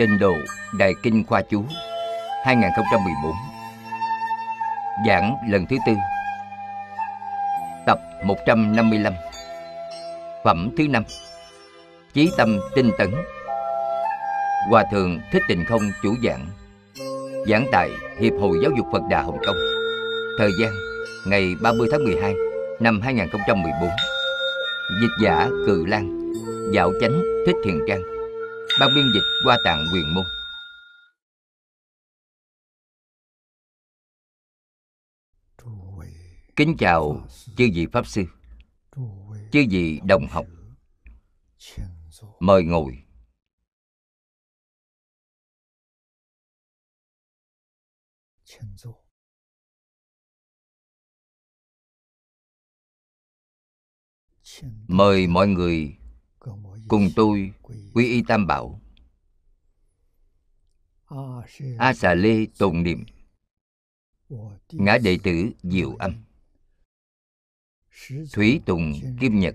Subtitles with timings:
[0.00, 0.34] Tinh độ
[0.78, 1.64] Đại Kinh Khoa Chú
[2.44, 3.32] 2014
[5.06, 5.92] Giảng lần thứ tư.
[7.86, 9.12] Tập 155
[10.44, 11.04] Phẩm thứ năm.
[12.14, 13.10] Chí tâm tinh tấn.
[14.68, 16.46] Hòa Thượng Thích Tịnh Không chủ giảng.
[17.46, 17.90] Giảng tại
[18.20, 19.56] Hiệp hội Giáo dục Phật Đà Hồng Kông.
[20.38, 20.72] Thời gian,
[21.26, 22.34] ngày 30 tháng 12
[22.80, 23.90] năm 2014
[25.00, 26.32] Dịch giả Cự Lan,
[26.72, 28.09] Dạo chánh Thích Thiền Trang.
[28.80, 30.24] Ban biên dịch qua tạng quyền môn.
[36.56, 38.22] Kính chào chư vị Pháp Sư,
[39.52, 40.46] Chư vị đồng học.
[42.40, 43.04] Mời ngồi.
[54.88, 55.99] Mời mọi người
[56.90, 57.52] cùng tôi
[57.92, 58.80] quy y tam bảo.
[61.78, 63.04] A xà lê tồn niệm.
[64.72, 66.12] Ngã đệ tử diệu âm.
[68.32, 69.54] Thủy tùng kim nhật.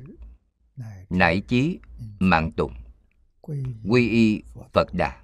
[1.09, 1.79] Nải chí
[2.19, 2.73] mạng tùng.
[3.89, 5.23] Quy y phật đà.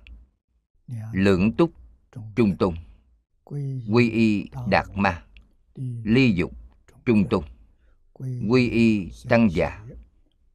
[1.14, 1.72] Lượng túc
[2.36, 2.76] trung Tùng,
[3.92, 5.24] quy y đạt ma.
[6.04, 6.52] Ly dục
[7.06, 7.44] trung Tùng,
[8.50, 9.86] quy y tăng già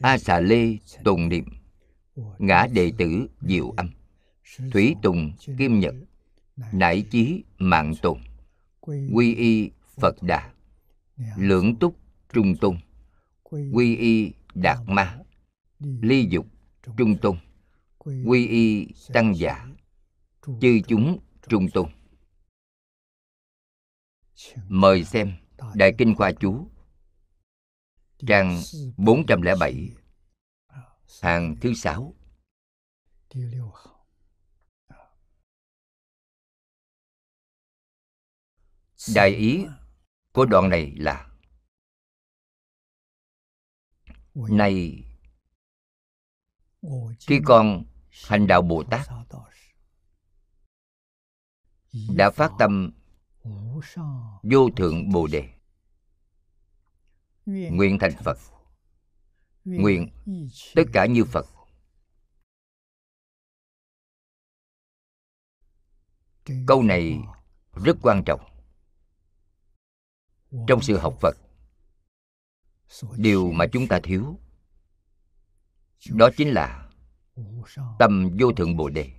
[0.00, 1.44] a xà lê tùng niệm.
[2.38, 3.90] Ngã đệ tử diệu âm.
[4.72, 5.94] Thủy tùng kim nhật.
[6.72, 8.20] Nải chí mạng tùng.
[9.12, 10.52] Quy y phật đà.
[11.36, 11.96] Lưỡng túc
[12.32, 12.76] trung tôn.
[13.72, 15.18] Quy y đạt ma.
[15.80, 16.46] Ly dục
[16.96, 17.36] trung tôn.
[17.98, 19.66] Quy y tăng giả
[20.60, 21.88] chư chúng trung tôn.
[24.68, 25.32] Mời xem
[25.74, 26.68] đại kinh khoa chú
[28.26, 28.62] trang
[28.96, 29.90] 407
[31.22, 32.14] hàng thứ sáu.
[39.14, 39.66] Đại ý
[40.32, 41.30] của đoạn này là,
[44.34, 45.04] này,
[47.20, 49.08] khi con hành đạo bồ tát,
[52.16, 52.92] đã phát tâm
[54.42, 55.53] vô thượng bồ đề
[57.46, 58.38] nguyện thành phật.
[59.64, 60.08] nguyện
[60.74, 61.46] tất cả như phật.
[66.66, 67.18] Câu này
[67.84, 68.40] rất quan trọng.
[70.68, 71.36] Trong sự học phật
[73.16, 74.38] điều mà chúng ta thiếu
[76.08, 76.90] đó chính là
[77.98, 79.10] tâm vô thượng bồ đề.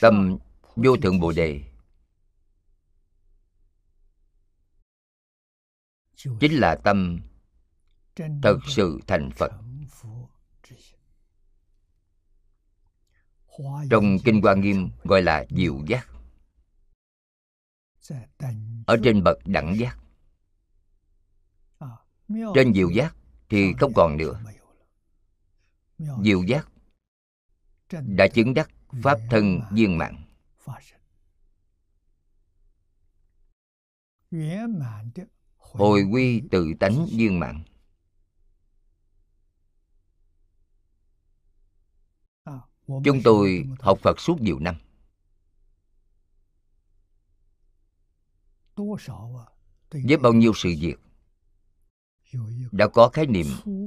[0.00, 0.38] Tâm
[0.76, 1.69] vô thượng bồ đề
[6.40, 7.20] chính là tâm
[8.42, 9.52] thật sự thành phật.
[13.90, 16.08] Trong kinh hoa nghiêm gọi là diệu giác.
[18.86, 19.98] Ở trên bậc đẳng giác.
[22.28, 23.16] Trên diệu giác
[23.48, 24.42] thì không còn nữa.
[25.98, 26.68] Diệu giác
[27.90, 28.70] đã chứng đắc
[29.02, 30.26] pháp thân viên mạng
[35.72, 37.62] hồi quy tự tánh viên mạng
[43.04, 44.74] chúng tôi học phật suốt nhiều năm.
[49.90, 50.96] Với bao nhiêu sự việc
[52.72, 53.46] đã có khái niệm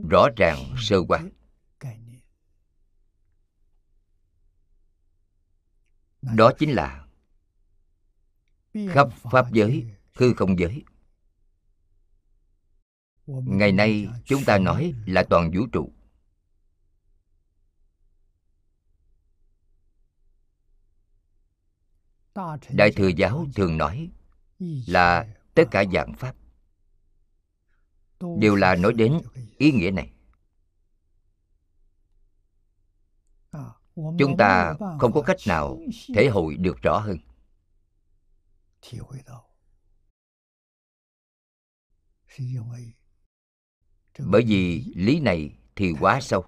[0.10, 1.20] rõ ràng sơ qua.
[6.22, 7.08] đó chính là
[8.90, 10.84] khắp pháp giới hư không giới
[13.28, 15.94] ngày nay chúng ta nói là toàn vũ trụ.
[22.70, 24.10] Đại thừa giáo thường nói
[24.88, 26.36] là tất cả dạng pháp.
[28.40, 29.22] Đều là nói đến
[29.58, 30.14] ý nghĩa này.
[33.96, 35.80] Chúng ta không có cách nào
[36.16, 37.18] thể hội được rõ hơn
[44.20, 46.46] bởi vì lý này thì quá sâu.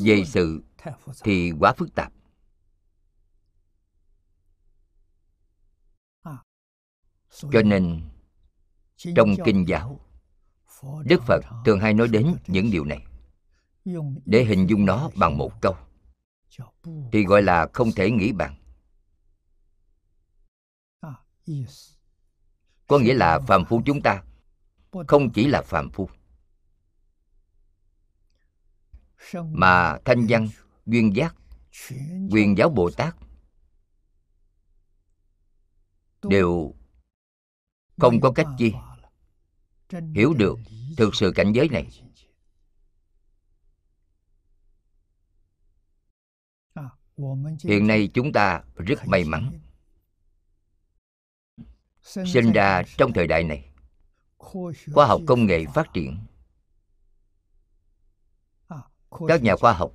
[0.00, 0.62] Về sự
[1.22, 2.12] thì quá phức tạp.
[7.52, 8.02] Cho nên
[9.16, 10.00] trong kinh giáo
[11.04, 13.06] đức phật thường hay nói đến những điều này.
[14.24, 15.76] Để hình dung nó bằng một câu.
[17.12, 18.56] thì gọi là không thể nghĩ bằng
[22.86, 24.22] có nghĩa là phàm phu chúng ta,
[25.08, 26.08] không chỉ là phàm phu.
[29.34, 30.48] Mà thanh văn,
[30.86, 31.36] duyên giác,
[32.30, 33.16] quyền giáo bồ tát
[36.22, 36.74] đều
[38.00, 38.72] không có cách chi
[40.14, 40.58] hiểu được
[40.96, 41.88] thực sự cảnh giới này.
[47.64, 49.50] Hiện nay chúng ta rất may mắn
[52.04, 53.70] sinh ra trong thời đại này
[54.92, 56.18] khoa học công nghệ phát triển.
[59.28, 59.92] Các nhà khoa học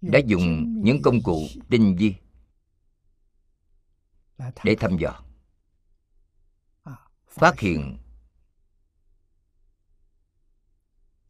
[0.00, 2.14] đã dùng những công cụ tinh vi
[4.64, 5.22] để thăm dò.
[7.28, 7.98] Phát hiện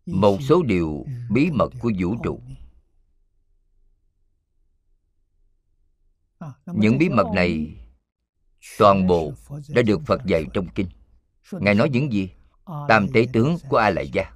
[0.06, 2.40] một số điều bí mật của vũ trụ.
[6.66, 7.76] những bí mật này
[8.79, 9.32] toàn bộ
[9.69, 10.88] đã được phật dạy trong kinh.
[11.53, 12.31] Ngài nói những gì?
[12.88, 14.32] tam tế tướng của a lại gia.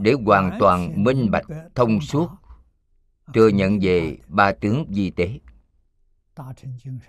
[0.00, 1.44] Để hoàn toàn minh bạch
[1.74, 2.30] thông suốt
[3.34, 5.40] thừa nhận về ba tướng di tế.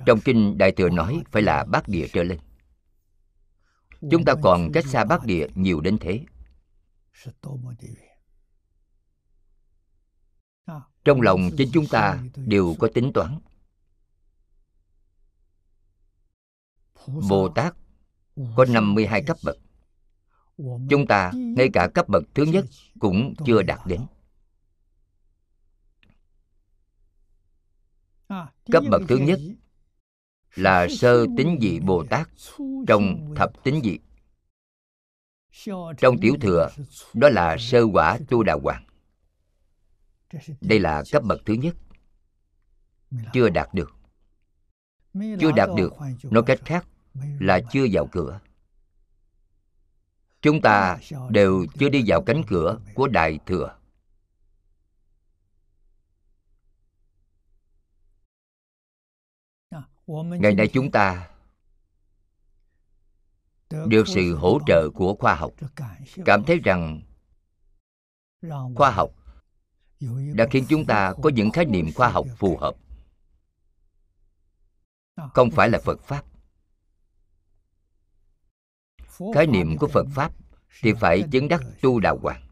[0.05, 2.39] Trong kinh đại thừa nói phải là bát địa trở lên.
[4.11, 6.25] Chúng ta còn cách xa bát địa nhiều đến thế
[11.05, 13.39] trong lòng chính chúng ta đều có tính toán.
[17.29, 17.75] Bồ tát
[18.55, 19.57] có 52 cấp bậc.
[20.89, 22.65] Chúng ta, ngay cả cấp bậc thứ nhất,
[22.99, 24.01] cũng chưa đạt đến.
[28.71, 29.39] Cấp bậc thứ nhất
[30.55, 32.29] là sơ tính dị bồ tát
[32.87, 33.97] trong thập tính dị.
[35.97, 36.69] Trong tiểu thừa,
[37.13, 38.83] đó là sơ quả tu đà hoàng
[40.61, 41.75] đây là cấp bậc thứ nhất.
[43.33, 43.95] Chưa đạt được.
[45.13, 45.93] Chưa đạt được
[46.23, 46.87] nói cách khác
[47.39, 48.39] là chưa vào cửa.
[50.41, 50.99] Chúng ta
[51.29, 53.77] đều chưa đi vào cánh cửa của đại thừa.
[60.07, 61.29] Ngày nay chúng ta
[63.87, 65.51] được sự hỗ trợ của khoa học.
[66.25, 67.01] cảm thấy rằng
[68.75, 69.20] khoa học
[70.33, 72.75] đã khiến chúng ta có những khái niệm khoa học phù hợp.
[75.33, 76.25] Không phải là phật pháp.
[79.33, 80.33] Khái niệm của phật pháp
[80.81, 82.47] thì phải chứng đắc tu đạo hoàng.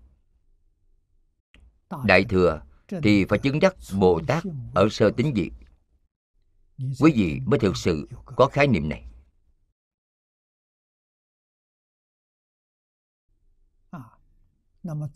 [2.05, 2.61] Đại thừa
[3.03, 4.43] thì phải chứng đắc bồ tát
[4.75, 5.53] ở sơ tính diệt
[6.99, 9.05] quý vị mới thực sự có khái niệm này.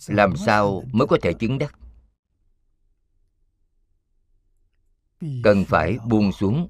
[0.07, 1.79] Làm sao mới có thể chứng đắc?
[5.43, 6.69] Cần phải buông xuống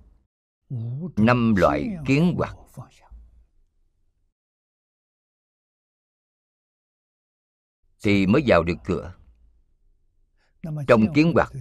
[1.16, 2.56] năm loại kiến hoặc
[8.04, 9.14] thì mới vào được cửa.
[10.88, 11.52] Trong kiến hoặc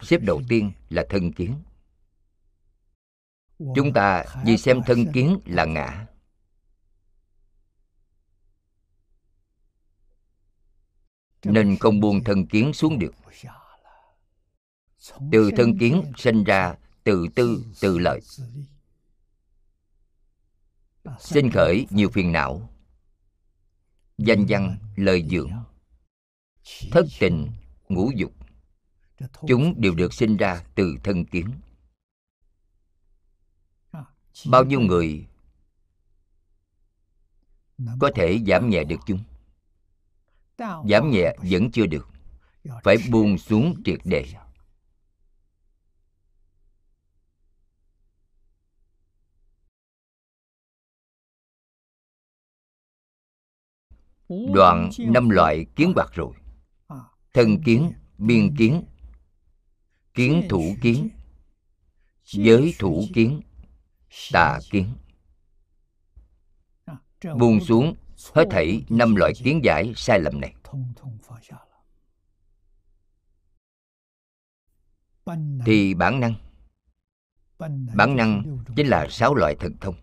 [0.00, 1.54] xếp đầu tiên là thân kiến.
[3.58, 6.06] Chúng ta vì xem thân kiến là ngã.
[11.44, 13.14] Nên không buông thân kiến xuống được
[15.32, 16.74] từ thân kiến sinh ra
[17.04, 18.20] tự tư tự lợi.
[21.20, 22.70] sinh khởi nhiều phiền não.
[24.18, 25.50] Danh văn lời dưỡng
[26.90, 27.50] thất tình
[27.88, 28.32] ngũ dục.
[29.48, 31.50] chúng đều được sinh ra từ thân kiến.
[34.50, 35.26] Bao nhiêu người
[38.00, 39.24] có thể giảm nhẹ được chúng?
[40.58, 42.08] Giảm nhẹ vẫn chưa được.
[42.84, 44.26] phải buông xuống triệt để
[54.28, 56.32] đoạn năm loại kiến hoạt rồi.
[57.34, 58.84] Thân kiến biên kiến.
[60.14, 61.08] Kiến thủ kiến.
[62.24, 63.40] giới thủ kiến.
[64.32, 64.94] Tà kiến.
[67.38, 67.94] Buông xuống
[68.34, 70.54] hết thảy năm loại kiến giải sai lầm này.
[75.66, 76.34] Thì bản năng.
[77.94, 79.94] Bản năng chính là sáu loại thần thông.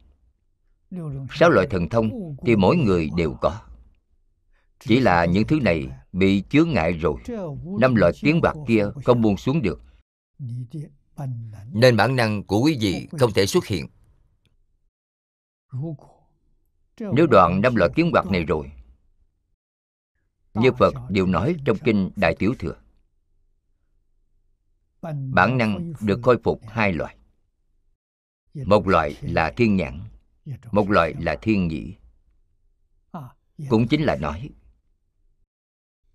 [1.31, 3.61] Sáu loại thần thông thì mỗi người đều có
[4.79, 7.15] chỉ là những thứ này bị chướng ngại rồi.
[7.79, 9.81] Năm loại kiến bạc kia không buông xuống được.
[11.71, 13.87] Nên bản năng của quý vị không thể xuất hiện.
[16.99, 18.71] Nếu đoạn năm loại kiến bạc này rồi,
[20.53, 22.75] như phật đều nói trong kinh đại tiểu thừa,
[25.33, 27.17] bản năng được khôi phục hai loại.
[28.65, 30.01] Một loại là thiên nhãn,
[30.71, 31.95] một loại là thiên nhĩ.
[33.69, 34.49] Cũng chính là nói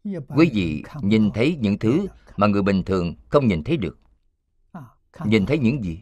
[0.04, 3.98] quý vị nhìn thấy những thứ mà người bình thường không nhìn thấy được.
[5.24, 6.00] Nhìn thấy những gì?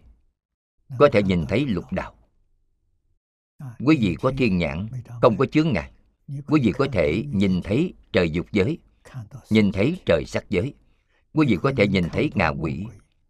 [0.99, 2.15] Có thể nhìn thấy lục đạo.
[3.85, 4.89] Quý vị có thiên nhãn,
[5.23, 5.91] không có chướng ngại.
[6.47, 8.79] Quý vị có thể nhìn thấy trời dục giới,
[9.51, 10.75] nhìn thấy trời sắc giới.
[11.33, 12.87] Quý vị có thể nhìn thấy ngạ quỷ.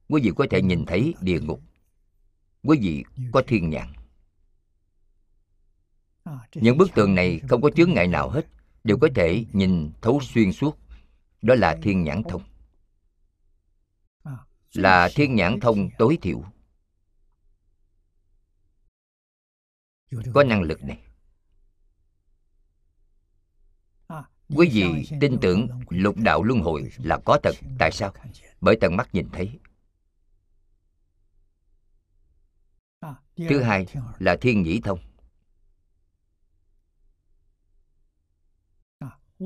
[0.09, 1.61] Quý vị có thể nhìn thấy địa ngục.
[2.63, 3.93] Quý vị có thiên nhãn.
[6.55, 8.47] Những bức tường này không có chướng ngại nào hết
[8.89, 10.79] đều có thể nhìn thấu xuyên suốt.
[11.43, 12.43] Đó là thiên nhãn thông.
[14.73, 16.43] Là thiên nhãn thông tối thiểu.
[20.35, 21.03] Có năng lực này.
[24.57, 28.15] Quý vị tin tưởng lục đạo luân hồi là có thật, tại sao?
[28.61, 29.59] Bởi tận mắt nhìn thấy.
[33.37, 33.87] Thứ hai
[34.19, 35.08] là thiên nhĩ thông.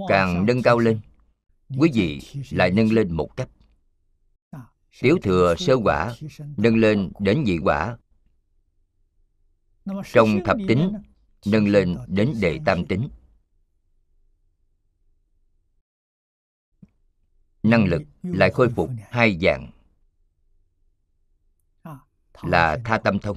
[0.09, 1.01] Càng nâng cao lên.
[1.79, 2.21] Quý vị
[2.51, 3.49] lại nâng lên một cấp
[5.01, 6.15] tiểu thừa sơ quả
[6.57, 7.97] nâng lên đến nhị quả.
[10.13, 10.93] Trong thập tính
[11.47, 13.09] nâng lên đến đệ tam tính.
[17.63, 19.71] năng lực lại khôi phục hai dạng.
[22.43, 23.37] Là tha tâm thông.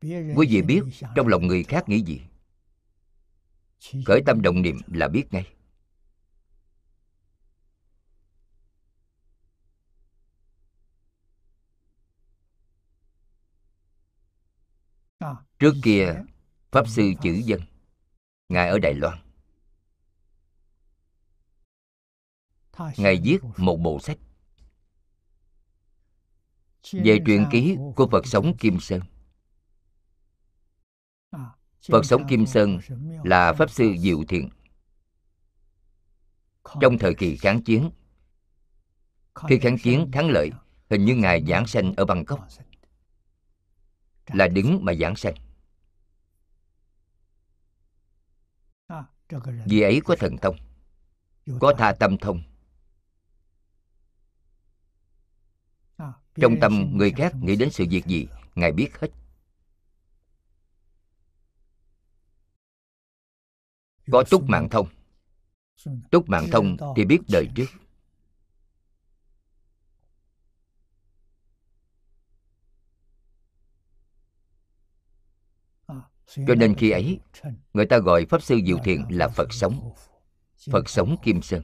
[0.00, 0.80] Quý vị biết
[1.16, 2.20] trong lòng người khác nghĩ gì?
[4.06, 5.46] Khởi tâm động niệm là biết ngay
[15.58, 16.22] trước kia
[16.70, 17.60] pháp sư chữ dân
[18.48, 19.18] ngài ở đài loan.
[22.96, 24.18] Ngài viết một bộ sách
[26.92, 29.00] về truyện ký của phật sống kim sơn.
[31.88, 32.78] Phật sống kim sơn
[33.24, 34.50] là pháp sư diệu thiện.
[36.80, 37.90] Trong thời kỳ kháng chiến
[39.48, 40.50] khi kháng chiến thắng lợi
[40.90, 42.48] hình như ngài giảng sanh ở bangkok
[44.34, 45.34] là đứng mà giảng sanh.
[49.66, 50.56] Vì ấy có thần thông,
[51.60, 52.42] có tha tâm thông.
[56.34, 59.08] Trong tâm người khác nghĩ đến sự việc gì, ngài biết hết.
[64.12, 64.88] Có túc mạng thông.
[66.10, 67.66] Túc mạng thông thì biết đời trước.
[76.34, 77.20] Cho nên khi ấy
[77.74, 79.92] người ta gọi pháp sư diệu thiện là phật sống.
[80.70, 81.62] Phật sống kim sơn.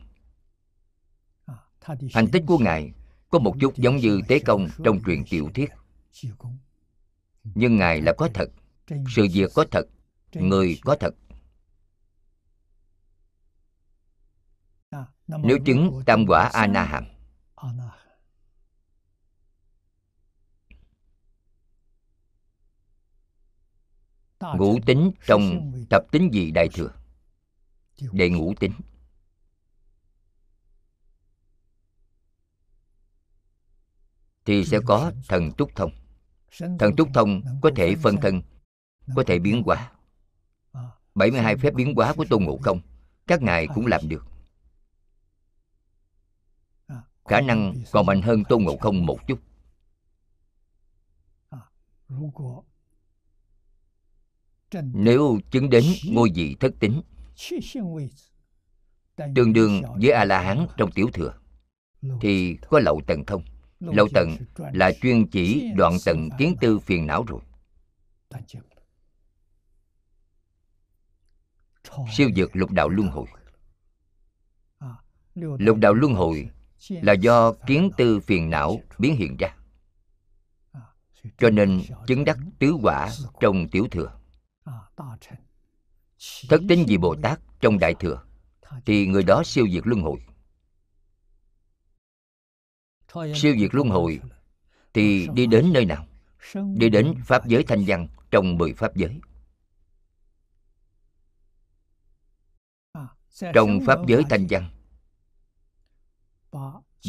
[2.13, 2.93] Thành tích của ngài
[3.31, 5.71] có một chút giống như tế công trong truyền tiểu thuyết.
[7.45, 8.51] Nhưng ngài là có thật.
[8.89, 9.87] Sự việc có thật.
[10.33, 11.15] người có thật.
[15.29, 17.05] Nếu chứng tam quả a na hàm
[24.55, 26.91] ngũ tính trong tập tính gì đại thừa?
[28.13, 28.73] Đệ ngũ tính.
[34.45, 35.91] Thì sẽ có thần túc thông.
[36.79, 38.43] Thần túc thông có thể phân thân,
[39.17, 39.93] có thể biến hóa.
[41.15, 42.81] 72 phép biến hóa của Tôn Ngộ Không,
[43.27, 44.27] Các ngài cũng làm được.
[47.25, 49.39] Khả năng còn mạnh hơn Tôn Ngộ Không một chút.
[54.85, 57.03] Nếu chứng đến ngôi vị thất tính
[59.35, 61.35] Tương đương với A-la-hán trong tiểu thừa
[62.21, 63.43] Thì có lậu tần thông.
[63.81, 67.41] Lậu tận là chuyên chỉ đoạn tận kiến tư phiền não rồi.
[72.13, 73.27] Siêu dược lục đạo luân hồi.
[75.35, 76.51] Lục đạo luân hồi
[76.89, 79.57] là do kiến tư phiền não biến hiện ra.
[81.39, 84.13] Cho nên chứng đắc tứ quả trong tiểu thừa
[86.49, 88.25] Thất tính vị Bồ Tát trong đại thừa
[88.87, 90.19] Thì người đó siêu diệt luân hồi.
[93.35, 94.21] Siêu diệt luân hồi
[94.95, 96.07] thì đi đến nơi nào?
[96.77, 99.21] Đi đến pháp giới thanh văn trong mười pháp giới.
[103.55, 104.71] Trong pháp giới thanh văn.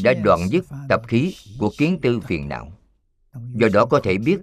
[0.03, 2.71] Đã đoạn dứt tập khí của kiến tư phiền não.
[3.33, 4.37] Do đó có thể biết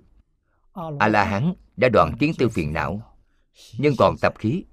[0.99, 3.17] a la hán đã đoạn kiến tư phiền não,
[3.79, 4.65] nhưng còn tập khí,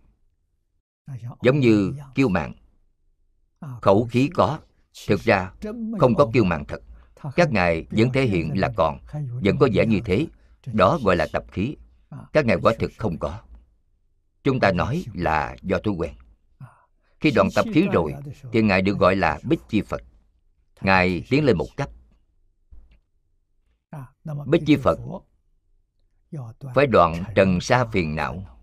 [1.41, 2.53] giống như kiêu mạng
[3.81, 4.59] khẩu khí có,
[5.07, 5.51] thực ra
[5.99, 6.81] không có kiêu mạng thật.
[7.35, 8.99] Các ngài vẫn thể hiện là còn,
[9.43, 10.27] vẫn có vẻ như thế.
[10.65, 11.75] Đó gọi là tập khí.
[12.33, 13.39] Các ngài quả thực không có.
[14.43, 16.13] Chúng ta nói là do thói quen.
[17.19, 18.13] Khi đoạn tập khí rồi,
[18.51, 20.01] thì ngài được gọi là bích chi phật.
[20.81, 21.89] Ngài tiến lên một cấp.
[24.45, 24.99] Bích chi phật
[26.75, 28.57] phải đoạn trần sa phiền não.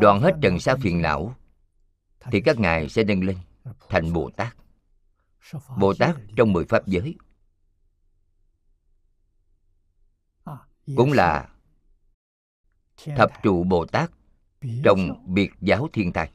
[0.00, 1.36] Đoạn hết trần sa phiền não
[2.20, 3.38] thì các ngài sẽ nâng lên
[3.88, 4.56] thành bồ tát.
[5.78, 7.16] Bồ tát trong mười pháp giới.
[10.96, 11.54] Cũng là
[13.16, 14.10] thập trụ bồ tát
[14.84, 16.30] trong biệt giáo thiên tai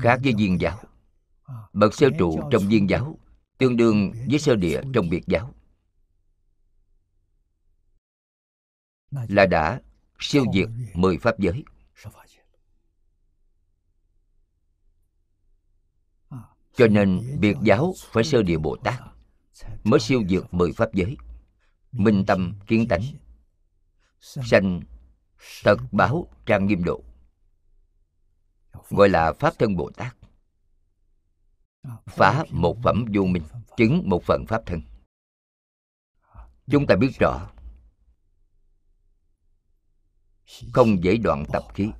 [0.00, 0.78] khác với viên giáo
[1.72, 3.18] bậc sơ trụ trong viên giáo
[3.58, 5.54] tương đương với sơ địa trong biệt giáo.
[9.10, 9.80] Là đã
[10.18, 11.64] siêu diệt mười pháp giới.
[16.76, 19.00] Cho nên biệt giáo phải sơ địa bồ tát
[19.84, 21.16] mới siêu diệt mười pháp giới.
[21.92, 23.02] Minh tâm kiến tánh
[24.20, 24.80] sanh
[25.64, 27.04] tật báo trang nghiêm độ
[28.90, 30.16] gọi là pháp thân bồ tát
[32.06, 33.42] phá một phẩm vô minh,
[33.76, 34.80] chứng một phần pháp thân.
[36.66, 37.50] Chúng ta biết rõ,
[40.72, 41.90] không dễ đoạn tập khí.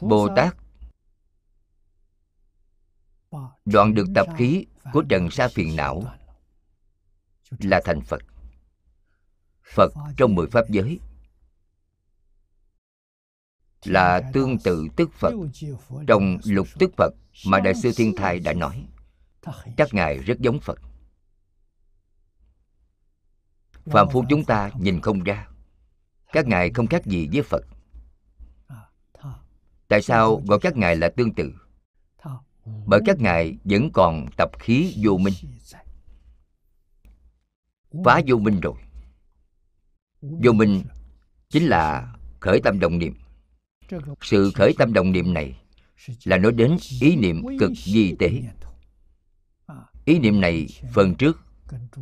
[0.00, 0.56] Bồ tát
[3.64, 6.02] đoạn được tập khí của trần sa phiền não
[7.58, 8.22] là thành phật.
[9.74, 11.00] Phật trong mười pháp giới
[13.84, 15.34] là tương tự tức phật,
[16.06, 17.14] trong lục tức phật
[17.46, 18.86] mà đại sư thiên thai đã nói.
[19.76, 20.78] Các ngài rất giống phật.
[23.84, 25.48] Phàm phu chúng ta nhìn không ra,
[26.32, 27.64] các ngài không khác gì với phật.
[29.88, 31.52] Tại sao gọi các ngài là tương tự?
[32.86, 35.34] Bởi các ngài vẫn còn tập khí vô minh.
[38.04, 38.74] Phá vô minh rồi.
[40.20, 40.84] Vô minh
[41.48, 43.14] chính là khởi tâm đồng niệm
[44.22, 45.56] sự khởi tâm đồng niệm này
[46.24, 48.42] là nói đến ý niệm cực di tế.
[50.04, 51.40] Ý niệm này phần trước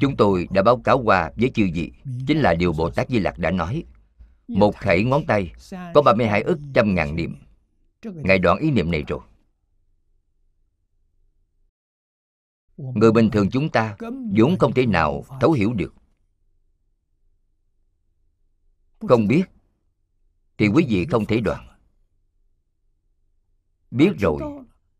[0.00, 1.92] chúng tôi đã báo cáo qua với chư vị,
[2.26, 3.84] chính là điều bồ tát di lặc đã nói.
[4.48, 5.52] Một khẩy ngón tay
[5.94, 7.36] có 32 ức trăm ngàn niệm.
[8.04, 9.20] Ngài đoạn ý niệm này rồi.
[12.76, 13.96] Người bình thường chúng ta
[14.36, 15.94] vốn không thể nào thấu hiểu được.
[19.08, 19.42] Không biết
[20.58, 21.69] thì quý vị không thể đoạn
[23.90, 24.42] biết rồi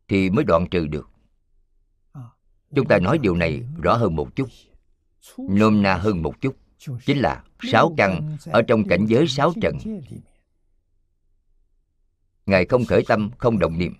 [0.07, 1.09] thì mới đoạn trừ được.
[2.75, 4.49] Chúng ta nói điều này rõ hơn một chút.
[5.37, 6.57] nôm na hơn một chút
[7.05, 9.77] chính là sáu căn ở trong cảnh giới sáu trận
[12.45, 13.95] ngài không khởi tâm không động niệm.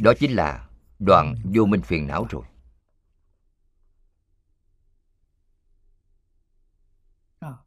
[0.00, 2.44] Đó chính là đoạn vô minh phiền não rồi.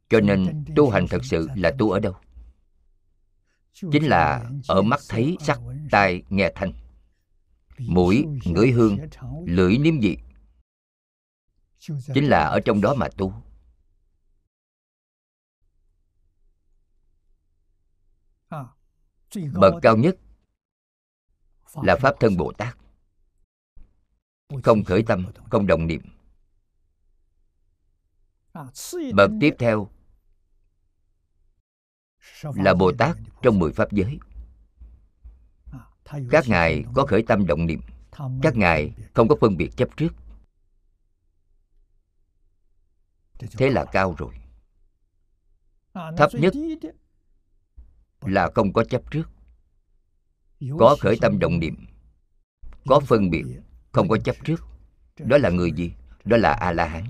[0.08, 2.14] Cho nên tu hành thật sự là tu ở đâu
[3.72, 6.72] chính là ở mắt thấy sắc tai nghe thanh.
[7.78, 8.98] Mũi, ngửi hương,
[9.46, 10.18] lưỡi nếm vị
[12.14, 13.34] chính là ở trong đó mà tu.
[19.52, 20.16] Bậc cao nhất
[21.74, 22.76] là pháp thân bồ tát.
[24.62, 26.02] Không khởi tâm, không đồng niệm.
[29.14, 29.90] Bậc tiếp theo
[32.42, 34.18] là bồ tát trong mười pháp giới.
[36.30, 37.80] Các ngài có khởi tâm động niệm.
[38.42, 40.14] Các ngài không có phân biệt chấp trước.
[43.38, 44.34] Thế là cao rồi.
[45.94, 46.54] Thấp nhất
[48.20, 49.30] là không có chấp trước.
[50.78, 51.86] Có khởi tâm động niệm.
[52.86, 53.44] Có phân biệt.
[53.92, 54.66] không có chấp trước.
[55.18, 55.92] Đó là người gì?
[56.24, 57.04] đó là a la hán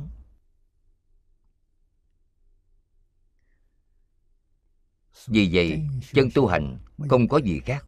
[5.27, 6.79] vì vậy chân tu hành
[7.09, 7.87] không có gì khác,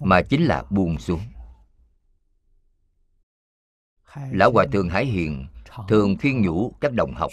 [0.00, 1.20] mà chính là buông xuống.
[4.30, 5.46] Lão hòa thượng hải hiền
[5.88, 7.30] thường khuyên nhủ các đồng học.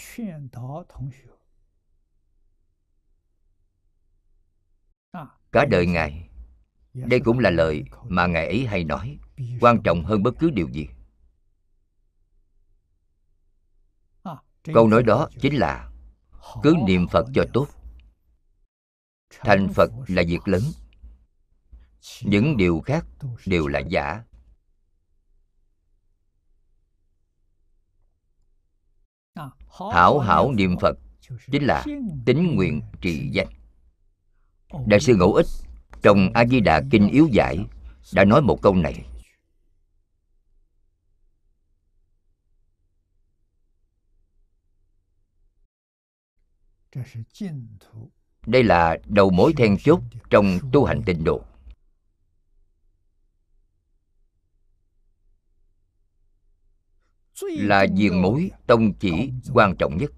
[5.52, 6.28] Cả đời ngài,
[6.94, 9.18] đây cũng là lời mà ngài ấy hay nói,
[9.60, 10.88] quan trọng hơn bất cứ điều gì.
[14.74, 15.90] Câu nói đó chính là,
[16.62, 17.68] cứ niệm phật cho tốt
[19.30, 20.62] thành phật là việc lớn.
[22.22, 23.06] Những điều khác
[23.46, 24.22] đều là giả.
[29.92, 30.98] Hảo hảo niệm phật
[31.52, 31.84] chính là
[32.26, 33.48] tính nguyện trì danh.
[34.86, 35.46] Đại sư ngẫu ích
[36.02, 37.58] trong a di đà kinh yếu giải
[38.14, 39.06] đã nói một câu này
[48.46, 51.42] đây là đầu mối then chốt trong tu hành tịnh độ.
[57.42, 60.10] Là diền mối tông chỉ quan trọng nhất.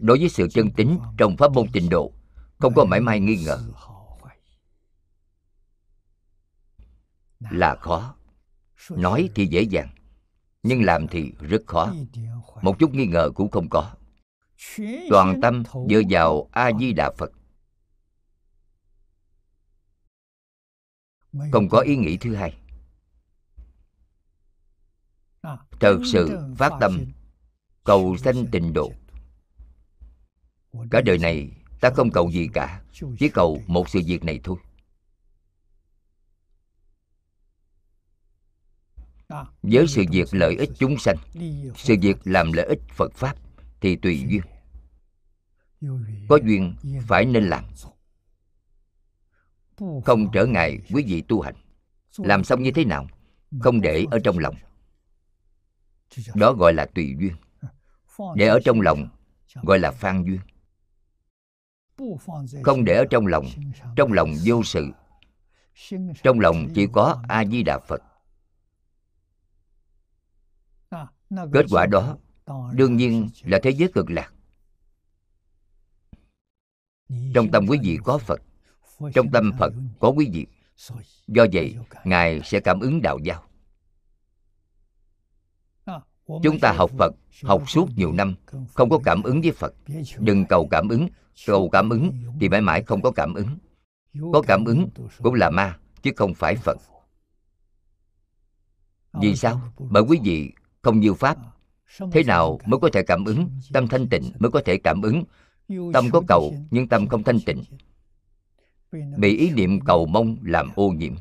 [0.00, 2.12] Đối với sự chân tín trong pháp môn tịnh độ,
[2.58, 3.58] không có mảy may nghi ngờ.
[7.50, 8.14] Là khó.
[8.90, 9.88] Nói thì dễ dàng,
[10.62, 11.94] nhưng làm thì rất khó.
[12.62, 13.94] Một chút nghi ngờ cũng không có
[15.10, 17.32] toàn tâm dựa vào a di đà phật.
[21.52, 22.58] Không có ý nghĩ thứ hai.
[25.80, 27.04] Thật sự phát tâm
[27.84, 28.92] cầu sanh tịnh độ.
[30.90, 32.82] cả đời này ta không cầu gì cả
[33.18, 34.56] chỉ cầu một sự việc này thôi.
[39.62, 41.16] Với sự việc lợi ích chúng sanh
[41.76, 43.47] sự việc làm lợi ích phật pháp
[43.80, 44.42] thì tùy duyên.
[46.28, 46.74] có duyên
[47.06, 47.64] phải nên làm.
[50.04, 51.54] Không trở ngại quý vị tu hành.
[52.16, 53.06] Làm xong như thế nào
[53.60, 54.54] không để ở trong lòng.
[56.34, 57.34] Đó gọi là tùy duyên.
[58.36, 59.08] Để ở trong lòng
[59.62, 60.40] gọi là phan duyên.
[62.62, 63.46] Không để ở trong lòng
[63.96, 64.90] trong lòng vô sự.
[66.22, 68.02] trong lòng chỉ có a di đà phật.
[71.52, 72.16] Kết quả đó
[72.72, 74.32] đương nhiên là thế giới cực lạc.
[77.34, 78.40] Trong tâm quý vị có phật,
[79.14, 80.46] trong tâm phật có quý vị.
[81.26, 83.44] Do vậy, ngài sẽ cảm ứng đạo giao
[86.42, 88.34] chúng ta học phật, học suốt nhiều năm,
[88.74, 89.74] không có cảm ứng với phật.
[90.18, 91.08] Đừng cầu cảm ứng,
[91.46, 93.58] cầu cảm ứng thì mãi mãi không có cảm ứng.
[94.32, 94.88] Có cảm ứng
[95.22, 96.76] cũng là ma, chứ không phải phật.
[99.12, 99.60] Vì sao?
[99.78, 101.38] Bởi quý vị không như pháp
[102.12, 103.50] thế nào mới có thể cảm ứng?
[103.72, 105.24] Tâm thanh tịnh mới có thể cảm ứng.
[105.92, 107.64] Tâm có cầu nhưng tâm không thanh tịnh.
[109.16, 111.14] Bị ý niệm cầu mong làm ô nhiễm.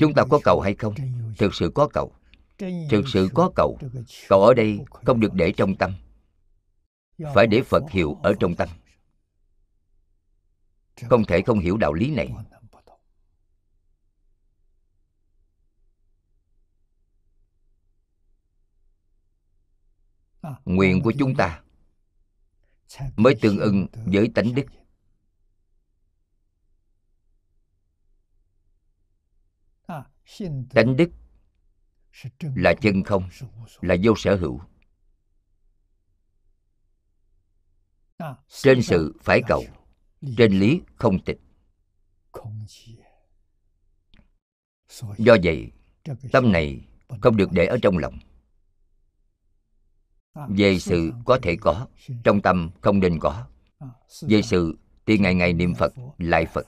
[0.00, 0.94] Chúng ta có cầu hay không?
[1.38, 2.12] thực sự có cầu.
[2.90, 3.78] Thực sự có cầu.
[4.28, 5.92] Cầu ở đây không được để trong tâm.
[7.34, 8.68] phải để phật hiệu ở trong tâm.
[11.08, 12.32] Không thể không hiểu đạo lý này
[20.64, 21.62] nguyện của chúng ta
[23.16, 24.66] mới tương ưng với tánh đức.
[30.70, 31.10] Tánh đức
[32.40, 33.28] là chân không,
[33.80, 34.60] là vô sở hữu.
[38.48, 39.64] Trên sự phải cầu,
[40.36, 41.40] trên lý không tịch.
[45.18, 45.72] Do vậy,
[46.32, 46.88] tâm này
[47.20, 48.18] không được để ở trong lòng
[50.34, 51.86] về sự có thể có,
[52.24, 53.46] trong tâm không nên có.
[54.20, 56.66] Về sự thì ngày ngày niệm phật, lại phật.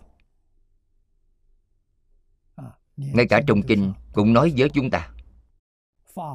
[2.96, 5.12] Ngay cả trong kinh cũng nói với chúng ta,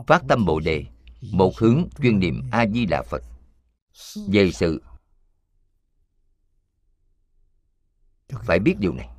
[0.08, 0.86] phát tâm bồ đề,
[1.32, 3.24] một hướng chuyên niệm a di đà phật.
[4.28, 4.82] Về sự
[8.30, 9.10] phải biết điều này.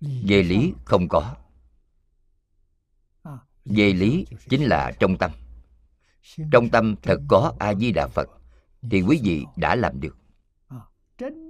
[0.00, 1.36] Về lý không có.
[3.64, 5.30] Về lý chính là trong tâm
[6.52, 8.28] trong tâm thật có a di đà phật
[8.90, 10.16] thì quý vị đã làm được.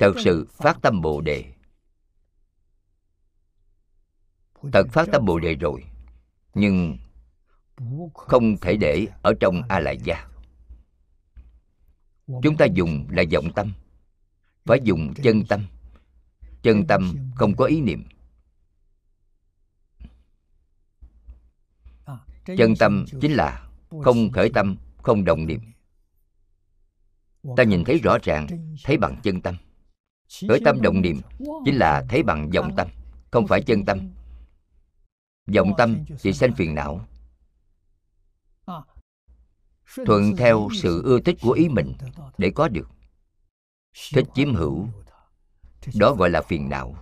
[0.01, 1.45] Thật sự phát tâm bồ đề.
[4.73, 5.85] Thật phát tâm bồ đề rồi
[6.55, 6.99] nhưng
[8.15, 10.29] không thể để ở trong a lại gia
[12.43, 13.73] chúng ta dùng là vọng tâm
[14.65, 15.67] phải dùng chân tâm.
[16.63, 18.05] Chân tâm không có ý niệm.
[22.57, 25.61] Chân tâm chính là không khởi tâm, không đồng niệm.
[27.57, 28.47] Ta nhìn thấy rõ ràng,
[28.85, 29.57] thấy bằng chân tâm.
[30.49, 31.21] Khởi tâm đồng niệm
[31.65, 32.89] chính là thấy bằng vọng tâm,
[33.31, 34.11] không phải chân tâm.
[35.55, 37.07] Vọng tâm thì sanh phiền não.
[40.07, 41.93] Thuận theo sự ưa thích của ý mình
[42.39, 42.89] để có được.
[44.13, 44.89] Thích chiếm hữu,
[45.95, 46.95] đó gọi là phiền não.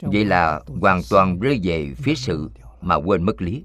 [0.00, 3.64] Vậy là hoàn toàn rơi về phía sự mà quên mất lý.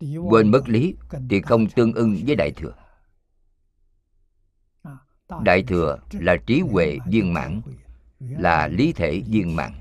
[0.00, 0.96] Quên mất lý
[1.30, 2.74] thì không tương ưng với đại thừa.
[5.44, 7.60] Đại thừa là trí huệ viên mãn,
[8.18, 9.72] là lý thể viên mãn.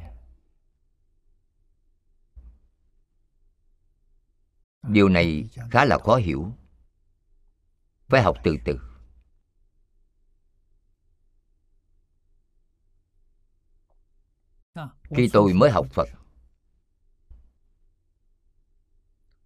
[4.84, 6.52] Điều này khá là khó hiểu.
[8.08, 8.80] Phải học từ từ.
[15.04, 16.10] Khi tôi mới học phật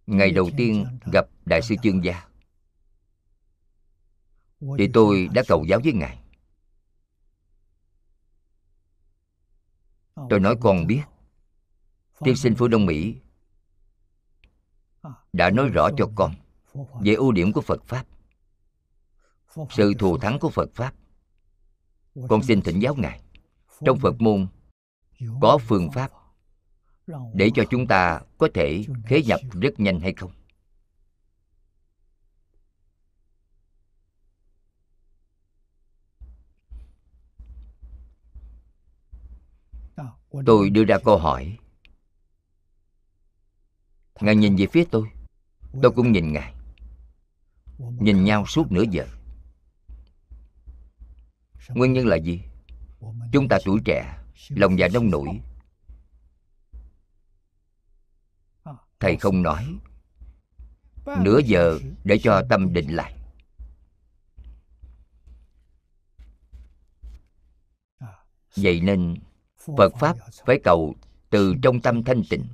[0.06, 2.28] ngày đầu tiên gặp đại sư chương gia.
[4.78, 6.18] Thì tôi đã cầu giáo với ngài.
[10.30, 11.02] Tôi nói con biết
[12.20, 13.16] tiên sinh phương đông mỹ
[15.32, 16.34] đã nói rõ cho con
[17.00, 18.06] về ưu điểm của phật pháp
[19.70, 20.94] sự thù thắng của phật pháp.
[22.28, 23.20] Con xin thỉnh giáo ngài
[23.84, 24.46] trong phật môn
[25.40, 26.10] có phương pháp
[27.34, 30.30] để cho chúng ta có thể khế nhập rất nhanh hay không?
[40.46, 41.58] Tôi đưa ra câu hỏi.
[44.20, 45.08] Ngài nhìn về phía tôi.
[45.82, 46.54] Tôi cũng nhìn ngài.
[47.78, 49.06] Nhìn nhau suốt nửa giờ.
[51.68, 52.40] Nguyên nhân là gì?
[53.32, 55.40] Chúng ta tuổi trẻ lòng dạ nông nổi
[59.00, 59.78] thầy không nói.
[61.18, 63.16] Nửa giờ để cho tâm định lại.
[68.56, 69.16] Vậy nên
[69.76, 70.94] phật pháp phải cầu
[71.30, 72.44] từ trong tâm thanh tịnh.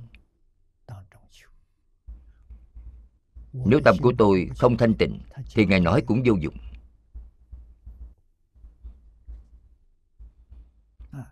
[3.53, 5.19] Nếu tâm của tôi không thanh tịnh,
[5.53, 6.57] thì ngài nói cũng vô dụng.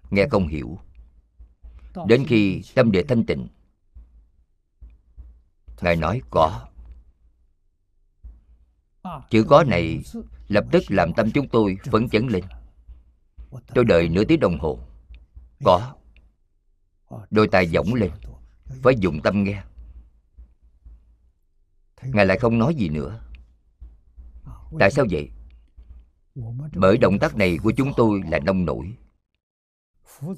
[0.10, 0.80] Nghe không hiểu.
[2.08, 3.48] Đến khi tâm địa thanh tịnh
[5.82, 6.68] ngài nói, có.
[9.30, 10.02] Chữ có này
[10.48, 12.44] lập tức làm tâm chúng tôi phấn chấn lên.
[13.74, 14.80] Tôi đợi nửa tiếng đồng hồ.
[15.64, 15.96] Có.
[17.30, 18.12] Đôi tay giỏng lên
[18.84, 19.64] phải dùng tâm nghe.
[22.04, 23.20] Ngài lại không nói gì nữa.
[24.80, 25.30] Tại sao vậy?
[26.76, 28.98] Bởi động tác này của chúng tôi là nông nổi.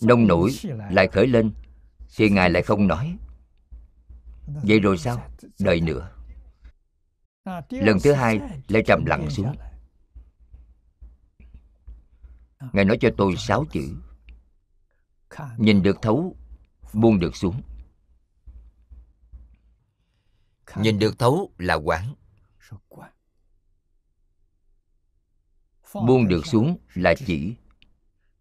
[0.01, 0.51] Nông nổi
[0.91, 1.51] lại khởi lên
[2.15, 3.17] thì ngài lại không nói.
[4.47, 5.32] Vậy rồi sao?
[5.59, 6.11] Đợi nữa.
[7.69, 9.55] Lần thứ hai lại trầm lặng xuống.
[12.73, 13.95] Ngài nói cho tôi sáu chữ.
[15.57, 16.35] Nhìn được thấu,
[16.93, 17.61] buông được xuống.
[20.75, 22.15] Nhìn được thấu là quán.
[25.93, 27.55] Buông được xuống là chỉ.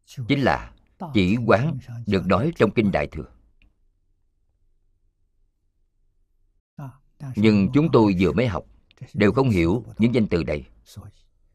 [0.04, 0.72] Chính là
[1.14, 3.41] chỉ quán được nói trong kinh đại thừa.
[7.36, 8.64] Nhưng chúng tôi vừa mới học,
[9.14, 10.68] đều không hiểu những danh từ này.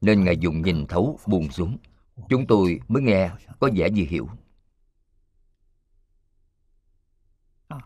[0.01, 1.77] Nên ngài dùng nhìn thấu buồn xuống.
[2.29, 4.29] Chúng tôi mới nghe có vẻ như hiểu.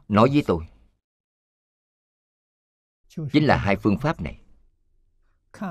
[0.07, 0.63] Nói với tôi,
[3.31, 4.39] chính là hai phương pháp này.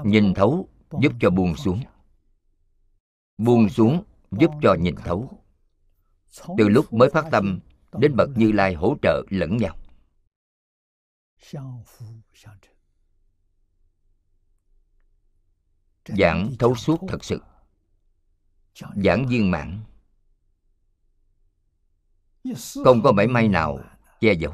[0.04, 0.68] Nhìn thấu
[1.00, 1.80] giúp cho buông xuống.
[3.38, 5.42] Buông xuống giúp cho nhìn thấu.
[6.58, 7.60] Từ lúc mới phát tâm
[7.92, 9.76] đến bậc như lai hỗ trợ lẫn nhau
[16.04, 17.42] giảng thấu suốt thật sự.
[19.04, 19.80] Giảng viên mãn.
[22.84, 23.78] Không có mảy may nào
[24.20, 24.52] che giấu.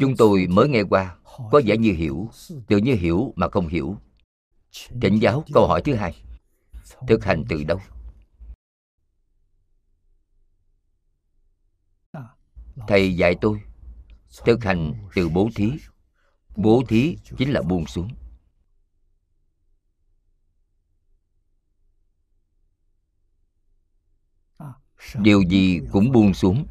[0.00, 1.16] Chúng tôi mới nghe qua
[1.50, 2.30] có vẻ như hiểu
[2.66, 3.96] tự như hiểu mà không hiểu.
[5.02, 6.22] Thỉnh giáo câu hỏi thứ hai
[7.08, 7.80] thực hành từ đâu
[12.86, 13.60] thầy dạy tôi
[14.44, 15.72] thực hành từ bố thí.
[16.56, 18.08] Bố thí chính là buông xuống.
[25.14, 26.66] Điều gì cũng buông xuống.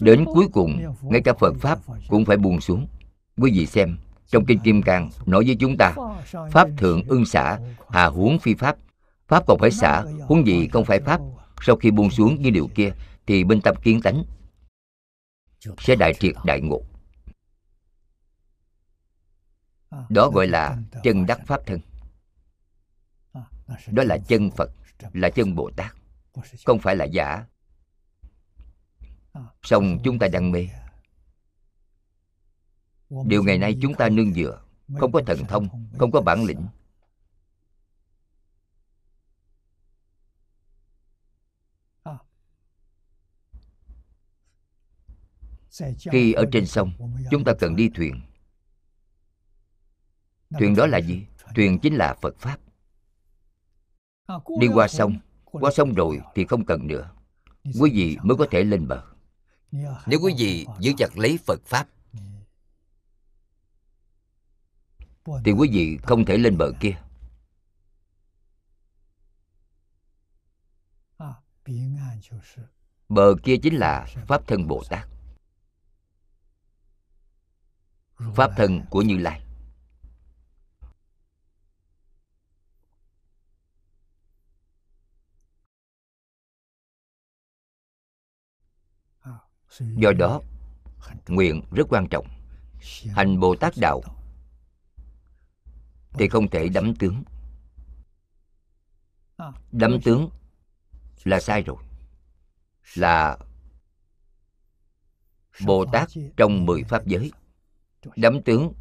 [0.00, 1.78] Đến cuối cùng, ngay cả phật pháp
[2.08, 2.86] cũng phải buông xuống.
[3.36, 5.94] Quý vị xem, trong kinh kim cang nói với chúng ta,
[6.52, 8.76] pháp thượng ưng xả, hà huống phi pháp.
[9.28, 11.20] Pháp còn phải xả, huống gì không phải pháp.
[11.62, 12.92] Sau khi buông xuống như điều kia,
[13.26, 14.24] thì bên tâm kiến tánh
[15.78, 16.82] sẽ đại triệt đại ngộ.
[20.08, 21.80] Đó gọi là chân đắc pháp thân.
[23.86, 24.70] Đó là chân phật
[25.12, 25.92] là chân bồ tát.
[26.66, 27.46] Không phải là giả.
[29.62, 30.68] Song chúng ta đang mê.
[33.26, 34.62] điều ngày nay chúng ta nương dựa
[34.98, 36.66] không có thần thông không có bản lĩnh
[46.12, 46.92] khi ở trên sông,
[47.30, 48.20] chúng ta cần đi thuyền.
[50.58, 51.26] Thuyền đó là gì?
[51.54, 52.58] Thuyền chính là phật pháp.
[54.60, 55.18] Đi qua sông
[55.52, 57.10] qua sông rồi thì không cần nữa.
[57.80, 59.02] Quý vị mới có thể lên bờ.
[60.06, 61.88] Nếu quý vị giữ chặt lấy phật pháp,
[65.44, 66.96] thì quý vị không thể lên bờ kia.
[73.08, 75.11] Bờ kia chính là pháp thân bồ tát.
[78.34, 79.42] Pháp thân của như lai.
[89.78, 90.40] Do đó,
[91.28, 92.26] nguyện rất quan trọng.
[93.14, 94.02] Hành bồ tát đạo
[96.12, 97.22] thì không thể đắm tướng.
[99.72, 100.30] Đắm tướng
[101.24, 101.76] là sai rồi.
[102.94, 103.38] Là
[105.66, 107.32] bồ tát trong mười pháp giới
[108.16, 108.72] đấm tướng.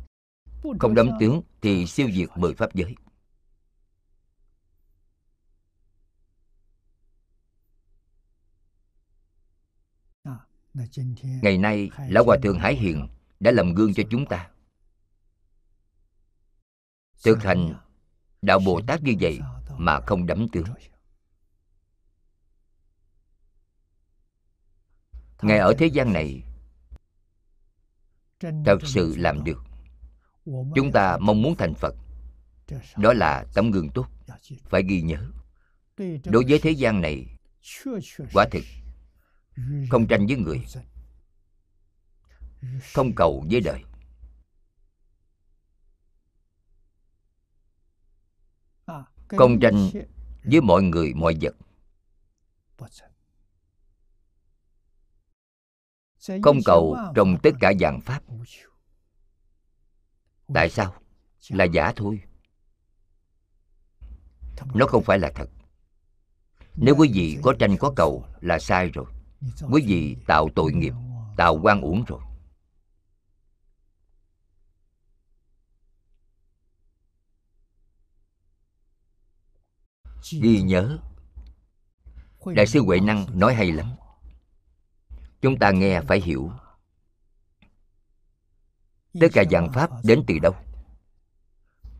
[0.79, 2.95] Không đấm tướng thì siêu diệt mười pháp giới.
[11.41, 13.07] Ngày nay, lão hòa thượng hải hiền
[13.39, 14.49] đã làm gương cho chúng ta.
[17.23, 17.73] Thực hành
[18.41, 19.39] đạo bồ tát như vậy
[19.77, 20.67] mà không đấm tướng.
[25.41, 26.43] Ngài ở thế gian này
[28.41, 29.63] thật sự làm được.
[30.75, 31.95] Chúng ta mong muốn thành phật
[32.97, 34.07] đó là tấm gương tốt.
[34.63, 35.31] Phải ghi nhớ.
[36.25, 37.25] Đối với thế gian này
[38.33, 38.63] quả thực
[39.89, 40.65] không tranh với người
[42.93, 43.83] không cầu với đời.
[49.27, 49.89] Không tranh
[50.43, 51.55] với mọi người mọi vật
[56.43, 58.23] không cầu trong tất cả dạng pháp.
[60.53, 60.93] Tại sao?
[61.49, 62.21] Là giả thôi.
[64.73, 65.49] Nó không phải là thật.
[66.75, 69.05] Nếu quý vị có tranh có cầu là sai rồi.
[69.71, 70.93] Quý vị tạo tội nghiệp
[71.37, 72.19] tạo quan uổng rồi.
[80.41, 80.97] Ghi nhớ
[82.45, 83.87] đại sư huệ năng nói hay lắm
[85.41, 86.51] chúng ta nghe phải hiểu.
[89.19, 90.55] Tất cả dạng pháp đến từ đâu?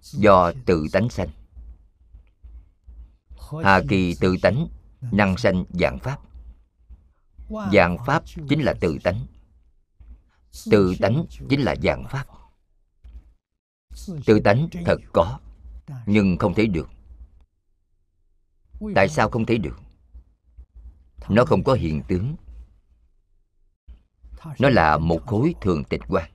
[0.02, 1.30] Do tự tánh sanh.
[3.64, 4.68] Hà kỳ tự tánh,
[5.02, 6.20] năng sanh dạng pháp.
[7.74, 9.26] Dạng pháp chính là tự tánh.
[10.72, 12.26] Tự tánh chính là dạng pháp.
[14.26, 15.40] Tự tánh thật có,
[16.06, 16.90] nhưng không thấy được.
[18.96, 19.80] Tại sao không thấy được?
[21.30, 22.36] Nó không có hiện tướng
[24.60, 26.32] nó là một khối thường tịch quan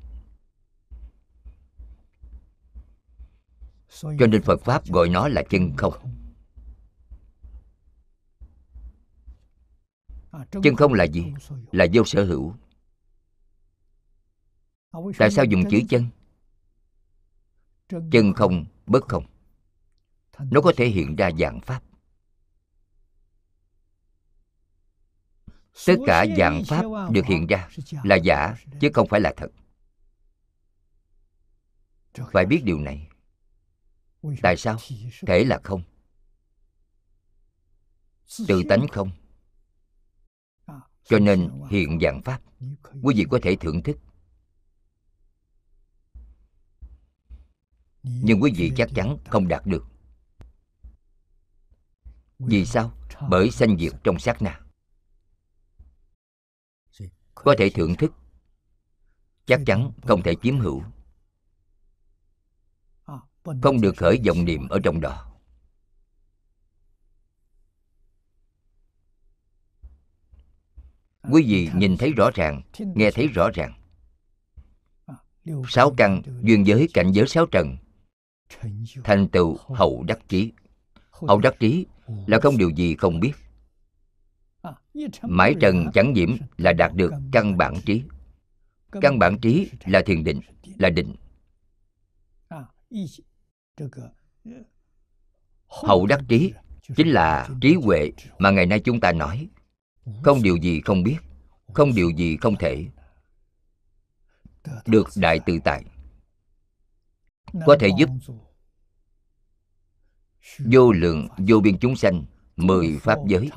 [4.02, 5.94] cho nên phật pháp gọi nó là chân không.
[10.62, 11.32] Chân không là gì?
[11.72, 12.54] Là vô sở hữu.
[15.18, 16.06] Tại sao dùng chữ chân?
[17.88, 19.26] Chân không, bất không.
[20.38, 21.82] Nó có thể hiện ra dạng pháp.
[25.86, 27.68] Tất cả dạng pháp được hiện ra
[28.04, 29.48] là giả chứ không phải là thật.
[32.32, 33.08] Phải biết điều này.
[34.42, 34.78] Tại sao?
[35.26, 35.82] thể là không.
[38.48, 39.10] Tự tánh không.
[41.04, 42.40] Cho nên hiện dạng pháp
[43.02, 43.98] quý vị có thể thưởng thức.
[48.02, 49.84] Nhưng quý vị chắc chắn không đạt được.
[52.38, 52.92] Vì sao?
[53.30, 54.65] bởi sanh diệt trong sát na
[57.44, 58.12] có thể thưởng thức.
[59.46, 60.82] Chắc chắn không thể chiếm hữu.
[63.62, 65.32] Không được khởi vọng niệm ở trong đó.
[71.30, 73.72] Quý vị nhìn thấy rõ ràng, nghe thấy rõ ràng.
[75.68, 77.76] Sáu căn duyên giới cảnh giới sáu trần.
[79.04, 80.52] Thành tựu hậu đắc trí
[81.10, 81.86] hậu đắc trí
[82.26, 83.32] là không điều gì không biết
[85.22, 88.02] mãi trần chẳng nhiễm là đạt được căn bản trí.
[89.00, 90.40] Căn bản trí là thiền định,
[90.78, 91.14] là định.
[95.66, 96.52] Hậu đắc trí
[96.96, 99.48] chính là trí huệ mà ngày nay chúng ta nói.
[100.22, 101.16] Không điều gì không biết,
[101.74, 102.86] không điều gì không thể
[104.86, 105.84] được đại tự tại.
[107.66, 108.10] Có thể giúp
[110.58, 112.24] vô lượng vô biên chúng sanh
[112.56, 113.50] mười pháp giới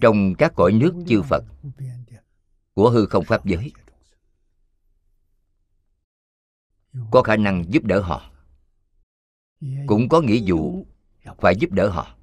[0.00, 1.44] trong các cõi nước chư phật
[2.74, 3.72] của hư không pháp giới.
[7.10, 8.32] Có khả năng giúp đỡ họ,
[9.86, 10.86] cũng có nghĩa vụ
[11.38, 12.16] phải giúp đỡ họ.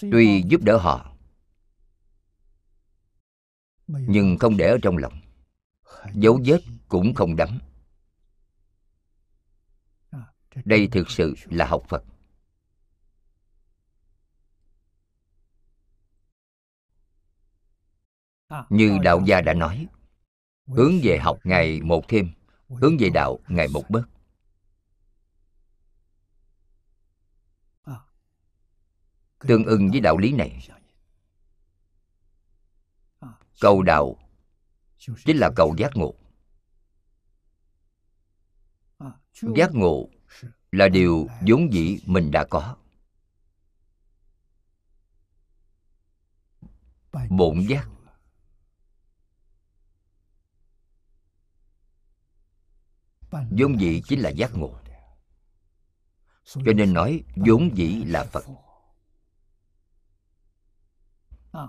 [0.00, 1.16] Tuy giúp đỡ họ,
[3.86, 5.20] nhưng không để ở trong lòng,
[6.14, 7.58] dấu vết cũng không đắm
[10.64, 12.04] đây thực sự là học phật.
[18.70, 19.86] Như đạo gia đã nói,
[20.66, 22.32] hướng về học ngày một thêm,
[22.68, 24.02] hướng về đạo ngày một bớt.
[29.38, 30.68] Tương ưng với đạo lý này,
[33.60, 34.18] cầu đạo
[35.24, 36.14] chính là cầu giác ngộ.
[39.56, 40.08] Giác ngộ
[40.72, 42.76] là điều vốn dĩ mình đã có.
[47.30, 47.88] Bổn giác.
[53.30, 54.78] Vốn dĩ chính là giác ngộ.
[56.44, 58.44] Cho nên nói vốn dĩ là phật.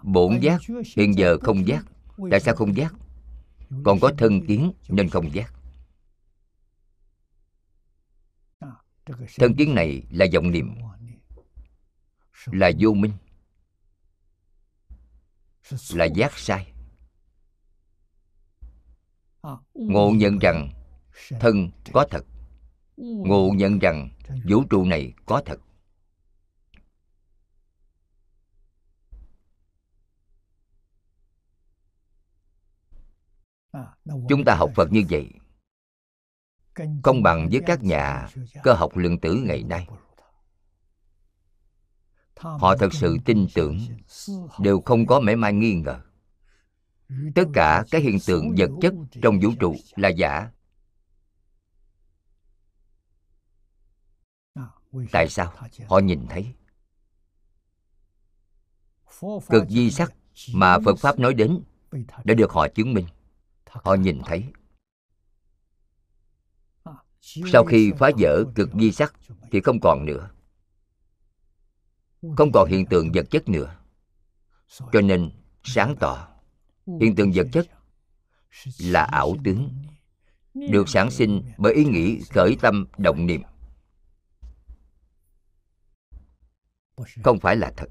[0.03, 0.61] Bổn giác,
[0.97, 1.85] hiện giờ không giác.
[2.31, 2.93] Tại sao không giác?
[3.83, 5.53] Còn có thân kiến nên không giác.
[9.37, 10.75] Thân kiến này là vọng niệm,
[12.45, 13.13] là vô minh,
[15.93, 16.73] là giác sai.
[19.73, 20.69] Ngộ nhận rằng
[21.39, 22.25] thân có thật,
[22.97, 24.09] ngộ nhận rằng
[24.45, 25.59] vũ trụ này có thật.
[34.29, 35.29] Chúng ta học phật như vậy
[37.03, 38.27] không bằng với các nhà
[38.63, 39.87] cơ học lượng tử ngày nay.
[42.35, 43.79] Họ thật sự tin tưởng,
[44.59, 45.99] đều không có mảy may nghi ngờ.
[47.35, 50.49] Tất cả các hiện tượng vật chất trong vũ trụ là giả.
[55.11, 55.53] Tại sao?
[55.87, 56.53] Họ nhìn thấy.
[59.49, 60.13] Cực di sắc
[60.53, 61.63] mà phật pháp nói đến
[62.23, 63.05] đã được họ chứng minh.
[63.65, 64.45] Họ nhìn thấy
[67.23, 69.13] sau khi phá vỡ cực di sắc
[69.51, 70.29] thì không còn nữa.
[72.37, 73.75] Không còn hiện tượng vật chất nữa.
[74.91, 75.31] Cho nên
[75.63, 76.27] sáng tỏ,
[77.01, 77.67] hiện tượng vật chất
[78.79, 79.69] là ảo tướng,
[80.53, 83.41] được sản sinh bởi ý nghĩ khởi tâm động niệm.
[87.23, 87.89] Không phải là thật.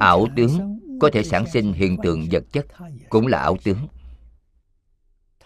[0.00, 2.66] Ảo tướng có thể sản sinh hiện tượng vật chất
[3.08, 3.86] cũng là ảo tướng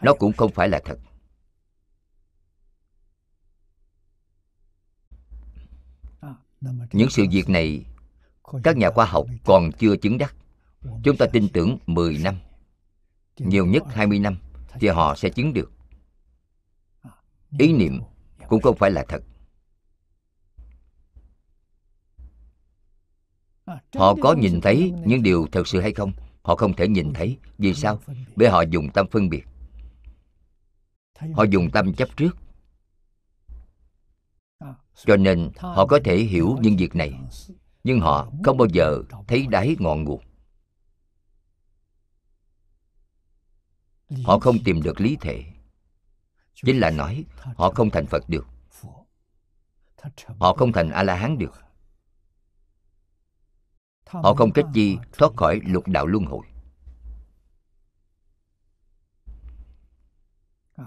[0.03, 0.99] nó cũng không phải là thật.
[6.93, 7.85] Những sự việc này,
[8.63, 10.35] các nhà khoa học còn chưa chứng đắc.
[11.05, 12.35] Chúng ta tin tưởng 10 năm.
[13.39, 14.39] Nhiều nhất 20 năm
[14.81, 15.73] thì họ sẽ chứng được.
[17.59, 18.01] Ý niệm
[18.49, 19.23] cũng không phải là thật.
[23.95, 26.13] Họ có nhìn thấy những điều thật sự hay không?
[26.43, 27.39] Họ không thể nhìn thấy.
[27.59, 28.01] Vì sao?
[28.37, 29.45] Bởi họ dùng tâm phân biệt
[31.35, 32.37] họ dùng tâm chấp trước.
[34.95, 37.21] Cho nên họ có thể hiểu những việc này
[37.85, 40.23] nhưng họ không bao giờ thấy đáy ngọn nguồn.
[44.25, 45.45] Họ không tìm được lý thể.
[46.55, 47.25] Chính là nói
[47.57, 48.47] họ không thành phật được.
[50.41, 51.63] Họ không thành a la hán được
[54.21, 56.47] họ không cách chi thoát khỏi lục đạo luân hồi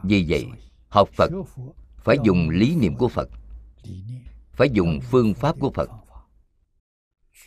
[0.03, 0.45] vì vậy,
[0.89, 1.31] học phật
[1.97, 3.29] phải dùng lý niệm của phật,
[4.53, 5.89] phải dùng phương pháp của phật.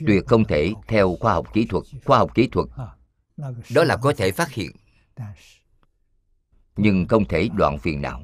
[0.07, 1.85] Tuyệt không thể theo khoa học kỹ thuật.
[2.05, 2.69] Khoa học kỹ thuật
[3.75, 4.71] đó là có thể phát hiện,
[6.77, 8.23] nhưng không thể đoạn phiền não.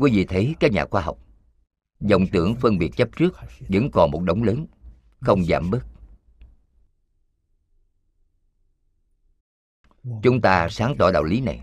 [0.00, 1.18] Quý vị thấy các nhà khoa học
[2.00, 3.34] dòng tưởng phân biệt chấp trước
[3.68, 4.66] vẫn còn một đống lớn,
[5.20, 5.86] không giảm bớt.
[10.22, 11.60] Chúng ta sáng tỏ đạo lý này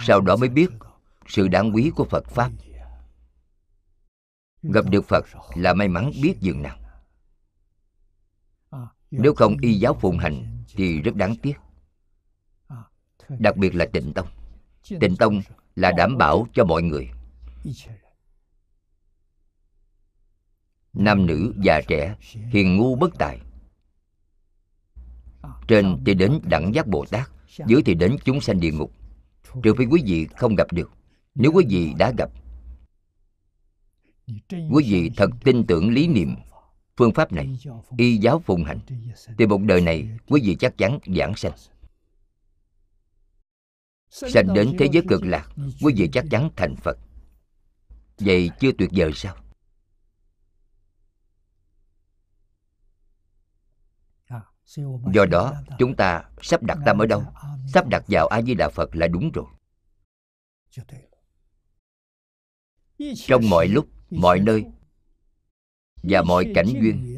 [0.00, 0.70] sau đó mới biết
[1.28, 2.50] sự đáng quý của phật pháp?
[4.62, 5.24] Gặp được phật
[5.54, 6.78] là may mắn biết dường nào.
[9.10, 11.54] Nếu không y giáo phụng hành thì rất đáng tiếc.
[13.28, 14.28] Đặc biệt là tịnh tông.
[15.00, 15.40] Tịnh tông
[15.76, 17.10] là đảm bảo cho mọi người.
[20.92, 23.40] Nam nữ già trẻ, hiền ngu bất tài.
[25.68, 27.30] Trên thì đến đẳng giác bồ tát,
[27.66, 28.92] dưới thì đến chúng sanh địa ngục
[29.62, 30.90] trừ phi quý vị không gặp được.
[31.34, 32.30] Nếu quý vị đã gặp,
[34.46, 36.36] quý vị thật tin tưởng lý niệm
[36.96, 37.58] phương pháp này,
[37.96, 38.78] y giáo phụng hành,
[39.38, 41.52] thì một đời này quý vị chắc chắn giảng sanh.
[44.10, 46.98] Sanh đến thế giới cực lạc, quý vị chắc chắn thành phật.
[48.18, 49.36] Vậy chưa tuyệt vời sao?
[55.14, 57.24] Do đó chúng ta sắp đặt tâm ở đâu.
[57.66, 59.44] Sắp đặt vào a di đà phật là đúng rồi.
[63.14, 64.64] Trong mọi lúc mọi nơi
[66.02, 67.16] và mọi cảnh duyên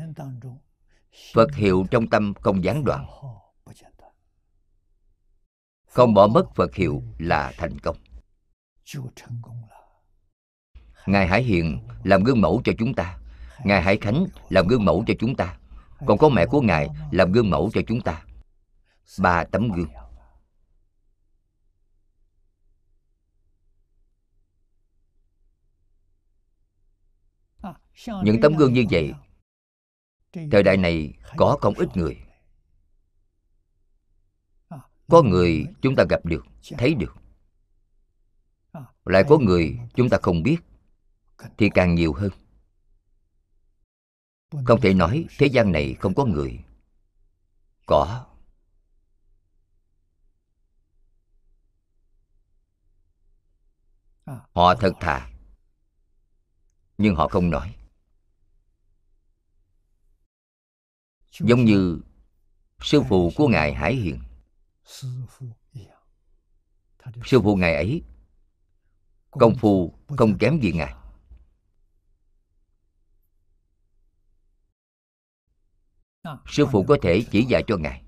[1.34, 3.06] phật hiệu trong tâm không gián đoạn.
[5.86, 7.96] không bỏ mất phật hiệu là thành công.
[11.06, 13.18] ngài hải hiền làm gương mẫu cho chúng ta.
[13.64, 15.58] ngài hải khánh làm gương mẫu cho chúng ta
[16.06, 18.24] còn có mẹ của ngài làm gương mẫu cho chúng ta.
[19.18, 19.88] Ba tấm gương.
[28.24, 29.12] Những tấm gương như vậy,
[30.52, 32.20] thời đại này có không ít người.
[35.08, 36.46] Có người chúng ta gặp được,
[36.78, 37.14] thấy được.
[39.04, 40.56] Lại có người chúng ta không biết,
[41.58, 42.30] thì càng nhiều hơn
[44.50, 46.64] không thể nói thế gian này không có người.
[47.86, 48.26] Có.
[54.26, 55.30] Họ thật thà.
[56.98, 57.76] Nhưng họ không nói.
[61.40, 62.00] Giống như
[62.80, 64.20] sư phụ của ngài hải hiền.
[67.24, 68.02] Sư phụ ngài ấy,
[69.30, 70.94] công phu không kém gì ngài.
[76.46, 78.02] Sư phụ có thể chỉ dạy cho ngài.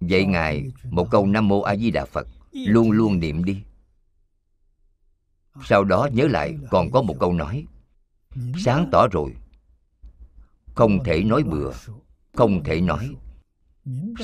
[0.00, 3.62] Dạy ngài một câu nam mô a di đà phật luôn luôn niệm đi.
[5.64, 7.66] Sau đó nhớ lại còn có một câu nói
[8.64, 9.34] sáng tỏ rồi
[10.74, 11.72] không thể nói bừa
[12.32, 13.14] không thể nói.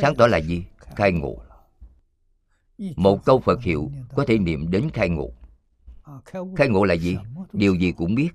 [0.01, 0.65] sáng tỏ là gì?
[0.97, 1.37] khai ngộ.
[2.97, 5.31] một câu phật hiệu có thể niệm đến khai ngộ.
[6.57, 7.19] Khai ngộ là gì?
[7.53, 8.29] điều gì cũng biết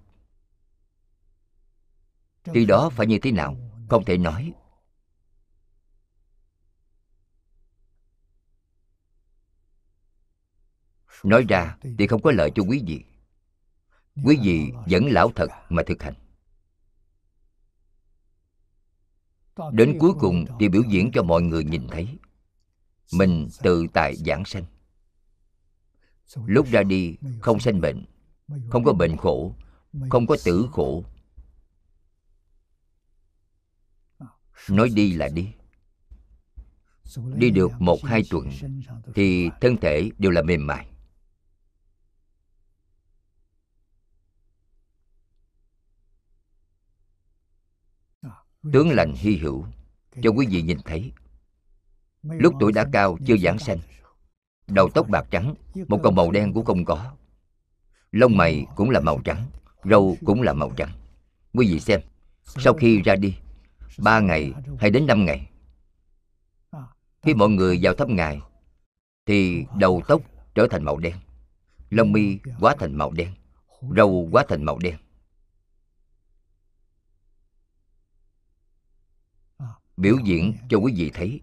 [2.44, 3.58] khi đó phải như thế nào?
[3.90, 4.54] Không thể nói.
[11.24, 13.04] Nói ra thì không có lợi cho quý vị.
[14.26, 16.14] Quý vị vẫn lão thật mà thực hành.
[19.72, 22.18] Đến cuối cùng thì biểu diễn cho mọi người nhìn thấy.
[23.14, 24.64] Mình tự tại giảng sanh.
[26.46, 28.06] Lúc ra đi không sanh bệnh,
[28.70, 29.56] không có bệnh khổ,
[30.10, 31.06] không có tử khổ.
[34.70, 35.50] Nói đi là đi.
[37.36, 38.50] Đi được một hai tuần
[39.16, 40.88] thì thân thể đều là mềm mại.
[48.74, 49.66] Tướng lành hy hữu,
[50.22, 51.12] cho quý vị nhìn thấy.
[52.24, 53.80] Lúc tuổi đã cao, chưa giảng sanh.
[54.68, 55.56] Đầu tóc bạc trắng,
[55.88, 57.14] một cọng màu đen cũng không có.
[58.12, 59.46] Lông mày cũng là màu trắng,
[59.84, 60.90] râu cũng là màu trắng.
[61.54, 62.02] Quý vị xem,
[62.44, 63.36] sau khi ra đi
[63.98, 65.50] ba ngày hay đến năm ngày?
[67.22, 68.42] Khi mọi người vào thăm ngài,
[69.26, 70.22] thì đầu tóc
[70.56, 71.16] trở thành màu đen,
[71.90, 73.36] lông mi quá thành màu đen,
[73.96, 74.98] râu quá thành màu đen.
[79.98, 81.42] Biểu diễn cho quý vị thấy.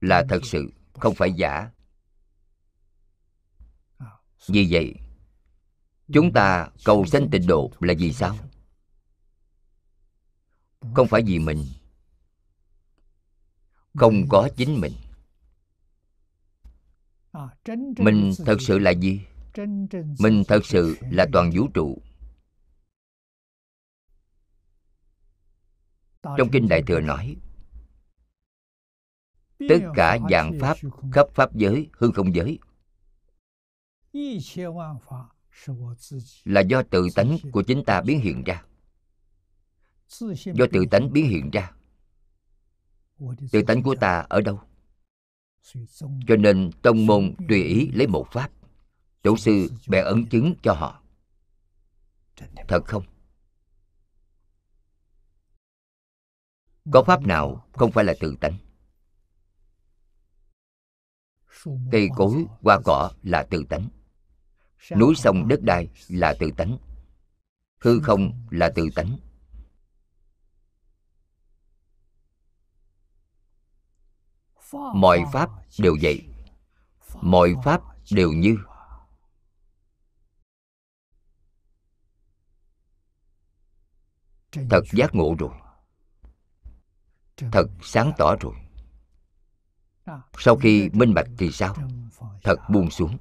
[0.00, 1.70] Là thật sự không phải giả.
[4.48, 4.94] Vì vậy
[6.14, 8.36] chúng ta cầu sanh tịnh độ là vì sao?
[10.94, 11.64] Không phải vì mình.
[13.94, 14.92] Không có chính mình.
[17.98, 19.20] Mình thật sự là gì?
[20.18, 21.98] Mình thật sự là toàn vũ trụ.
[26.22, 27.36] Trong kinh đại thừa nói,
[29.58, 30.76] tất cả dạng pháp
[31.12, 32.58] khắp pháp giới hư không giới
[36.44, 38.64] là do tự tánh của chính ta biến hiện ra.
[40.54, 41.72] Do tự tánh biến hiện ra.
[43.52, 44.60] Tự tánh của ta ở đâu?
[46.00, 48.50] Cho nên tông môn tùy ý lấy một pháp.
[49.22, 51.02] Tổ sư bèn ấn chứng cho họ.
[52.68, 53.04] Thật không?
[56.92, 58.58] Có pháp nào không phải là tự tánh?
[61.92, 63.88] Cây cối hoa cỏ là tự tánh
[64.90, 66.78] núi sông đất đai là tự tánh.
[67.80, 69.18] Hư không là tự tánh.
[74.94, 76.28] Mọi pháp đều vậy.
[77.22, 77.80] Mọi pháp
[78.10, 78.56] đều như.
[84.52, 85.50] Thật giác ngộ rồi.
[87.36, 88.54] Thật sáng tỏ rồi.
[90.38, 91.76] Sau khi minh bạch thì sao?
[92.42, 93.18] Thật buông xuống.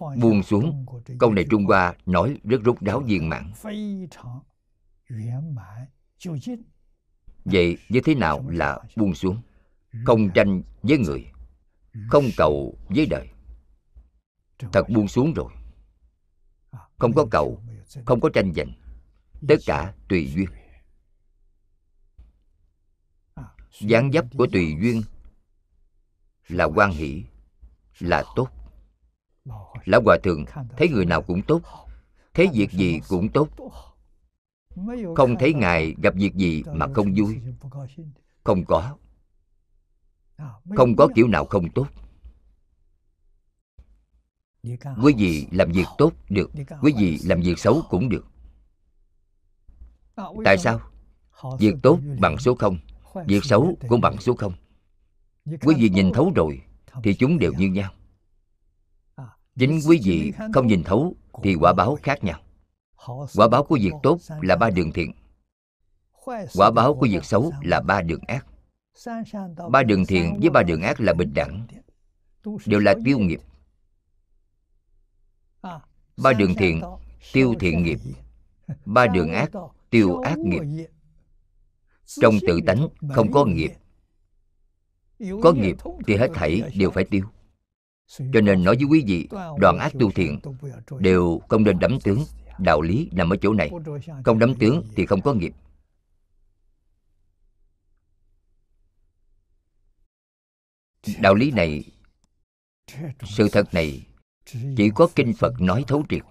[0.00, 0.86] Buông xuống.
[1.18, 3.52] Câu này trung hoa nói rất rốt ráo viên mãn.
[7.44, 9.42] vậy như thế nào là buông xuống?
[10.04, 11.26] Không tranh với người
[12.10, 13.28] không cầu với đời.
[14.72, 15.52] Thật buông xuống rồi.
[16.98, 17.60] Không có cầu
[18.06, 18.72] không có tranh giành.
[19.48, 20.48] tất cả tùy duyên.
[23.80, 25.02] dáng dấp của tùy duyên
[26.48, 27.24] là quan hỷ
[27.98, 28.48] là tốt
[29.84, 30.44] lão hòa thượng
[30.76, 31.62] thấy người nào cũng tốt,
[32.34, 33.48] thấy việc gì cũng tốt.
[35.16, 37.40] Không thấy ngài gặp việc gì mà không vui.
[38.44, 38.96] Không có.
[40.76, 41.86] Không có kiểu nào không tốt.
[45.02, 46.50] Quý vị làm việc tốt được,
[46.82, 48.26] quý vị làm việc xấu cũng được.
[50.44, 50.80] Tại sao?
[51.58, 52.78] Việc tốt bằng số không,
[53.26, 54.52] việc xấu cũng bằng số không.
[55.44, 56.62] Quý vị nhìn thấu rồi
[57.02, 57.90] thì chúng đều như nhau
[59.58, 62.40] chính quý vị không nhìn thấu thì quả báo khác nhau.
[63.36, 65.12] Quả báo của việc tốt là ba đường thiện.
[66.54, 68.46] Quả báo của việc xấu là ba đường ác.
[69.70, 71.66] Ba đường thiện với ba đường ác là bình đẳng.
[72.66, 73.40] Đều là tiêu nghiệp.
[76.16, 76.80] Ba đường thiện,
[77.32, 77.98] tiêu thiện nghiệp.
[78.84, 79.50] Ba đường ác,
[79.90, 80.86] tiêu ác nghiệp.
[82.06, 83.72] Trong tự tánh không có nghiệp.
[85.42, 85.76] Có nghiệp
[86.06, 87.24] thì hết thảy đều phải tiêu
[88.06, 89.28] cho nên nói với quý vị
[89.58, 90.38] đoàn ác tu thiện
[90.98, 92.24] đều không nên đắm tướng.
[92.58, 93.70] Đạo lý nằm ở chỗ này.
[94.24, 95.52] Không đắm tướng thì không có nghiệp.
[101.20, 101.84] đạo lý này
[103.24, 104.06] sự thật này
[104.76, 106.22] chỉ có kinh phật nói thấu triệt.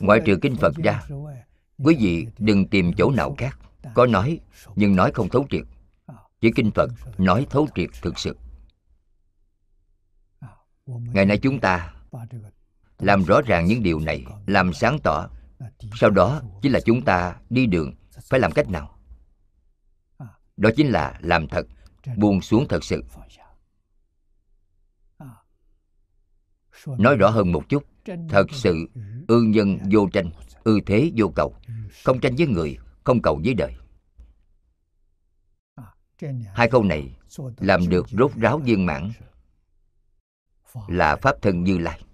[0.00, 1.02] ngoại trừ kinh phật ra
[1.78, 3.58] quý vị đừng tìm chỗ nào khác.
[3.94, 4.40] có nói
[4.76, 5.64] nhưng nói không thấu triệt.
[6.40, 8.36] Chỉ kinh phật nói thấu triệt thực sự
[10.98, 11.94] ngày nay chúng ta
[12.98, 15.28] làm rõ ràng những điều này, làm sáng tỏ.
[15.94, 17.94] Sau đó chính là chúng ta đi đường,
[18.30, 18.98] phải làm cách nào?
[20.56, 21.66] Đó chính là làm thật,
[22.16, 23.04] buông xuống thật sự.
[26.86, 27.84] Nói rõ hơn một chút,
[28.28, 28.88] thật sự
[29.28, 30.30] ư nhân vô tranh,
[30.64, 31.54] ư thế vô cầu.
[32.04, 33.74] Không tranh với người, không cầu với đời.
[36.54, 37.16] Hai câu này
[37.58, 39.10] làm được rốt ráo viên mãn
[40.88, 42.04] là pháp thân như lai.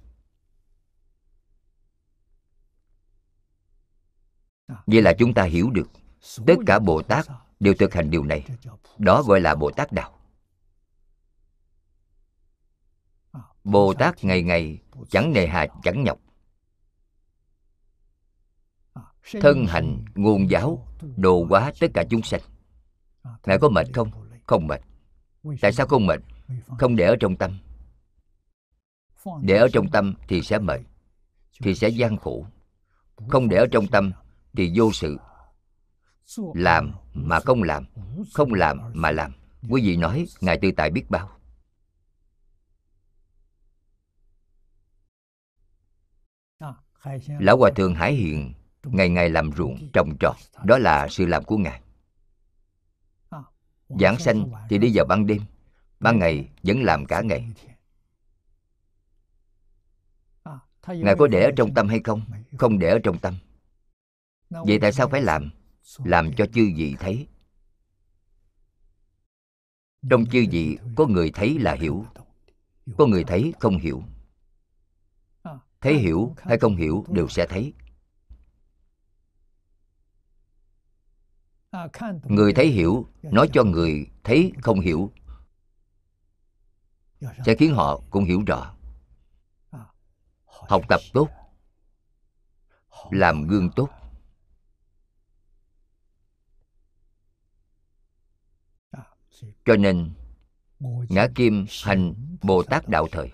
[4.86, 5.88] Vậy là chúng ta hiểu được
[6.46, 7.26] tất cả bồ tát
[7.60, 8.44] đều thực hành điều này.
[8.98, 10.18] Đó gọi là bồ tát đạo.
[13.64, 14.78] Bồ tát ngày ngày
[15.10, 16.18] chẳng nề hà chẳng nhọc.
[19.40, 20.86] Thân hành ngôn giáo
[21.16, 22.40] đồ hóa tất cả chúng sanh.
[23.46, 24.10] Ngài có mệt không?
[24.46, 24.80] Không mệt.
[25.60, 26.20] Tại sao không mệt?
[26.78, 27.58] Không để ở trong tâm
[29.42, 30.80] để ở trong tâm thì sẽ mệt
[31.62, 32.46] thì sẽ gian khổ.
[33.28, 34.12] Không để ở trong tâm
[34.56, 35.16] thì vô sự.
[36.54, 37.84] Làm mà không làm
[38.34, 39.32] không làm mà làm.
[39.68, 41.30] Quý vị nói, ngài tư tại biết bao.
[47.38, 48.52] Lão hòa thượng hải hiện
[48.82, 51.80] ngày ngày làm ruộng trồng trọt, đó là sự làm của ngài.
[53.88, 55.42] Giảng sanh thì đi vào ban đêm,
[56.00, 57.52] ban ngày vẫn làm cả ngày.
[60.88, 62.22] Ngài có để ở trong tâm hay không?
[62.58, 63.34] Không để ở trong tâm.
[64.50, 65.50] Vậy tại sao phải làm?
[66.04, 67.26] làm cho chư vị thấy.
[70.10, 72.06] Trong chư vị có người thấy là hiểu.
[72.98, 74.02] có người thấy không hiểu.
[75.80, 77.72] Thấy hiểu hay không hiểu đều sẽ thấy.
[82.24, 85.12] Người thấy hiểu nói cho người thấy không hiểu.
[87.20, 88.75] Sẽ khiến họ cũng hiểu rõ
[90.68, 91.28] học tập tốt,
[93.10, 93.88] làm gương tốt.
[99.64, 100.12] Cho nên,
[101.08, 103.30] ngã kim hành bồ tát đạo thời,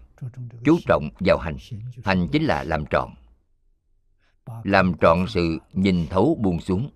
[0.64, 1.56] chú trọng vào hành.
[2.04, 3.14] Hành chính là làm trọn.
[4.64, 6.90] Làm trọn sự nhìn thấu buông xuống.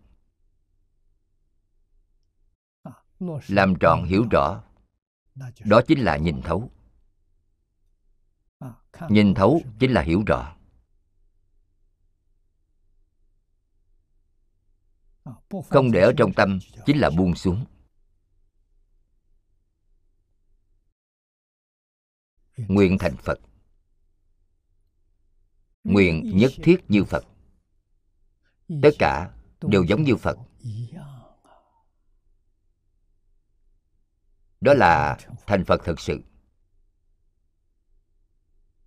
[3.49, 4.63] Làm trọn hiểu rõ,
[5.65, 6.71] đó chính là nhìn thấu
[9.09, 10.57] nhìn thấu chính là hiểu rõ.
[15.71, 17.65] Không để ở trong tâm chính là buông xuống.
[22.57, 23.41] Nguyện thành phật.
[25.85, 27.25] Nguyện nhất thiết như phật.
[28.83, 29.31] Tất cả
[29.61, 30.39] đều giống như phật.
[34.61, 36.21] Đó là thành phật thực sự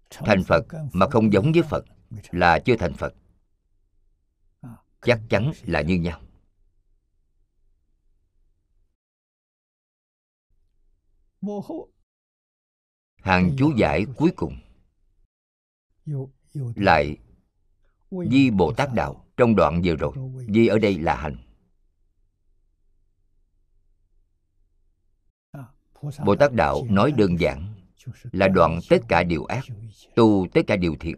[0.10, 1.86] thành phật mà không giống với phật
[2.32, 3.14] là chưa thành phật.
[5.02, 6.22] Chắc chắn là như nhau.
[13.16, 14.60] Hàng chú giải cuối cùng
[16.76, 17.18] lại
[18.32, 20.14] di bồ tát đạo trong đoạn vừa rồi.
[20.54, 21.38] Di ở đây là hành.
[26.26, 27.79] Bồ tát đạo nói đơn giản
[28.32, 29.64] là đoạn tất cả điều ác,
[30.16, 31.16] tu tất cả điều thiện.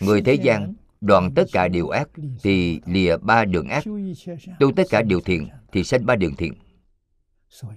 [0.00, 2.08] Người thế gian đoạn tất cả điều ác
[2.42, 3.84] thì lìa ba đường ác,
[4.60, 6.54] tu tất cả điều thiện thì sanh ba đường thiện.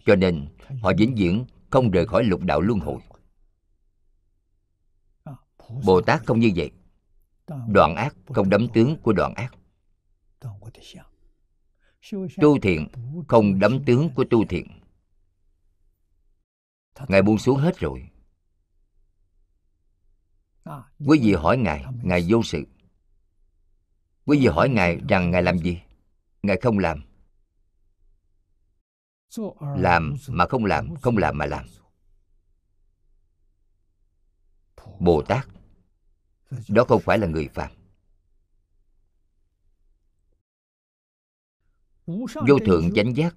[0.05, 0.47] Cho nên
[0.81, 3.01] họ vĩnh viễn không rời khỏi lục đạo luân hồi.
[5.85, 6.71] Bồ tát không như vậy.
[7.67, 9.53] Đoạn ác không đấm tướng của đoạn ác.
[12.41, 12.87] Tu thiện
[13.27, 14.80] không đấm tướng của tu thiện
[17.07, 18.09] ngài buông xuống hết rồi.
[21.05, 22.63] Quý vị hỏi ngài ngài vô sự.
[24.25, 25.81] Quý vị hỏi ngài rằng ngài làm gì?
[26.43, 27.03] Ngài không làm.
[29.59, 31.65] Làm mà không làm không làm mà làm.
[35.01, 35.47] bồ tát
[36.67, 37.71] đó không phải là người phạm
[42.47, 43.35] vô thượng chánh giác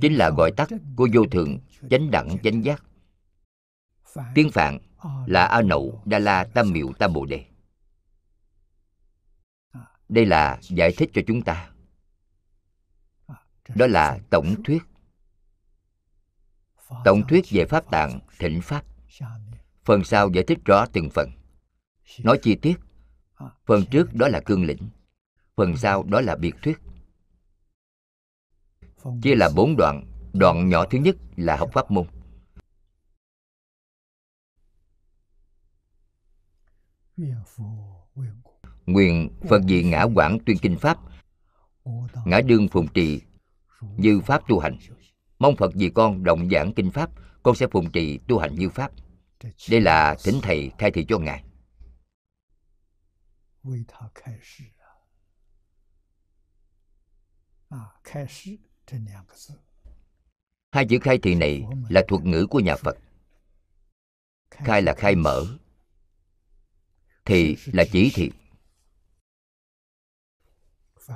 [0.00, 1.58] chính là gọi tắt của vô thường,
[1.90, 2.82] chánh đẳng chánh giác.
[4.34, 4.78] Tiếng phạn
[5.26, 7.44] là a nậu đa la tam miệu tam bồ đề.
[10.08, 11.70] Đây là giải thích cho chúng ta.
[13.74, 14.82] Đó là tổng thuyết.
[17.04, 18.84] Tổng thuyết về pháp tạng thịnh pháp.
[19.84, 21.30] Phần sau giải thích rõ từng phần.
[22.24, 22.74] Nói chi tiết.
[23.66, 24.88] Phần trước đó là cương lĩnh.
[25.56, 26.78] Phần sau đó là biệt thuyết
[29.22, 30.04] chia là bốn đoạn.
[30.32, 32.06] Đoạn nhỏ thứ nhất là học pháp môn.
[38.86, 40.98] Nguyện phật dị ngã quảng tuyên kinh pháp.
[42.24, 43.20] Ngã đương phụng trì.
[43.96, 44.78] Như pháp tu hành.
[45.38, 47.10] Mong phật vì con động giảng kinh pháp
[47.42, 48.92] con sẽ phụng trì tu hành như pháp.
[49.70, 51.44] Đây là thỉnh thầy khai thị cho ngài
[60.70, 62.98] hai chữ khai thị này là thuật ngữ của nhà phật.
[64.50, 65.46] Khai là khai mở.
[67.24, 68.30] Thị là chỉ thị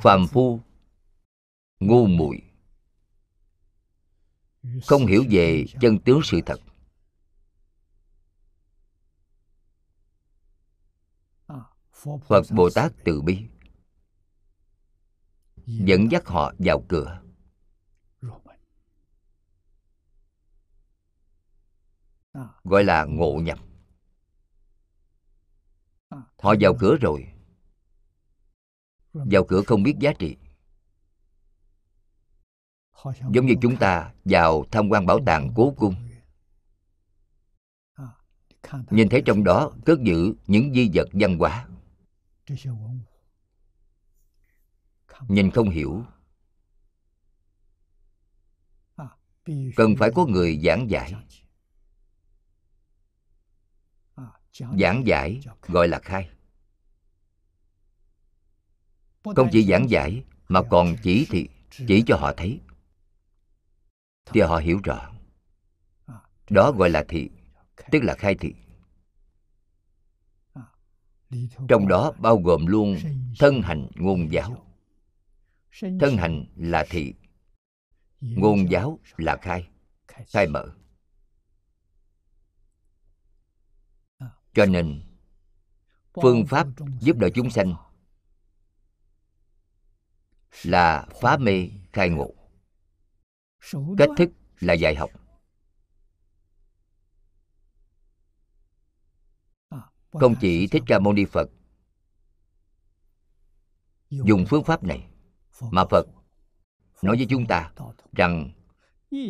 [0.03, 0.61] phàm phu
[1.81, 2.43] ngu muội.
[4.87, 6.61] Không hiểu về chân tướng sự thật.
[12.29, 13.39] Phật bồ tát từ bi.
[15.67, 17.28] Dẫn dắt họ vào cửa
[22.65, 23.59] gọi là ngộ nhập.
[26.39, 27.33] Họ vào cửa rồi.
[29.13, 30.37] Vào cửa không biết giá trị.
[33.05, 35.95] Giống như chúng ta vào tham quan bảo tàng cố cung.
[38.91, 41.69] Nhìn thấy trong đó cất giữ những di vật văn hóa.
[45.29, 46.03] Nhìn không hiểu.
[49.77, 51.15] Cần phải có người giảng giải
[54.79, 56.31] giảng giải gọi là khai.
[59.37, 62.61] Không chỉ giảng giải mà còn chỉ thị, chỉ cho họ thấy.
[64.27, 65.13] Thì họ hiểu rõ.
[66.51, 67.31] Đó gọi là thị,
[67.91, 68.55] tức là khai thị.
[71.69, 72.99] Trong đó bao gồm luôn
[73.39, 74.67] thân hành ngôn giáo.
[75.81, 77.15] Thân hành là thị,
[78.21, 79.69] ngôn giáo là khai
[80.09, 80.78] khai mở.
[84.59, 85.01] Cho nên,
[86.23, 86.67] phương pháp
[87.01, 87.75] giúp đỡ chúng sanh
[90.63, 92.35] là phá mê khai ngộ.
[93.99, 94.31] Cách thức
[94.61, 95.11] là dạy học.
[100.11, 101.51] Không chỉ thích ca mâu ni phật
[104.11, 105.11] dùng phương pháp này,
[105.61, 106.07] mà phật
[107.03, 107.73] nói với chúng ta
[108.13, 108.53] rằng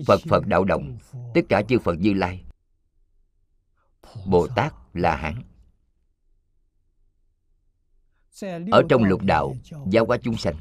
[0.06, 0.98] phật phật đạo động
[1.34, 2.44] tất cả chư phật như lai,
[4.26, 5.42] bồ tát là hán
[8.70, 9.54] ở trong lục đạo,
[9.90, 10.56] giáo hóa chúng sanh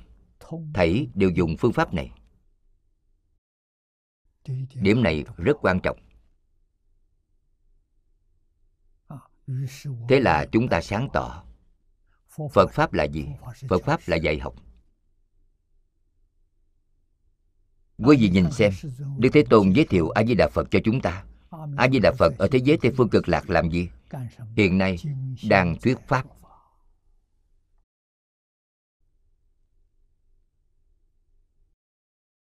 [0.74, 2.12] thảy đều dùng phương pháp này.
[4.76, 5.98] Điểm này rất quan trọng.
[10.10, 11.44] Thế là chúng ta sáng tỏ,
[12.54, 13.26] phật pháp là gì?
[13.70, 14.56] Phật pháp là dạy học.
[17.98, 18.74] Quý vị nhìn xem,
[19.18, 21.26] đức thế tôn giới thiệu a di đà phật cho chúng ta.
[21.78, 23.90] A di đà phật ở thế giới tây phương cực lạc làm gì?
[24.56, 24.98] Hiện nay,
[25.50, 26.26] đang thuyết pháp.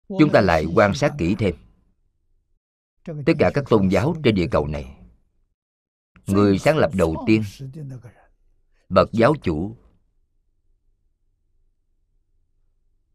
[0.07, 1.55] Chúng ta lại quan sát kỹ thêm.
[3.05, 4.97] Tất cả các tôn giáo trên địa cầu này,
[6.25, 7.43] người sáng lập đầu tiên,
[8.89, 9.77] bậc giáo chủ,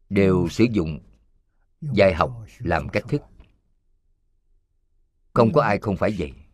[0.09, 0.99] đều sử dụng
[1.81, 3.21] dạy học làm cách thức.
[5.33, 6.44] Không có ai không phải vậy.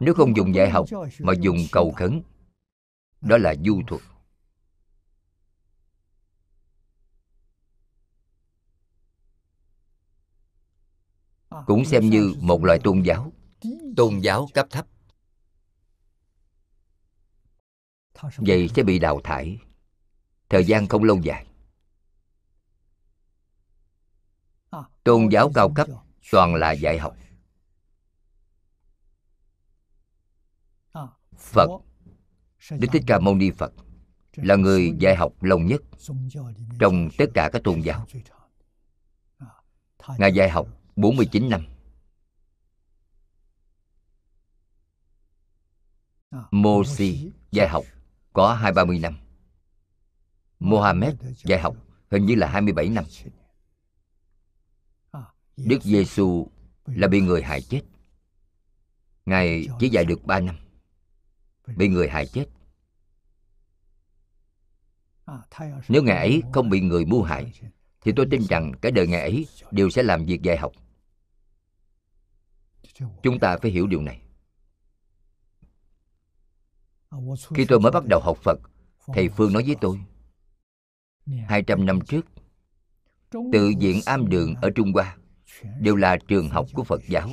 [0.00, 0.86] Nếu không dùng dạy học
[1.18, 2.22] mà dùng cầu khấn,
[3.20, 4.02] đó là du thuật.
[11.66, 13.32] Cũng xem như một loại tôn giáo
[13.96, 14.86] tôn giáo cấp thấp.
[18.36, 19.58] Vậy sẽ bị đào thải,
[20.48, 21.46] thời gian không lâu dài.
[25.04, 25.88] Tôn giáo cao cấp
[26.30, 27.16] toàn là dạy học.
[31.42, 31.68] Phật.
[32.70, 33.72] Đức thích ca mâu ni phật
[34.36, 35.82] là người dạy học lâu nhất
[36.80, 38.06] trong tất cả các tôn giáo.
[40.18, 41.64] Ngài dạy học 49 năm.
[46.50, 47.84] Mosi dạy học
[48.32, 49.18] có hai ba mươi năm.
[50.58, 51.14] Mohammed
[51.44, 51.76] dạy học
[52.10, 53.04] hình như là 27 năm.
[55.56, 56.46] Đức Giêsu
[56.86, 57.82] là bị người hại chết.
[59.26, 60.56] Ngài chỉ dạy được 3 năm.
[61.66, 62.46] Bị người hại chết.
[65.88, 67.52] Nếu Ngài ấy không bị người mưu hại,
[68.00, 70.72] Thì tôi tin rằng cái đời Ngài ấy đều sẽ làm việc dạy học.
[73.22, 74.22] Chúng ta phải hiểu điều này.
[77.54, 78.58] Khi tôi mới bắt đầu học Phật,
[79.06, 80.00] Thầy Phương nói với tôi
[81.26, 82.26] 200 năm trước,
[83.30, 85.16] Tự viện am đường ở Trung Hoa
[85.80, 87.30] Đều là trường học của Phật giáo.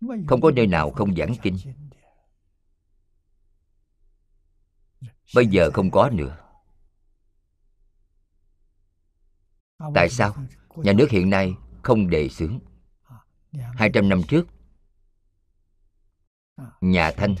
[0.00, 1.56] Không có nơi nào không giảng kinh.
[5.34, 6.38] Bây giờ không có nữa.
[9.94, 10.36] Tại sao?
[10.76, 12.58] Nhà nước hiện nay không đề xướng.
[13.52, 14.46] 200 năm trước,
[16.80, 17.34] Nhà Thanh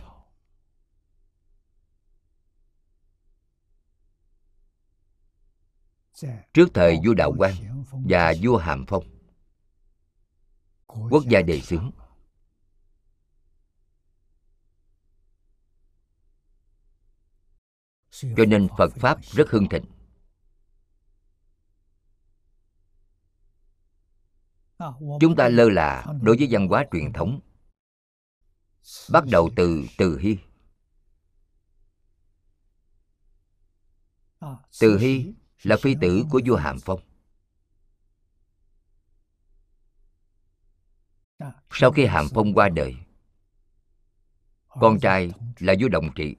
[6.54, 9.04] trước thời vua đạo quang và vua hàm phong,
[10.86, 11.90] quốc gia đề xướng.
[18.20, 19.84] Cho nên phật pháp rất hưng thịnh.
[25.20, 27.40] Chúng ta lơ là đối với văn hóa truyền thống.
[29.12, 30.38] Bắt đầu từ từ hy
[34.80, 37.00] từ hy là phi tử của vua hàm phong.
[41.70, 42.96] Sau khi hàm phong qua đời
[44.68, 46.36] con trai là vua đồng trị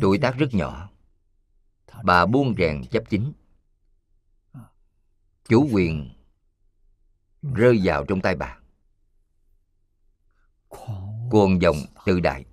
[0.00, 0.90] tuổi tác rất nhỏ.
[2.04, 3.32] Bà buông rèn chấp chính.
[5.48, 6.14] Chủ quyền
[7.42, 8.58] rơi vào trong tay bà.
[11.30, 11.76] Cuồng vọng
[12.06, 12.44] tự đại.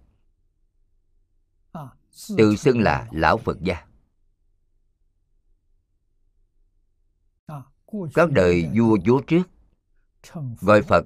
[2.38, 3.86] Tự xưng là lão phật gia.
[8.14, 9.44] Các đời vua vúa trước,
[10.62, 11.06] gọi phật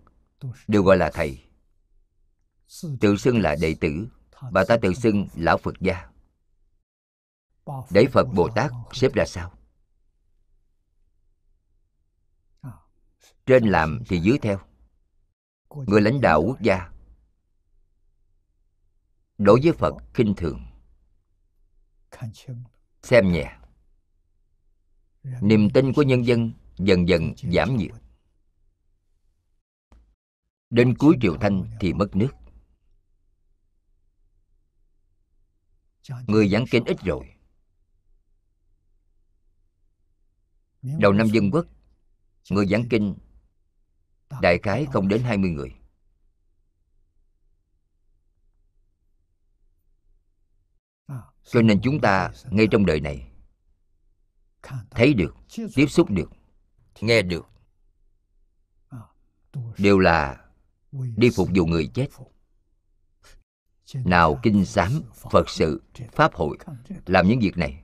[0.67, 1.43] đều gọi là thầy.
[2.99, 4.07] Tự xưng là đệ tử,
[4.51, 6.12] bà ta tự xưng lão phật gia
[7.91, 9.53] để phật bồ tát xếp ra sao?
[13.45, 14.59] Trên làm thì dưới theo.
[15.69, 16.89] Người lãnh đạo quốc gia.
[19.37, 20.65] Đối với phật khinh thường.
[23.03, 23.57] Xem nhẹ.
[25.41, 27.91] Niềm tin của nhân dân dần dần giảm nhiệt
[30.73, 32.31] đến cuối triều thanh thì mất nước.
[36.27, 37.32] Người giảng kinh ít rồi
[40.83, 41.65] đầu năm dân quốc
[42.49, 43.15] người giảng kinh
[44.41, 45.75] đại khái không đến 20 người.
[51.43, 53.31] Cho nên chúng ta ngay trong đời này
[54.91, 55.35] thấy được
[55.75, 56.31] tiếp xúc được
[57.01, 57.45] nghe được
[59.77, 60.45] đều là
[60.91, 62.07] đi phục vụ người chết.
[63.93, 65.81] nào kinh sám phật sự
[66.11, 66.57] pháp hội
[67.05, 67.82] làm những việc này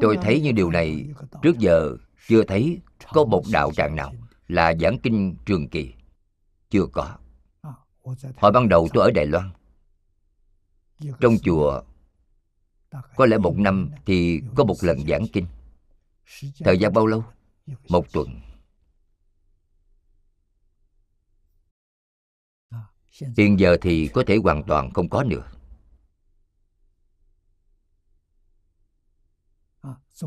[0.00, 1.06] tôi thấy như điều này
[1.42, 2.80] trước giờ chưa thấy
[3.12, 4.12] có một đạo tràng nào
[4.48, 5.94] là giảng kinh trường kỳ.
[6.70, 7.16] Chưa có.
[8.36, 9.50] Hồi ban đầu tôi ở đài loan.
[11.20, 11.82] Trong chùa
[13.16, 15.46] có lẽ một năm thì có một lần giảng kinh.
[16.58, 17.24] Thời gian bao lâu?
[17.88, 18.40] Một tuần.
[23.36, 25.42] Hiện giờ thì có thể hoàn toàn không có nữa.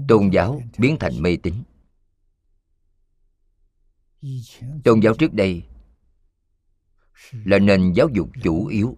[0.08, 1.54] Tôn giáo biến thành mê tín.
[4.84, 5.64] Tôn giáo trước đây
[7.32, 8.98] là nền giáo dục chủ yếu.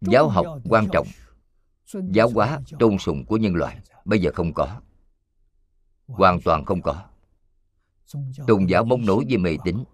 [0.00, 1.06] Giáo học quan trọng.
[1.92, 3.80] Giáo hóa tôn sùng của nhân loại.
[4.04, 4.80] Bây giờ không có.
[6.06, 7.08] Hoàn toàn không có.
[8.46, 9.84] tôn giáo mong nối với mê tín.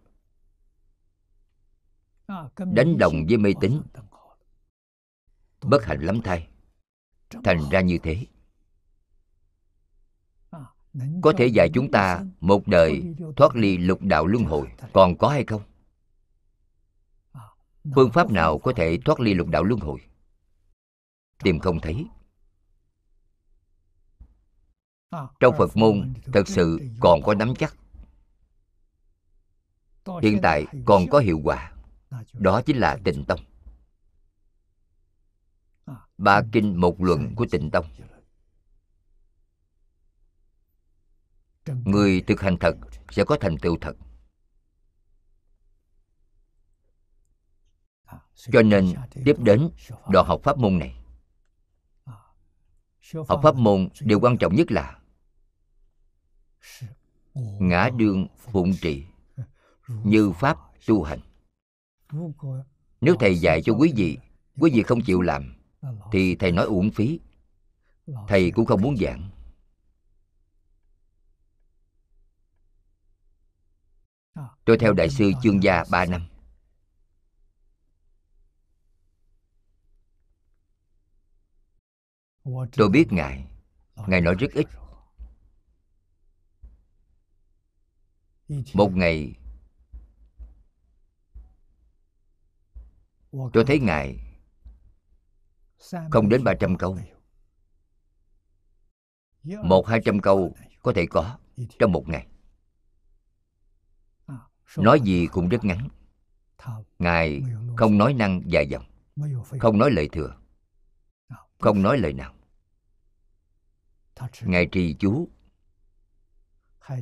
[2.59, 3.80] đánh đồng với mê tín
[5.71, 6.49] bất hạnh lắm thay.
[7.45, 8.27] Thành ra như thế.
[11.23, 15.29] Có thể dạy chúng ta một đời thoát ly lục đạo luân hồi còn có
[15.29, 15.62] hay không?
[17.95, 20.01] Phương pháp nào có thể thoát ly lục đạo luân hồi?
[21.43, 22.07] Tìm không thấy.
[25.41, 27.77] Trong phật môn thật sự còn có nắm chắc.
[30.23, 31.73] Hiện tại còn có hiệu quả.
[32.33, 33.41] Đó chính là tình tông
[36.19, 37.87] ba kinh một luận của tịnh tông.
[41.67, 42.77] Người thực hành thật
[43.11, 43.97] sẽ có thành tựu thật.
[48.35, 48.95] Cho nên,
[49.25, 49.71] tiếp đến
[50.12, 50.97] đoạn học pháp môn này.
[53.29, 55.01] Học pháp môn điều quan trọng nhất là
[57.61, 59.07] ngã đương phụng trị
[59.87, 61.21] như pháp tu hành.
[63.01, 64.19] Nếu thầy dạy cho quý vị
[64.61, 65.56] quý vị không chịu làm
[66.12, 67.20] thì thầy nói uổng phí.
[68.28, 69.30] Thầy cũng không muốn giảng.
[74.64, 76.28] Tôi theo đại sư chương gia ba năm.
[82.72, 83.47] Tôi biết ngài.
[84.07, 84.66] Ngài nói rất ít.
[88.74, 89.34] một ngày
[93.53, 94.26] tôi thấy ngài
[96.11, 96.99] không đến ba trăm câu.
[99.43, 101.39] một hai trăm câu có thể có
[101.79, 102.27] trong một ngày.
[104.77, 105.89] Nói gì cũng rất ngắn.
[106.99, 107.43] Ngài
[107.77, 108.85] không nói năng dài dòng.
[109.61, 110.37] Không nói lời thừa.
[111.59, 112.35] Không nói lời nào.
[114.43, 115.29] Ngài trì chú.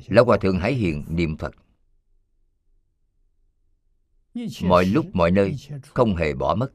[0.07, 1.55] Lão hòa thượng hải hiền niệm phật.
[4.63, 6.73] Mọi lúc mọi nơi không hề bỏ mất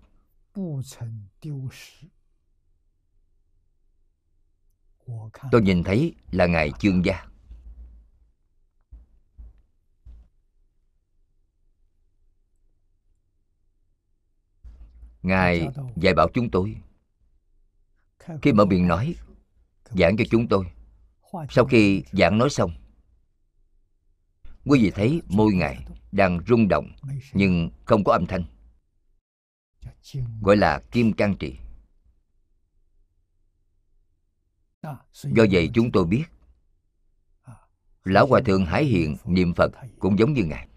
[5.51, 7.25] tôi nhìn thấy là ngài chương gia.
[15.21, 16.75] Ngài dạy bảo chúng tôi.
[18.41, 19.15] Khi mở miệng nói
[19.83, 20.65] giảng cho chúng tôi.
[21.49, 22.71] sau khi giảng nói xong
[24.65, 26.91] quý vị thấy môi ngài đang rung động
[27.33, 28.43] nhưng không có âm thanh
[30.41, 31.57] gọi là kim can trị
[35.13, 36.23] do vậy chúng tôi biết
[38.03, 40.67] lão hòa thượng hải hiện niệm phật cũng giống như ngài.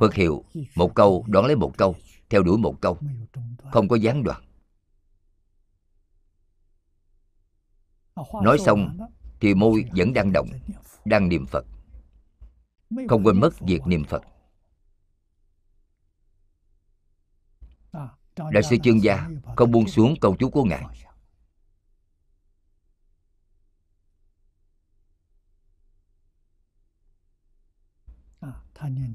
[0.00, 0.44] Phật hiệu
[0.74, 1.96] một câu đón lấy một câu
[2.30, 2.98] theo đuổi một câu.
[3.72, 4.42] Không có gián đoạn.
[8.42, 8.98] Nói xong
[9.40, 10.48] thì môi vẫn đang động
[11.04, 11.66] đang niệm phật.
[13.08, 14.22] Không quên mất việc niệm phật
[18.36, 20.84] đại sư chương gia không buông xuống cầu chú của ngài.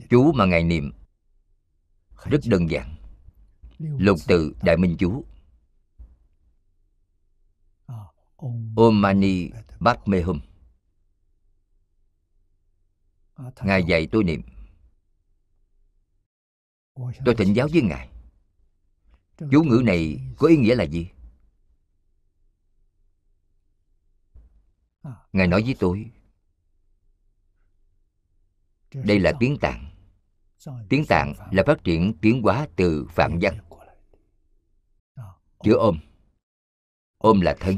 [0.10, 0.92] Chú mà ngài niệm,
[2.26, 2.96] rất đơn giản.
[3.80, 5.26] Lục tự đại minh chú
[8.76, 9.50] Om Mani
[9.80, 10.40] Padme Hum.
[13.64, 14.42] Ngài dạy tôi niệm.
[17.26, 18.11] Tôi thỉnh giáo với Ngài.
[19.50, 21.10] Chú ngữ này có ý nghĩa là gì?
[25.34, 26.12] Ngài nói với tôi
[28.94, 29.86] Đây là tiếng Tạng.
[30.90, 33.58] Tiếng Tạng là phát triển tiến hóa từ Phạn văn.
[35.64, 36.00] Chữ ôm.
[37.18, 37.78] Ôm là thân.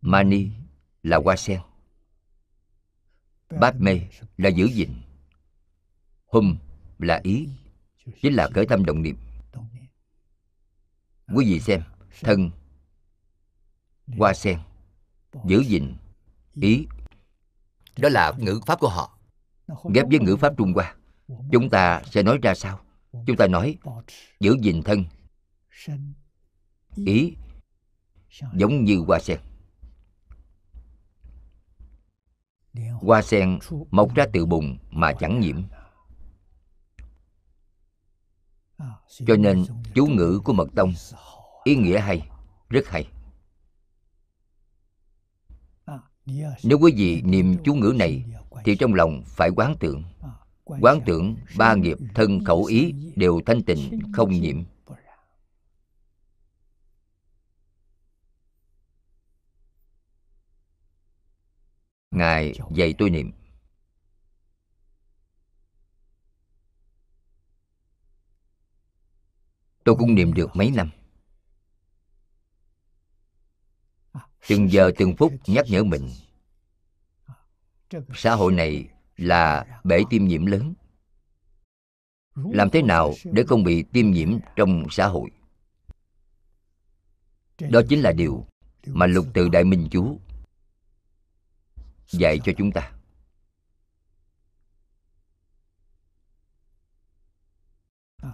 [0.00, 0.50] Mani
[1.02, 1.60] là hoa sen.
[3.60, 4.00] Bát mê
[4.36, 4.90] là giữ gìn.
[6.26, 6.56] Hum
[6.98, 7.48] là ý.
[8.22, 9.16] Chính là khởi tâm động niệm
[11.34, 11.82] Quý vị xem,
[12.20, 12.50] Thân
[14.18, 14.58] hoa sen,
[15.46, 15.96] giữ gìn
[16.60, 16.86] ý.
[17.96, 19.18] Đó là ngữ pháp của họ,
[19.94, 20.94] ghép với ngữ pháp trung hoa.
[21.52, 22.80] Chúng ta sẽ nói ra sao
[23.26, 23.78] chúng ta nói,
[24.40, 25.04] giữ gìn thân,
[27.06, 27.36] ý,
[28.54, 29.40] giống như hoa sen.
[33.00, 33.58] Hoa sen
[33.90, 35.62] mọc ra từ bùn mà chẳng nhiễm
[39.26, 39.64] cho nên
[39.94, 40.92] chú ngữ của mật tông
[41.64, 42.28] ý nghĩa hay,
[42.68, 43.08] rất hay.
[46.64, 48.24] Nếu quý vị niệm chú ngữ này
[48.64, 50.04] thì trong lòng phải quán tưởng.
[50.64, 54.62] Quán tưởng ba nghiệp thân khẩu ý đều thanh tịnh, không nhiễm.
[62.10, 63.32] Ngài dạy tôi niệm.
[69.84, 70.90] Tôi cũng niệm được mấy năm.
[74.48, 76.10] Từng giờ từng phút nhắc nhở mình,
[78.14, 80.74] xã hội này là bể tiêm nhiễm lớn.
[82.34, 85.30] Làm thế nào để không bị tiêm nhiễm trong xã hội?
[87.58, 88.46] Đó chính là điều
[88.86, 90.20] mà lục từ đại minh chú
[92.06, 92.92] dạy cho chúng ta.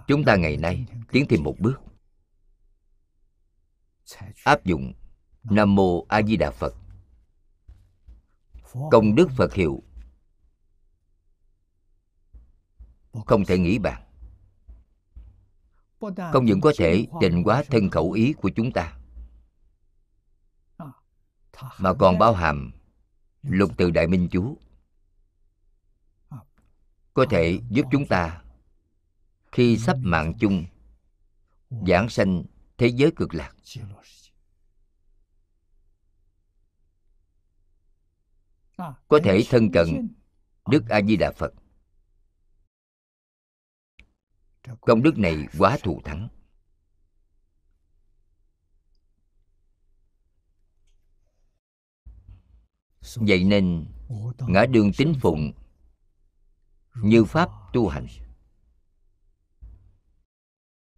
[0.07, 1.81] Chúng ta ngày nay tiến thêm một bước.
[4.43, 4.93] Áp dụng
[5.43, 6.75] nam mô a di đà phật.
[8.91, 9.83] Công đức phật hiệu.
[13.25, 14.03] Không thể nghĩ bàn.
[16.33, 18.97] Không những có thể định hóa thân khẩu ý của chúng ta,
[21.77, 22.71] mà còn bao hàm
[23.41, 24.57] lục từ đại minh chú.
[27.13, 28.43] Có thể giúp chúng ta
[29.57, 30.65] khi sắp mạng chung,
[31.87, 32.43] giảng sanh
[32.77, 33.55] thế giới cực lạc.
[39.07, 40.15] Có thể thân cận
[40.69, 41.53] đức a di đà phật.
[44.81, 46.27] Công đức này quá thù thắng.
[53.15, 53.85] Vậy nên,
[54.39, 55.51] ngã đường tín phụng
[56.95, 58.07] như pháp tu hành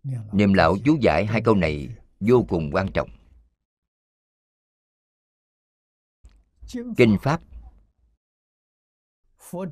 [0.04, 3.10] niệm lão chú giải hai câu này vô cùng quan trọng.
[6.98, 7.42] Kinh pháp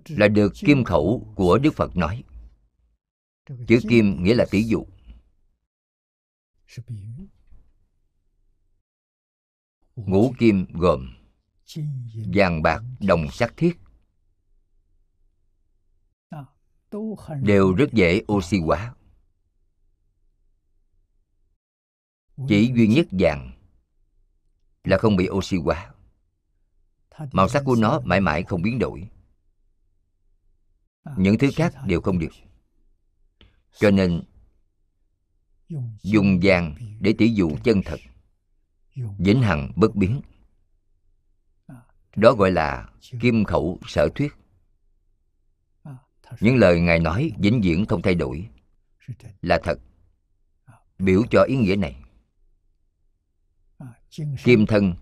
[0.08, 1.98] là được kim khẩu của đức phật.
[1.98, 2.24] Nói.
[3.68, 4.86] Chữ kim nghĩa là tỷ dụ.
[9.96, 11.14] Ngũ kim gồm
[12.34, 13.78] vàng bạc đồng sắc thiết.
[17.42, 18.96] Đều rất dễ oxy hóa
[22.48, 23.52] chỉ duy nhất vàng
[24.84, 25.94] là không bị oxy hóa.
[27.32, 29.10] Màu sắc của nó mãi mãi không biến đổi.
[31.18, 32.32] Những thứ khác đều không được.
[33.78, 34.24] Cho nên
[36.04, 38.00] dùng vàng để tỷ dụ chân thật.
[39.18, 40.22] Vĩnh hằng bất biến.
[42.16, 42.90] đó gọi là
[43.22, 44.34] kim khẩu sở thuyết.
[46.40, 48.50] Những lời ngài nói vĩnh viễn không thay đổi.
[49.42, 49.80] là thật.
[51.00, 52.07] Biểu cho ý nghĩa này
[54.44, 54.94] kim thân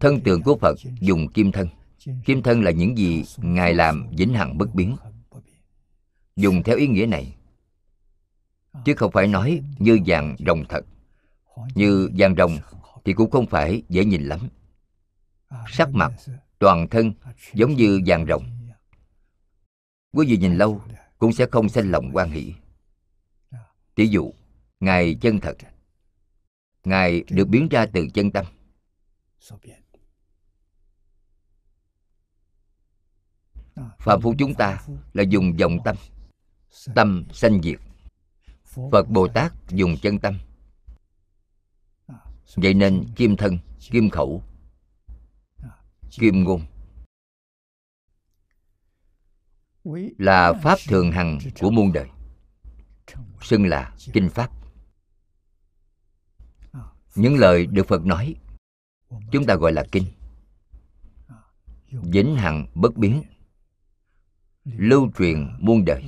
[0.00, 1.68] thân tượng của phật dùng kim thân
[2.24, 4.96] kim thân là những gì ngài làm vĩnh hằng bất biến.
[6.36, 7.36] dùng theo ý nghĩa này
[8.84, 10.84] chứ không phải nói như vàng rồng thật.
[11.74, 12.58] Như vàng rồng
[13.04, 14.48] thì cũng không phải dễ nhìn lắm.
[15.68, 16.12] Sắc mặt
[16.58, 17.12] toàn thân
[17.52, 18.44] giống như vàng rồng.
[20.12, 20.82] Quý vị nhìn lâu
[21.18, 22.54] cũng sẽ không sanh lòng quan hỷ.
[23.94, 24.32] Tỷ dụ
[24.80, 25.56] ngài chân thật
[26.84, 28.44] ngài được biến ra từ chân tâm.
[33.98, 34.82] Phạm phu chúng ta
[35.12, 35.96] là dùng dòng tâm.
[36.94, 37.78] Tâm sanh diệt.
[38.90, 40.38] Phật bồ tát dùng chân tâm.
[42.56, 43.58] Vậy nên kim thân,
[43.90, 44.42] kim khẩu,
[46.10, 46.60] kim ngôn
[50.18, 52.08] là pháp thường hằng của muôn đời,
[53.42, 54.50] xưng là kinh pháp
[57.14, 58.34] những lời được phật nói,
[59.32, 60.06] chúng ta gọi là kinh.
[61.90, 63.22] Vĩnh hằng bất biến,
[64.64, 66.04] lưu truyền muôn đời.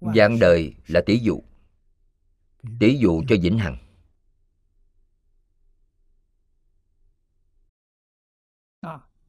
[0.00, 1.42] Dạng đời là tỷ dụ
[2.80, 3.78] tỷ dụ cho vĩnh hằng.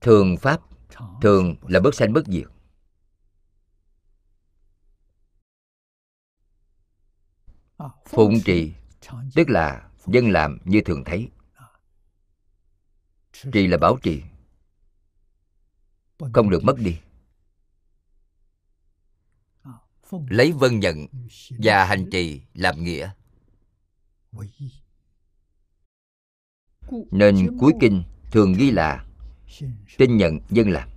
[0.01, 0.61] Thường pháp,
[1.21, 2.47] thường là bất sanh bất diệt.
[8.05, 8.73] Phụng trì,
[9.35, 11.29] tức là dân làm như thường thấy.
[13.53, 14.23] Trì là bảo trì,
[16.33, 16.99] không được mất đi.
[20.29, 21.07] Lấy vân nhận
[21.49, 23.11] và hành trì làm nghĩa.
[27.11, 29.05] Nên cuối kinh thường ghi là
[29.97, 30.89] tin nhận dân làm.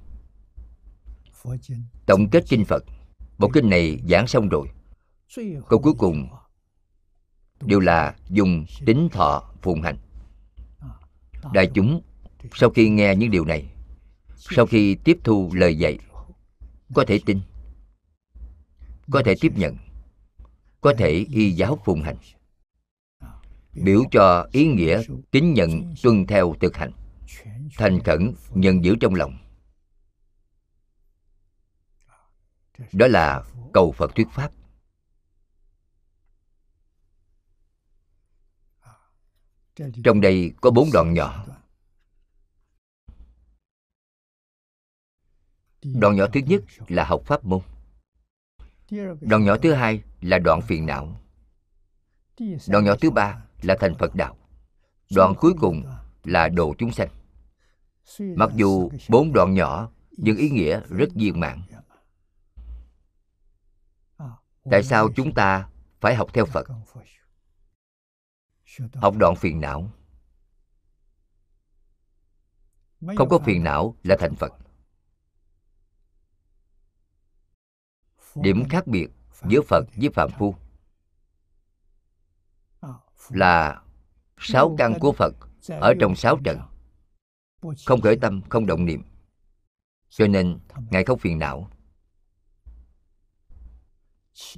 [2.07, 2.85] Tổng kết kinh phật,
[3.39, 4.69] bộ kinh này giảng xong rồi.
[5.69, 6.29] Câu cuối cùng
[7.61, 9.97] đều là dùng tính thọ phụng hành.
[11.53, 12.03] Đại chúng,
[12.55, 13.73] sau khi nghe những điều này,
[14.37, 15.99] sau khi tiếp thu lời dạy,
[16.95, 17.41] có thể tin,
[19.11, 19.77] có thể tiếp nhận,
[20.81, 22.17] có thể y giáo phụng hành,
[23.73, 26.93] biểu cho ý nghĩa tín nhận tuân theo thực hành,
[27.77, 29.39] thành khẩn nhận giữ trong lòng.
[32.93, 34.51] Đó là cầu phật thuyết pháp.
[40.05, 41.47] Trong đây có bốn đoạn nhỏ.
[45.83, 47.61] Đoạn nhỏ thứ nhất là học pháp môn.
[49.21, 51.21] Đoạn nhỏ thứ hai là đoạn phiền não.
[52.69, 54.37] Đoạn nhỏ thứ ba là thành phật đạo.
[55.15, 55.85] Đoạn cuối cùng
[56.25, 57.09] là độ chúng sanh.
[58.19, 61.63] Mặc dù bốn đoạn nhỏ, nhưng ý nghĩa rất viên mãn.
[64.71, 65.69] Tại sao chúng ta
[66.01, 66.67] phải học theo phật?
[68.95, 69.91] Học đoạn phiền não.
[73.17, 74.53] Không có phiền não là thành phật.
[78.35, 79.09] Điểm khác biệt
[79.49, 80.55] giữa phật với phạm phu
[83.29, 83.83] là
[84.39, 85.35] sáu căn của phật
[85.69, 86.59] ở trong sáu trận.
[87.87, 89.03] Không khởi tâm không động niệm.
[90.09, 90.59] Cho nên
[90.91, 91.71] ngài không phiền não.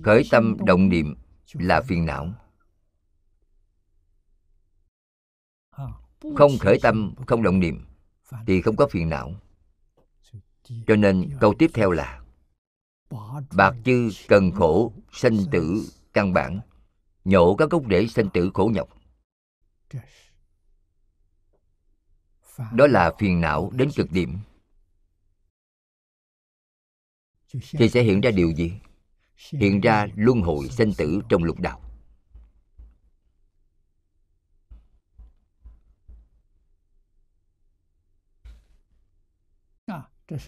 [0.02, 1.14] khởi tâm động niệm
[1.52, 2.32] là phiền não
[6.36, 7.86] không khởi tâm, không động niệm,
[8.46, 9.34] thì không có phiền não.
[10.86, 12.20] Cho nên câu tiếp theo là,
[13.56, 16.60] bạc chư cần khổ sanh tử căn bản,
[17.24, 18.88] nhổ các gốc rễ sanh tử khổ nhọc.
[22.72, 24.38] Đó là phiền não đến cực điểm.
[27.52, 28.72] Thì sẽ hiện ra điều gì?
[29.52, 31.89] Hiện ra luân hồi sanh tử trong lục đạo.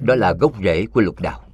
[0.00, 1.48] Đó là gốc rễ của lục đạo.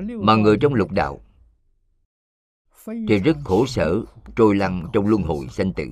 [0.00, 1.20] Mà người trong lục đạo
[2.86, 4.02] thì rất khổ sở,
[4.36, 5.84] trôi lăn trong luân hồi sanh tử.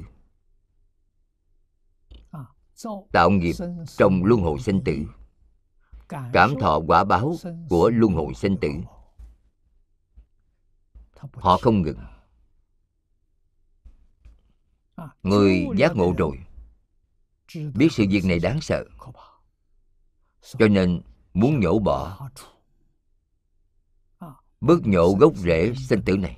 [3.12, 3.52] Tạo nghiệp
[3.96, 4.98] trong luân hồi sanh tử.
[6.32, 7.34] Cảm thọ quả báo
[7.68, 8.68] của luân hồi sanh tử.
[11.32, 11.98] Họ không ngừng.
[15.22, 16.38] Người giác ngộ rồi
[17.74, 18.84] biết sự việc này đáng sợ.
[20.58, 21.02] Cho nên
[21.34, 22.30] muốn nhổ bỏ,
[24.60, 26.36] bớt nhổ gốc rễ sinh tử này.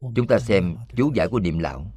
[0.00, 1.92] Chúng ta xem chú giải của niệm lão.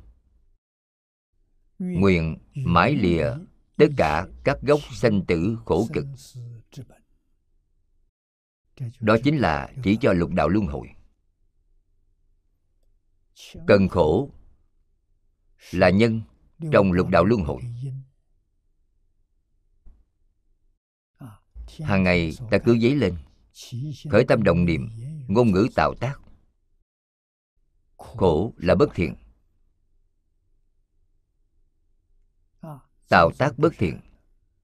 [1.80, 3.34] Nguyện mãi lìa
[3.78, 6.06] tất cả các gốc sanh tử khổ cực.
[9.00, 10.90] Đó chính là chỉ cho lục đạo luân hồi
[13.68, 14.30] cần khổ
[15.72, 16.22] là nhân
[16.72, 17.62] trong lục đạo luân hồi.
[21.80, 23.16] hàng ngày ta cứ giấy lên
[24.10, 24.90] khởi tâm động niệm
[25.28, 26.20] ngôn ngữ tạo tác.
[27.98, 29.16] Khổ là bất thiện.
[33.10, 34.00] Tạo tác bất thiện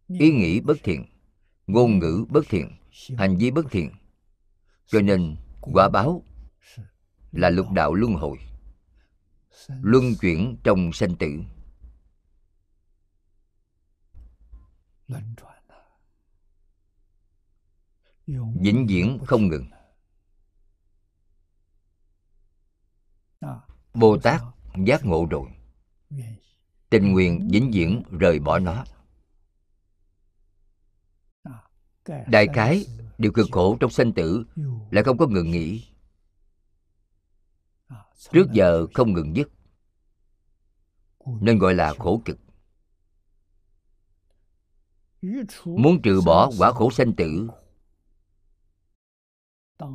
[0.07, 1.05] ý nghĩ bất thiện
[1.67, 2.71] ngôn ngữ bất thiện
[3.17, 3.91] hành vi bất thiện.
[4.87, 6.23] Cho nên quả báo
[7.31, 8.37] là lục đạo luân hồi
[9.67, 11.41] luân chuyển trong sanh tử.
[18.61, 19.65] Vĩnh viễn không ngừng.
[23.93, 24.41] bồ tát
[24.85, 25.49] giác ngộ rồi.
[26.89, 28.83] Tình nguyện vĩnh viễn rời bỏ nó.
[32.27, 32.85] Đại cái
[33.17, 34.45] điều cực khổ trong sanh tử
[34.91, 35.87] lại không có ngừng nghỉ
[38.31, 39.51] trước giờ không ngừng dứt.
[41.41, 42.39] Nên gọi là khổ cực.
[45.65, 47.47] Muốn trừ bỏ quả khổ sanh tử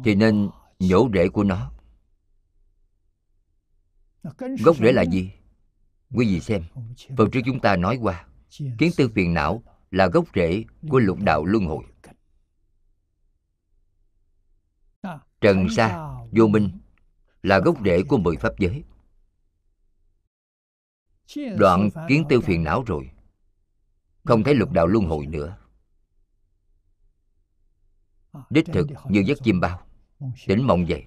[0.04, 1.72] thì nên nhổ rễ của nó.
[4.64, 5.32] Gốc rễ là gì?
[6.14, 6.62] quý vị xem
[7.16, 8.26] phần trước chúng ta nói qua
[8.78, 11.84] kiến tư phiền não là gốc rễ của lục đạo luân hồi.
[15.40, 16.79] trần sa vô minh
[17.42, 18.84] là gốc rễ của mười pháp giới.
[21.58, 23.10] Đoạn kiến tiêu phiền não rồi.
[24.24, 25.56] Không thấy lục đạo luân hồi nữa.
[28.50, 29.86] Đích thực, như giấc chim bao.
[30.46, 31.06] Tỉnh mộng dậy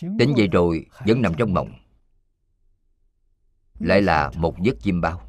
[0.00, 1.72] tỉnh dậy rồi, vẫn nằm trong mộng.
[3.78, 5.28] Lại là một giấc chim bao.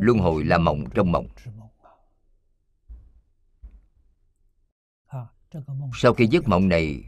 [0.00, 1.26] Luân hồi là mộng trong mộng.
[5.94, 7.04] Sau khi giấc mộng này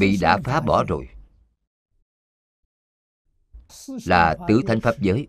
[0.00, 1.08] bị đã phá bỏ rồi.
[4.06, 5.28] Là tứ thanh pháp giới.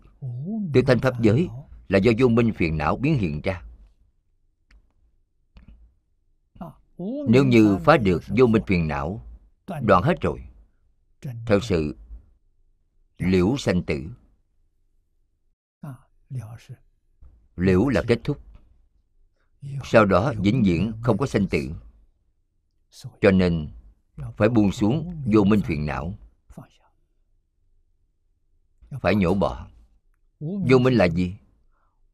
[0.72, 1.48] Tứ thanh pháp giới
[1.88, 3.62] là do vô minh phiền não biến hiện ra.
[7.28, 9.26] Nếu như phá được vô minh phiền não
[9.82, 10.44] đoạn hết rồi.
[11.46, 11.96] Thật sự
[13.18, 14.02] liễu sanh tử.
[17.56, 18.38] Liễu là kết thúc.
[19.84, 21.70] Sau đó vĩnh viễn không có sanh tử.
[23.20, 23.68] Cho nên
[24.36, 26.14] phải buông xuống, vô minh phiền não.
[29.00, 29.68] Phải nhổ bỏ
[30.40, 31.36] vô minh là gì?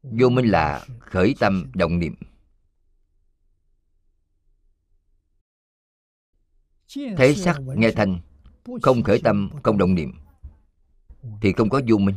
[0.03, 2.15] Vô minh là khởi tâm động niệm.
[7.17, 8.19] Thấy sắc nghe thanh,
[8.81, 10.13] không khởi tâm, không động niệm,
[11.41, 12.15] thì không có vô minh.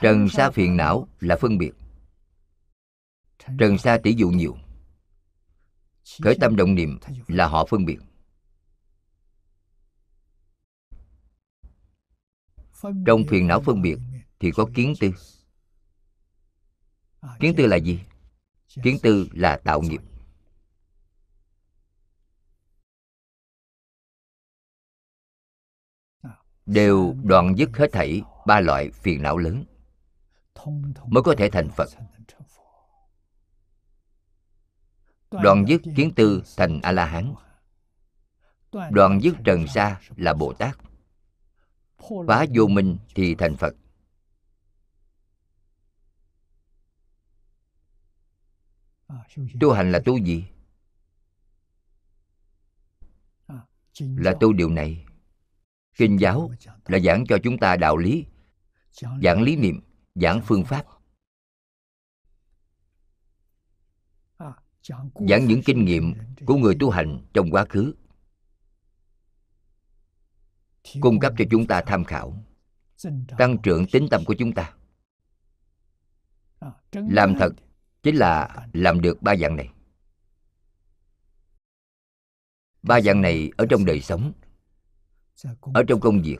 [0.00, 1.72] Trần xa phiền não là phân biệt
[3.58, 4.56] trần sa tỷ dụ nhiều.
[6.22, 6.98] Khởi tâm động niệm
[7.28, 7.98] là họ phân biệt.
[13.06, 13.98] Trong phiền não phân biệt
[14.40, 15.10] thì có kiến tư.
[17.40, 18.00] Kiến tư là gì?
[18.82, 20.00] Kiến tư là tạo nghiệp.
[26.66, 29.64] Đều đoạn dứt hết thảy ba loại phiền não lớn
[31.06, 31.88] mới có thể thành phật
[35.42, 37.34] đoạn dứt kiến tư thành a la hán
[38.90, 40.78] đoạn dứt trần sa là bồ tát.
[42.28, 43.74] Phá vô minh thì thành phật.
[49.60, 50.44] Tu hành là tu gì?
[53.98, 55.06] Là tu điều này.
[55.96, 56.50] Kinh giáo
[56.86, 58.26] là giảng cho chúng ta đạo lý
[59.22, 59.80] giảng lý niệm
[60.14, 60.86] giảng phương pháp
[65.28, 66.14] giảng những kinh nghiệm
[66.46, 67.94] của người tu hành trong quá khứ.
[71.00, 72.44] Cung cấp cho chúng ta tham khảo,
[73.38, 74.74] tăng trưởng tính tâm của chúng ta.
[76.92, 77.52] Làm thật
[78.02, 79.68] chính là làm được ba dạng này.
[82.82, 84.32] Ba dạng này ở trong đời sống,
[85.74, 86.38] ở trong công việc,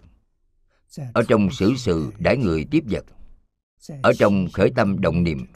[1.14, 3.04] ở trong xử sự đãi người tiếp vật,
[4.02, 5.46] ở trong khởi tâm động niệm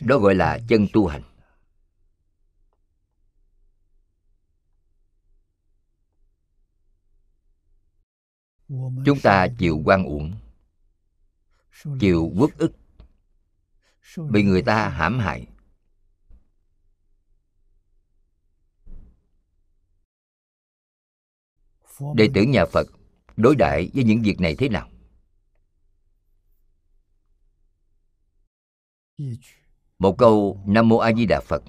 [0.00, 1.22] đó gọi là chân tu hành.
[9.06, 10.34] Chúng ta chịu quan uổng,
[12.00, 12.72] chịu quốc ức,
[14.30, 15.46] bị người ta hãm hại.
[22.14, 22.86] Đệ tử nhà phật
[23.36, 24.90] đối đãi với những việc này thế nào?
[29.98, 31.62] Một câu nam mô a di đà phật.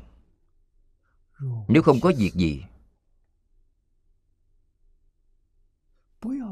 [1.68, 2.64] Nếu không có việc gì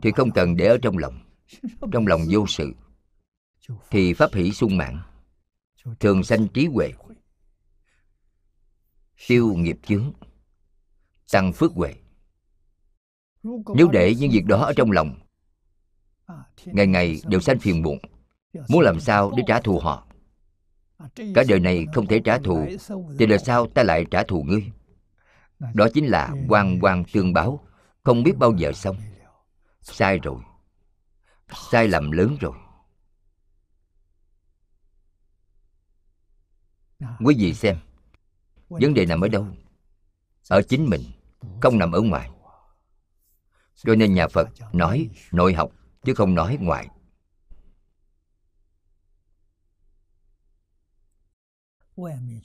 [0.02, 1.20] thì không cần để ở trong lòng.
[1.92, 2.74] Trong lòng vô sự
[3.90, 5.00] thì pháp hỷ sung mãn.
[6.00, 6.94] Thường sanh trí huệ
[9.28, 10.12] tiêu nghiệp chướng
[11.32, 11.96] tăng phước huệ.
[13.76, 15.20] Nếu để những việc đó ở trong lòng
[16.66, 17.98] ngày ngày đều sanh phiền muộn
[18.70, 20.08] muốn làm sao để trả thù họ
[21.36, 22.68] cả đời này không thể trả thù
[23.20, 24.72] thì đời sau ta lại trả thù ngươi?
[25.74, 27.68] Đó chính là quan quan tương báo.
[28.04, 28.96] Không biết bao giờ xong.
[29.82, 30.42] Sai rồi.
[31.72, 32.54] Sai lầm lớn rồi.
[37.26, 37.78] Quý vị xem
[38.70, 39.48] vấn đề nằm ở đâu?
[40.50, 41.02] Ở chính mình
[41.62, 42.30] không nằm ở ngoài.
[43.76, 45.72] Cho nên nhà phật nói nội học
[46.04, 46.88] chứ không nói ngoại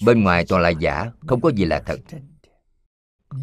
[0.07, 2.01] bên ngoài toàn là giả, không có gì là thật.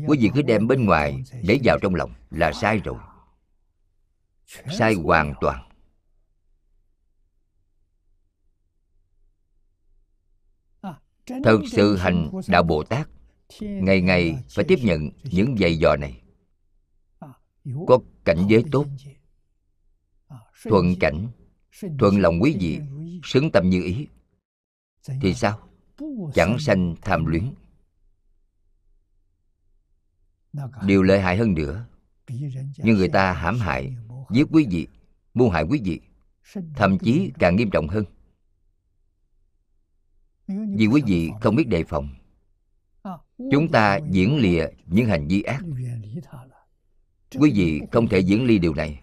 [0.07, 2.97] Quý vị cứ đem bên ngoài để vào trong lòng là sai rồi.
[4.77, 5.69] Sai hoàn toàn.
[11.43, 13.07] Thật sự hành đạo bồ tát,
[13.59, 16.21] ngày ngày phải tiếp nhận những dạy dò này.
[17.87, 18.85] Có cảnh giới tốt,
[20.63, 21.27] thuận cảnh,
[21.99, 22.79] thuận lòng quý vị,
[23.23, 24.07] xứng tâm như ý.
[25.21, 25.69] Thì sao?
[26.33, 27.53] Chẳng sanh tham luyến.
[30.85, 31.85] Điều lợi hại hơn nữa
[32.77, 33.95] như người ta hãm hại,
[34.31, 34.87] giết quý vị,
[35.33, 36.01] mưu hại quý vị,
[36.75, 38.05] thậm chí càng nghiêm trọng hơn.
[40.47, 42.09] Vì quý vị không biết đề phòng,
[43.51, 45.61] chúng ta diễn lìa những hành vi ác.
[47.39, 49.01] Quý vị không thể diễn ly điều này.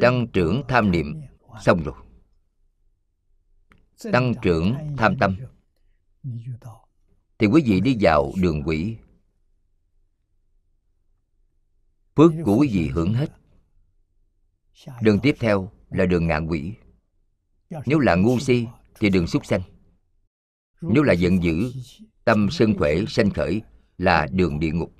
[0.00, 1.20] Tăng trưởng tham niệm
[1.60, 1.94] xong rồi.
[4.12, 5.36] Tăng trưởng tham tâm
[7.38, 8.96] thì quý vị đi vào đường quỷ.
[12.16, 13.32] Phước của quý vị hưởng hết.
[15.02, 16.74] Đường tiếp theo là đường ngạ quỷ.
[17.86, 18.66] Nếu là ngu si
[19.00, 19.62] thì đường súc sanh.
[20.80, 21.72] nếu là giận dữ
[22.24, 23.62] tâm sân khỏe sanh khởi
[23.98, 24.94] là đường địa ngục.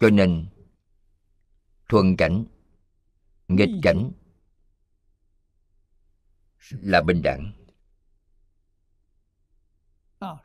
[0.00, 0.46] Cho nên
[1.88, 2.44] thuận cảnh
[3.48, 4.10] nghịch cảnh
[6.70, 7.52] là bình đẳng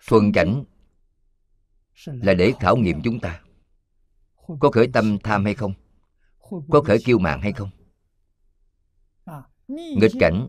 [0.08, 0.64] thuận cảnh
[2.06, 3.42] là để khảo nghiệm chúng ta.
[4.60, 5.74] Có khởi tâm tham hay không?
[6.70, 7.70] Có khởi kiêu mạng hay không?
[9.68, 10.48] Nghịch cảnh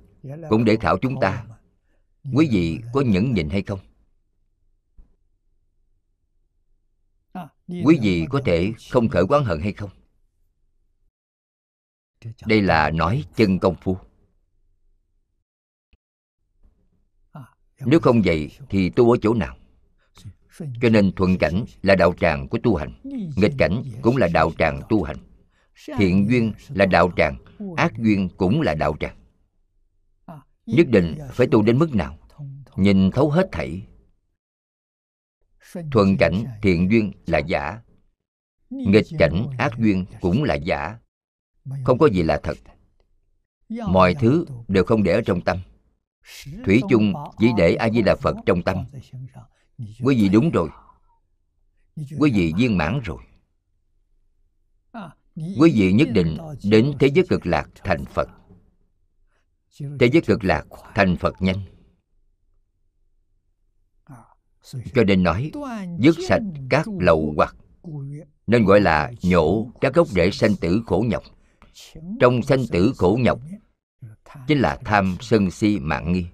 [0.49, 1.47] cũng để khảo chúng ta.
[2.35, 3.79] quý vị có nhẫn nhịn hay không?
[7.69, 9.91] Quý vị có thể không khởi oán hận hay không?
[12.47, 13.99] Đây là nói chân công phu
[17.85, 19.57] nếu không vậy thì tu ở chỗ nào?
[20.59, 22.93] Cho nên thuận cảnh là đạo tràng của tu hành,
[23.37, 25.17] nghịch cảnh cũng là đạo tràng tu hành.
[25.99, 27.37] Thiện duyên là đạo tràng,
[27.77, 29.17] ác duyên cũng là đạo tràng.
[30.67, 32.19] Nhất định phải tu đến mức nào?
[32.77, 33.83] Nhìn thấu hết thảy.
[35.93, 37.81] Thuận cảnh, thiện duyên là giả.
[38.71, 40.99] Nghịch cảnh, ác duyên cũng là giả.
[41.85, 42.59] Không có gì là thật.
[43.89, 45.59] Mọi thứ đều không để ở trong tâm
[46.65, 48.85] thủy chung chỉ để a di đà phật trong tâm.
[49.79, 50.69] Quý vị đúng rồi.
[52.19, 53.19] Quý vị viên mãn rồi.
[55.35, 58.29] Quý vị nhất định đến thế giới cực lạc thành phật.
[59.79, 61.59] Thế giới cực lạc thành phật nhanh.
[64.95, 65.51] Cho nên nói,
[65.99, 67.57] dứt sạch các lậu hoặc,
[68.47, 71.23] nên gọi là nhổ các gốc rễ sanh tử khổ nhọc.
[72.21, 73.41] Trong sanh tử khổ nhọc
[74.47, 76.27] chính là tham sân si mạng nghi.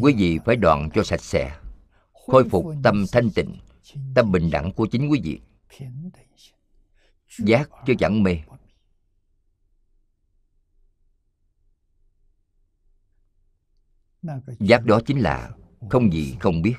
[0.00, 1.60] Quý vị phải đoạn cho sạch sẽ,
[2.12, 3.56] khôi phục tâm thanh tịnh,
[4.14, 5.40] tâm bình đẳng của chính quý vị.
[7.38, 8.38] Giác chứ chẳng mê.
[14.60, 15.50] Giác đó chính là
[15.90, 16.74] không gì không biết.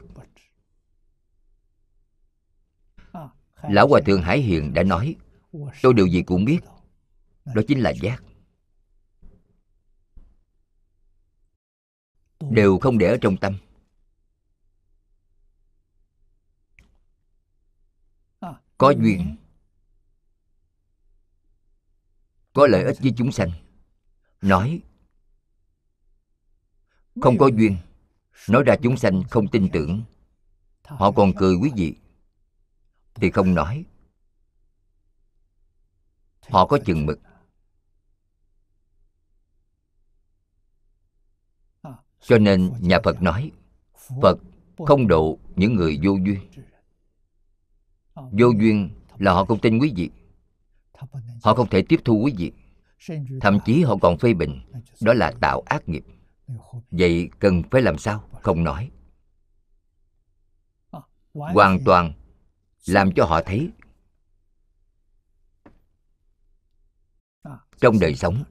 [3.69, 5.15] Lão hòa thượng hải hiền đã nói
[5.82, 6.60] tôi điều gì cũng biết.
[7.46, 8.24] Đó chính là giác.
[12.40, 13.58] Đều không để ở trong tâm.
[18.78, 19.36] Có duyên.
[22.54, 23.52] Có lợi ích với chúng sanh.
[24.42, 24.82] Nói.
[27.22, 27.78] Không có duyên.
[28.50, 30.04] Nói ra chúng sanh không tin tưởng.
[30.84, 31.96] Họ còn cười quý vị.
[33.16, 33.86] Thì không nói
[36.49, 37.19] họ có chừng mực.
[42.22, 43.52] Cho nên nhà phật nói,
[44.22, 44.38] phật
[44.86, 46.40] không độ những người vô duyên.
[48.15, 50.10] Vô duyên là họ không tin quý vị.
[51.44, 52.52] Họ không thể tiếp thu quý vị.
[53.41, 54.61] Thậm chí họ còn phê bình,
[55.02, 56.03] đó là tạo ác nghiệp.
[56.91, 58.24] Vậy cần phải làm sao?
[58.41, 58.91] Không nói.
[61.34, 62.14] Hoàn toàn
[62.86, 63.69] làm cho họ thấy
[67.82, 68.44] trong đời sống,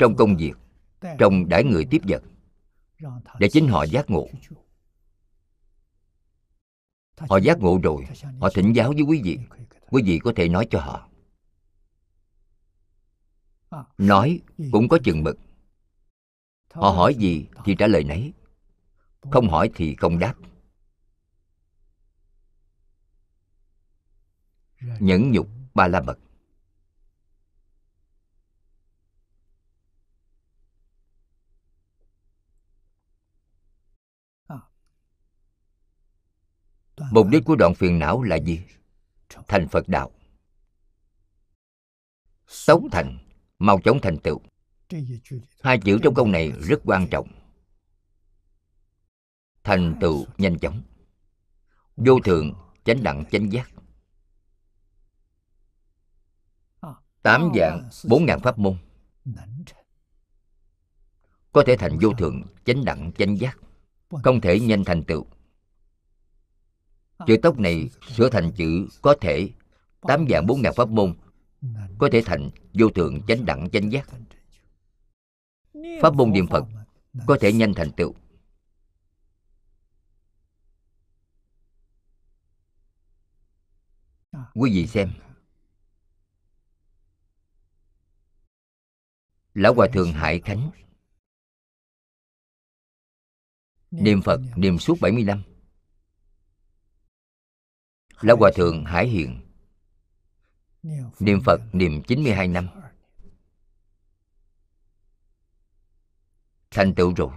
[0.00, 0.52] trong công việc,
[1.18, 2.22] trong đãi người tiếp vật,
[3.38, 4.28] để chính họ giác ngộ.
[7.16, 8.04] Họ giác ngộ rồi,
[8.40, 9.38] họ thỉnh giáo với quý vị.
[9.90, 11.08] Quý vị có thể nói cho họ.
[13.98, 14.40] Nói
[14.72, 15.38] cũng có chừng mực.
[16.72, 18.32] Họ hỏi gì thì trả lời nấy.
[19.20, 20.34] Không hỏi thì không đáp.
[24.80, 26.18] Nhẫn nhục ba la mật.
[37.10, 38.60] Mục đích của đoạn phiền não là gì?
[39.48, 40.10] Thành phật đạo.
[42.66, 43.18] Tốc thành
[43.58, 44.40] mau chóng thành tựu.
[45.62, 47.28] Hai chữ trong câu này rất quan trọng.
[49.64, 50.82] Thành tựu nhanh chóng.
[51.96, 52.52] Vô thượng
[52.84, 53.70] chánh đẳng chánh giác.
[57.22, 58.76] Tám dạng bốn ngàn pháp môn.
[61.52, 63.58] Có thể thành vô thượng chánh đẳng chánh giác.
[64.22, 65.26] Không thể nhanh thành tựu
[67.26, 69.50] chữ tốc này sửa thành chữ có thể,
[70.00, 71.14] tám dạng bốn ngàn pháp môn
[71.98, 74.08] có thể thành vô thượng chánh đẳng chánh giác.
[76.02, 76.64] Pháp môn niệm phật
[77.26, 78.14] có thể nhanh thành tựu.
[84.54, 85.12] Quý vị xem.
[89.54, 90.70] Lão hòa thượng hải khánh.
[93.90, 95.42] Niệm phật niệm suốt 70 năm
[98.20, 99.40] lão hòa thượng hải hiện
[101.20, 102.68] niệm phật niệm 92 năm.
[106.70, 107.30] Thành tựu rồi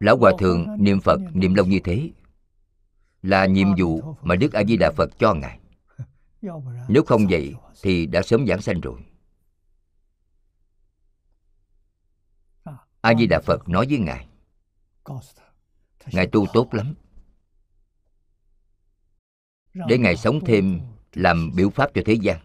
[0.00, 2.10] lão hòa thượng niệm phật niệm lâu như thế
[3.22, 5.60] là nhiệm vụ mà đức a di đà phật cho ngài.
[6.88, 9.00] Nếu không vậy thì đã sớm giảng sanh rồi.
[13.00, 14.28] A di đà phật nói với ngài
[16.12, 16.94] ngài tu tốt lắm.
[19.88, 20.80] Để ngài sống thêm,
[21.14, 22.40] làm biểu pháp cho thế gian.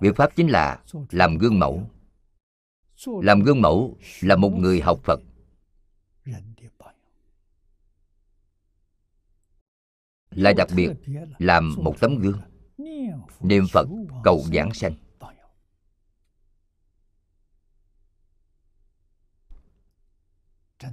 [0.00, 1.90] Biểu pháp chính là làm gương mẫu.
[3.06, 5.20] Làm gương mẫu là một người học phật.
[10.30, 10.90] Lại đặc biệt
[11.38, 12.40] làm một tấm gương,
[13.40, 13.88] niệm phật
[14.24, 14.94] cầu giảng sanh.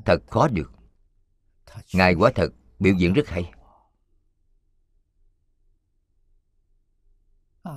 [0.06, 0.72] Thật khó được.
[1.94, 2.50] Ngài quả thật
[2.80, 3.52] biểu diễn rất hay.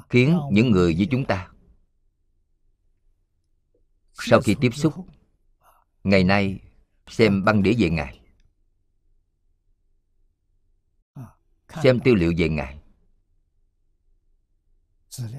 [0.09, 1.51] Khiến những người như chúng ta,
[4.13, 4.95] sau khi tiếp xúc,
[6.05, 6.61] ngày nay
[7.07, 8.21] xem băng đĩa về ngài,
[11.83, 12.79] xem tư liệu về ngài.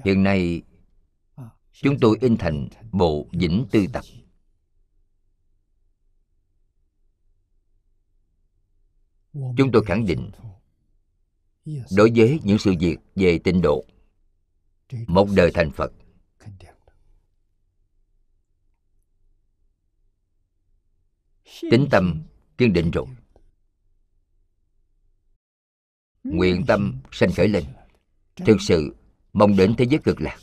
[0.04, 0.62] Hiện nay,
[1.72, 4.04] chúng tôi in thành bộ vĩnh tư tập.
[9.56, 10.30] Chúng tôi khẳng định
[11.96, 13.84] đối với những sự việc về tịnh độ
[15.06, 15.92] một đời thành phật.
[21.70, 22.22] Tính tâm
[22.58, 23.06] kiên định rồi.
[26.24, 27.64] Nguyện tâm sanh khởi lên.
[28.36, 28.96] Thực sự
[29.32, 30.38] mong đến thế giới cực lạc.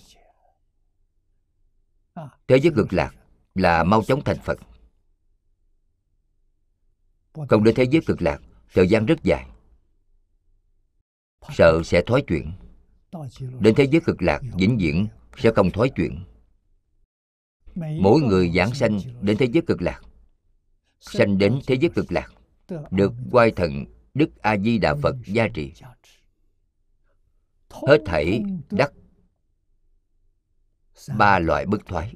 [2.47, 3.15] Thế giới cực lạc
[3.55, 4.59] là mau chóng thành phật.
[7.49, 8.41] Không đến thế giới cực lạc
[8.73, 9.49] thời gian rất dài.
[11.49, 12.51] Sợ sẽ thoái chuyển
[13.59, 16.23] đến thế giới cực lạc, vĩnh viễn sẽ không thoái chuyển
[17.75, 20.01] mỗi người giảng sanh đến thế giới cực lạc,
[20.99, 22.31] sanh đến thế giới cực lạc,
[22.91, 25.73] được quay thần đức a di đà phật gia trì.
[27.87, 28.93] Hết thảy đắc
[31.17, 32.15] ba loại bất thoái.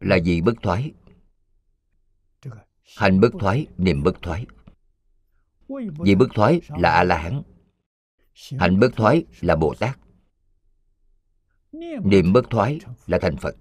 [0.00, 0.92] Là gì bất thoái?
[2.96, 4.46] Hành bất thoái, niệm bất thoái.
[5.98, 7.42] Vì bất thoái là a la hán
[8.58, 9.98] hành bất thoái là bồ tát
[12.04, 13.56] niệm bất thoái là thành phật,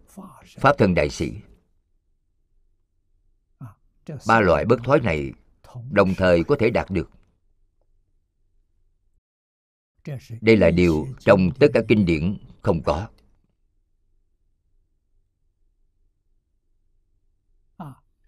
[0.60, 1.34] pháp thân đại sĩ.
[4.28, 5.34] Ba loại bất thoái này
[5.92, 7.10] đồng thời có thể đạt được.
[10.42, 13.08] Đây là điều trong tất cả kinh điển không có.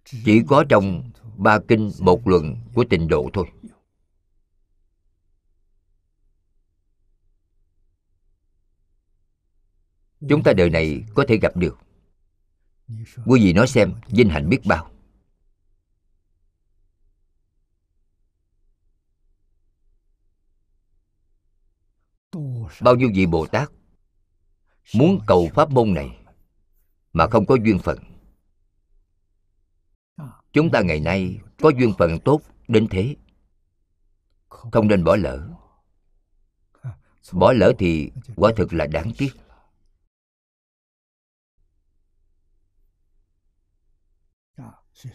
[0.10, 3.52] Chỉ có trong ba kinh một luận của tịnh độ thôi.
[10.30, 11.78] Chúng ta đời này có thể gặp được.
[13.26, 14.92] Quý vị nói xem vinh hạnh biết bao.
[22.82, 23.70] Bao nhiêu vị bồ tát
[24.96, 26.18] muốn cầu pháp môn này
[27.14, 28.09] mà không có duyên phận
[30.54, 33.16] chúng ta ngày nay có duyên phận tốt đến thế.
[34.50, 35.50] Không nên bỏ lỡ.
[37.32, 39.30] Bỏ lỡ thì quả thực là đáng tiếc.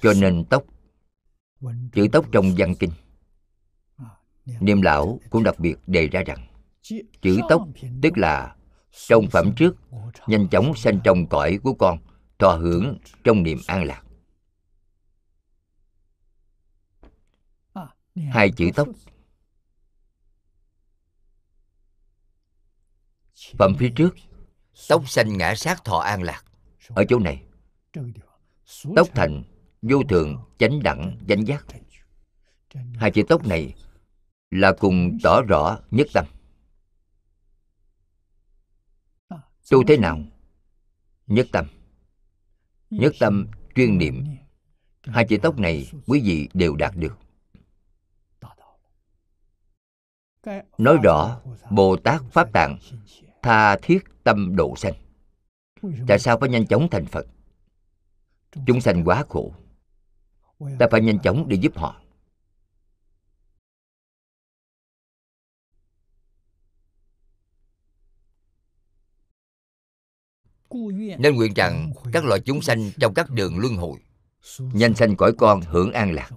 [0.00, 0.64] Cho nên tóc,
[1.92, 2.90] chữ tóc trong văn kinh,
[4.60, 6.46] niệm lão cũng đặc biệt đề ra rằng,
[7.22, 7.62] chữ tóc
[8.02, 8.56] tức là
[8.90, 9.76] trong phẩm trước
[10.26, 11.98] nhanh chóng sanh trong cõi của con,
[12.38, 14.03] thọ hưởng trong niềm an lạc.
[18.14, 18.88] Hai chữ tóc.
[23.58, 24.14] phẩm phía trước
[24.88, 26.44] tóc xanh ngã sát thọ an lạc.
[26.88, 27.42] Ở chỗ này
[28.96, 29.42] tóc thành
[29.82, 31.66] vô thượng chánh đẳng chánh giác.
[32.94, 33.74] hai chữ tốc này
[34.50, 36.26] là cùng tỏ rõ nhất tâm.
[39.70, 40.18] Tu thế nào?
[41.26, 41.66] Nhất tâm.
[42.90, 44.24] Nhất tâm chuyên niệm.
[45.02, 47.18] Hai chữ tốc này quý vị đều đạt được
[50.78, 51.40] nói rõ
[51.70, 52.78] bồ tát pháp tạng
[53.42, 54.94] tha thiết tâm độ sanh.
[56.08, 57.26] Tại sao phải nhanh chóng thành phật?
[58.66, 59.54] Chúng sanh quá khổ.
[60.78, 62.00] Ta phải nhanh chóng để giúp họ.
[71.18, 74.00] Nên nguyện rằng các loại chúng sanh trong các đường luân hồi,
[74.58, 76.30] nhanh sanh cõi con hưởng an lạc.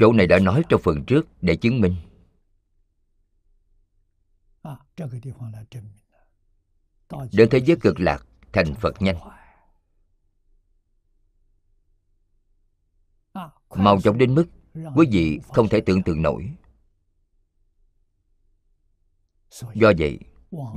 [0.00, 1.96] Chỗ này đã nói trong phần trước để chứng minh.
[7.32, 9.16] Đến thế giới cực lạc thành phật nhanh.
[13.76, 14.46] Mau chóng đến mức
[14.96, 16.50] quý vị không thể tưởng tượng nổi.
[19.74, 20.18] Do vậy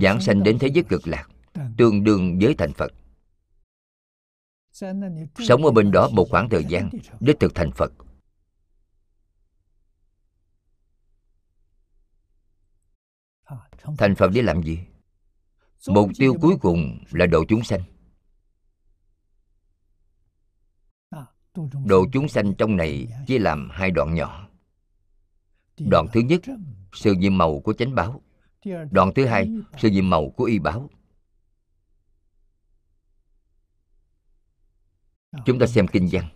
[0.01, 1.29] giảng sanh đến thế giới cực lạc
[1.77, 2.91] tương đương với thành phật.
[5.39, 6.89] Sống ở bên đó một khoảng thời gian
[7.19, 7.91] đích thực thành phật
[13.97, 14.79] thành phật để làm gì?
[15.87, 17.81] mục tiêu cuối cùng là độ chúng sanh.
[21.85, 24.49] Độ chúng sanh trong này chia làm hai đoạn nhỏ.
[25.77, 26.41] Đoạn thứ nhất
[26.93, 28.21] sự nhiệm màu của chánh báo.
[28.91, 30.89] Đoạn thứ hai sự nhiệm màu của y báo.
[35.45, 36.29] Chúng ta xem kinh văn.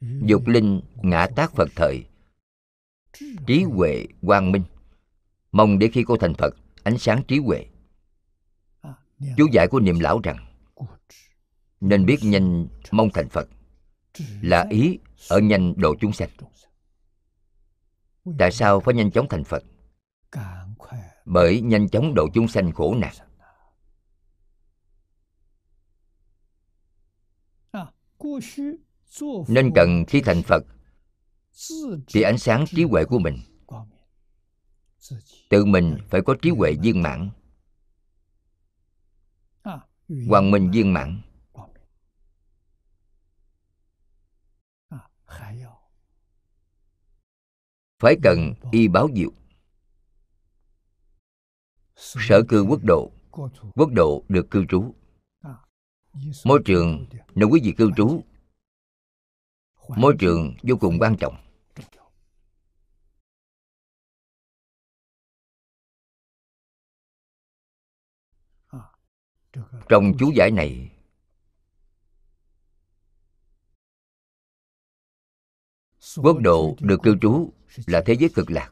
[0.00, 2.04] Dục linh ngã tác phật thời
[3.46, 4.62] trí huệ quang minh
[5.54, 7.66] mong để khi cô thành phật, ánh sáng trí huệ.
[9.36, 10.36] Chú giải của niệm lão rằng,
[11.80, 13.48] nên biết nhanh mong thành phật
[14.42, 14.98] là ý
[15.28, 16.28] ở nhanh độ chúng sanh.
[18.38, 19.62] Tại sao phải nhanh chóng thành phật?
[21.24, 23.14] Bởi nhanh chóng độ chúng sanh khổ nạn.
[29.48, 30.64] Nên cần khi thành phật,
[32.06, 33.38] thì ánh sáng trí huệ của mình
[35.54, 37.30] tự mình phải có trí huệ viên mãn.
[40.28, 41.20] Hoàng minh viên mãn.
[47.98, 49.30] Phải cần y báo diệu.
[51.96, 53.12] Sở cư quốc độ.
[53.74, 54.94] Quốc độ được cư trú.
[56.44, 58.24] Môi trường nơi quý vị cư trú,
[59.88, 61.43] môi trường vô cùng quan trọng.
[69.88, 70.90] Trong chú giải này
[76.16, 77.52] quốc độ được cư trú
[77.86, 78.70] là thế giới cực lạc.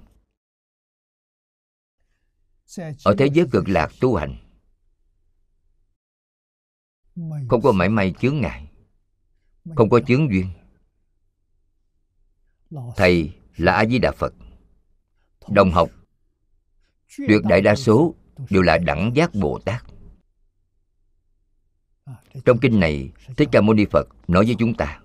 [3.04, 4.36] Ở thế giới cực lạc tu hành
[7.48, 8.68] không có mảy may chướng ngại
[9.76, 10.46] không có chướng duyên.
[12.96, 14.34] thầy là a di đà phật
[15.48, 15.90] đồng học
[17.28, 18.14] tuyệt đại đa số
[18.50, 19.91] đều là đẳng giác bồ tát
[22.44, 25.00] trong kinh này, thích ca mâu ni phật nói với chúng ta.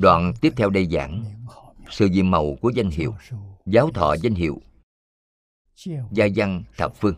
[0.00, 1.24] Đoạn tiếp theo đây giảng,
[1.90, 3.14] sự diện màu của danh hiệu,
[3.66, 4.60] giáo thọ danh hiệu,
[6.10, 7.14] gia văn thập phương.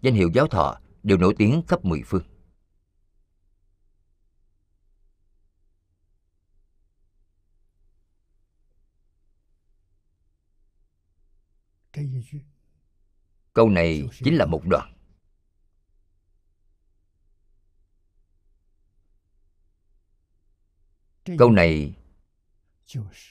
[0.00, 2.22] Danh hiệu giáo thọ đều nổi tiếng khắp mười phương.
[11.92, 12.38] tên gì chứ
[13.54, 14.90] câu này chính là một đoạn.
[21.38, 21.94] Câu này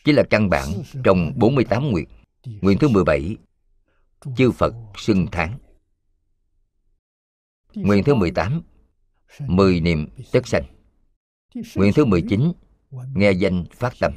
[0.04, 0.68] chỉ là căn bản
[1.04, 2.08] trong 48 nguyện
[2.62, 3.38] nguyện thứ 17
[4.38, 5.60] chư Phật xưng tháng.
[7.76, 8.62] Nguyện thứ 18
[9.40, 10.64] mười niệm tất sanh.
[11.76, 12.52] Nguyện thứ 19
[13.16, 14.14] nghe danh phát tâm.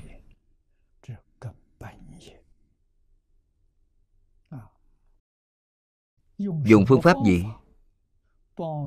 [6.39, 7.45] Dùng phương pháp gì?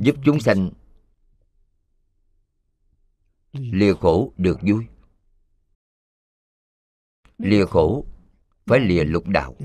[0.02, 0.70] Giúp chúng sanh
[3.52, 4.88] lìa khổ được vui.
[7.38, 8.06] Lìa khổ
[8.66, 9.56] phải lìa lục đạo,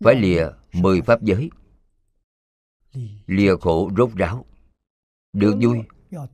[0.00, 1.50] phải lìa mười pháp giới.
[3.26, 4.46] Lìa khổ rốt ráo,
[5.32, 5.78] được vui,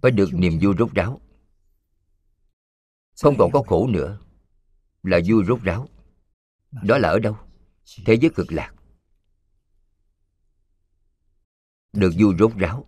[0.03, 1.21] phải được niềm vui rốt ráo.
[3.23, 4.21] Không còn có khổ nữa,
[5.03, 5.89] là vui rốt ráo.
[6.83, 7.37] Đó là ở đâu?
[8.07, 8.75] Thế giới cực lạc.
[11.93, 12.87] Được vui rốt ráo.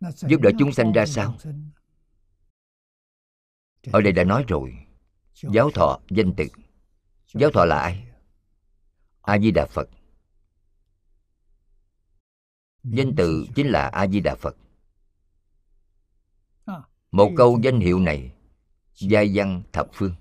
[0.00, 1.36] Giúp đỡ chúng sanh ra sao?
[3.92, 4.78] Ở đây đã nói rồi.
[5.34, 6.44] Giáo thọ, danh tự
[7.34, 8.08] giáo thọ là ai?
[9.22, 9.88] A di đà phật
[12.84, 14.56] danh tự chính là a di đà phật
[17.16, 18.32] một câu danh hiệu này,
[18.94, 20.14] giai văn thập phương.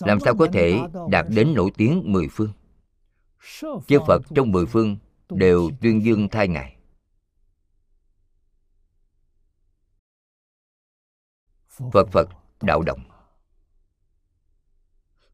[0.00, 2.52] Làm sao có thể đạt đến nổi tiếng mười phương?
[3.86, 4.96] Chư phật trong mười phương
[5.28, 6.76] đều tuyên dương thai ngài.
[11.92, 12.28] Phật phật
[12.60, 13.00] đạo động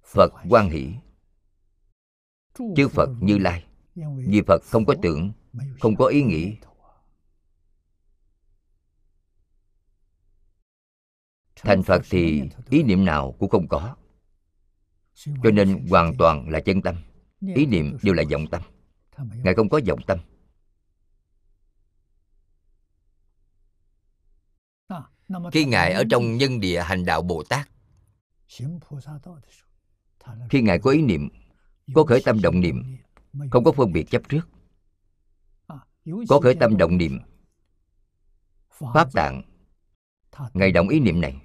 [0.08, 0.94] phật quan hỷ.
[2.76, 3.64] Chư phật như lai.
[4.16, 5.32] Vì phật không có tưởng,
[5.80, 6.56] không có ý nghĩ.
[11.56, 13.96] Thành phật thì ý niệm nào cũng không có
[15.24, 16.96] cho nên hoàn toàn là chân tâm.
[17.54, 18.62] Ý niệm đều là vọng tâm.
[19.44, 20.18] Ngài không có vọng tâm.
[25.52, 27.68] Khi ngài ở trong nhân địa hành đạo bồ tát
[30.50, 31.28] khi ngài có ý niệm
[31.94, 32.96] có khởi tâm động niệm
[33.50, 34.48] không có phân biệt chấp trước.
[36.28, 37.18] có khởi tâm động niệm.
[38.70, 39.42] pháp tạng
[40.54, 41.42] ngài động ý niệm này.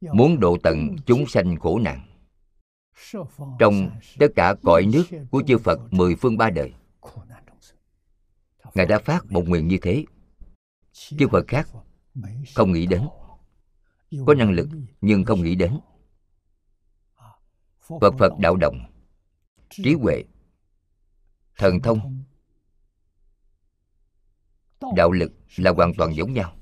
[0.00, 2.11] Muốn độ tận chúng sanh khổ nạn
[3.58, 6.72] trong tất cả cõi nước của chư Phật mười phương ba đời.
[8.74, 10.04] Ngài đã phát một nguyện như thế.
[10.92, 11.68] Chư Phật khác
[12.54, 13.08] không nghĩ đến.
[14.26, 14.68] Có năng lực
[15.00, 15.78] nhưng không nghĩ đến.
[18.00, 18.78] Phật Phật đạo động,
[19.70, 20.24] trí huệ,
[21.56, 22.24] thần thông,
[24.96, 26.56] đạo lực là hoàn toàn giống nhau.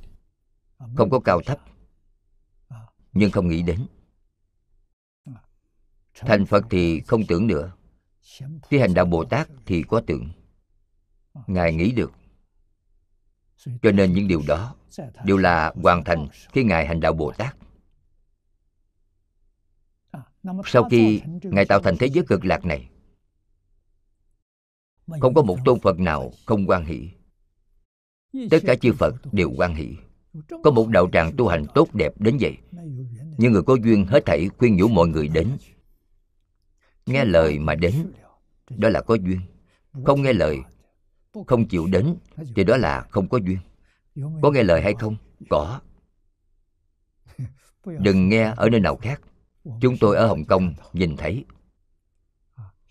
[0.97, 1.59] Không có cao thấp,
[3.13, 3.87] nhưng không nghĩ đến
[6.27, 7.73] thành phật thì không tưởng nữa.
[8.69, 10.29] Khi hành đạo bồ tát thì có tưởng.
[11.47, 12.13] Ngài nghĩ được.
[13.83, 14.75] Cho nên những điều đó
[15.25, 17.57] đều là hoàn thành khi ngài hành đạo bồ tát.
[20.67, 22.89] Sau khi ngài tạo thành thế giới cực lạc này,
[25.21, 27.11] không có một tôn phật nào không quan hỷ.
[28.51, 29.97] Tất cả chư phật đều quan hỷ.
[30.63, 32.57] Có một đạo tràng tu hành tốt đẹp đến vậy.
[33.39, 35.49] Nhưng người có duyên hết thảy khuyên nhủ mọi người đến
[37.07, 38.13] nghe lời mà đến,
[38.71, 39.41] đó là có duyên.
[40.05, 40.59] Không nghe lời,
[41.47, 42.17] không chịu đến,
[42.57, 43.59] thì đó là không có duyên.
[44.43, 45.17] Có nghe lời hay không?
[45.51, 45.81] Có.
[47.85, 49.21] Đừng nghe ở nơi nào khác.
[49.81, 51.45] Chúng tôi ở hồng kông nhìn thấy.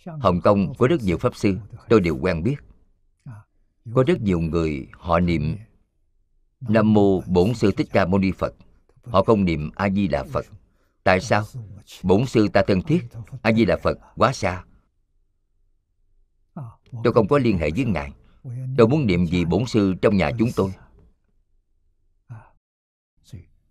[0.06, 1.58] Hồng kông có rất nhiều pháp sư,
[1.90, 2.56] tôi đều quen biết.
[3.94, 5.58] Có rất nhiều người, họ niệm
[6.60, 8.54] nam mô bổn sư thích ca mâu ni phật.
[9.04, 10.46] Họ không niệm a di đà phật
[11.04, 11.44] tại sao?
[12.04, 13.02] Bổn sư ta thân thiết
[13.42, 14.66] a di đà phật, quá xa.
[17.04, 18.14] Tôi không có liên hệ với ngài.
[18.78, 20.74] Tôi muốn niệm gì bổn sư trong nhà chúng tôi.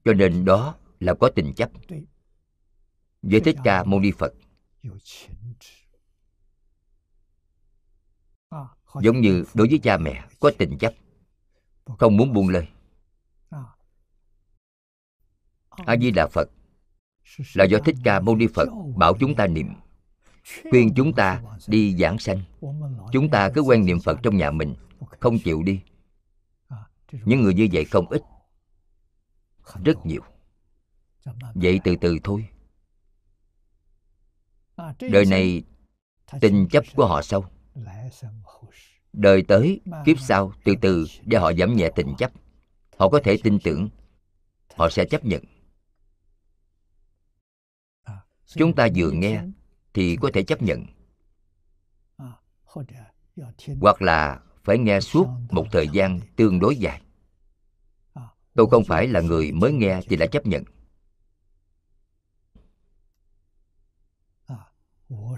[0.05, 1.71] Cho nên đó là có tình chấp.
[3.23, 4.35] Với thích ca mâu ni phật.
[9.03, 10.95] Giống như đối với cha mẹ, có tình chấp.
[11.99, 12.69] Không muốn buông lời
[15.87, 16.49] a di đà phật
[17.55, 19.69] là do thích ca mâu ni phật bảo chúng ta niệm.
[20.71, 22.43] Khuyên chúng ta đi giảng sanh.
[23.13, 24.75] Chúng ta cứ quen niệm phật trong nhà mình,
[25.21, 25.81] không chịu đi.
[27.13, 28.23] Những người như vậy không ít.
[29.85, 30.23] Rất nhiều.
[31.55, 32.49] Vậy từ từ thôi.
[35.01, 35.63] Đời này,
[36.41, 37.45] tình chấp của họ sâu.
[39.13, 42.33] Đời tới, kiếp sau, từ từ để họ giảm nhẹ tình chấp.
[42.97, 43.89] Họ có thể tin tưởng.
[44.75, 45.43] Họ sẽ chấp nhận
[48.49, 49.43] chúng ta vừa nghe
[49.95, 50.87] thì có thể chấp nhận.
[53.81, 57.03] Hoặc là phải nghe suốt một thời gian tương đối dài.
[58.55, 60.65] Tôi không phải là người mới nghe thì đã chấp nhận.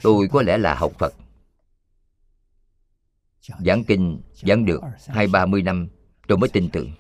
[0.03, 1.15] Tôi có lẽ là học phật.
[3.41, 5.89] Giảng kinh giảng được hai ba mươi năm
[6.28, 6.93] tôi mới tin tưởng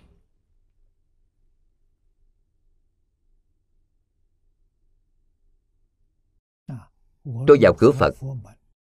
[7.24, 8.14] tôi vào cửa phật,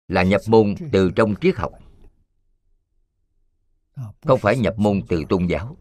[0.08, 1.72] là nhập môn từ trong triết học.
[4.22, 5.78] Không phải nhập môn từ tôn giáo.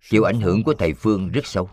[0.00, 1.70] Chịu ảnh hưởng của thầy phương rất sâu.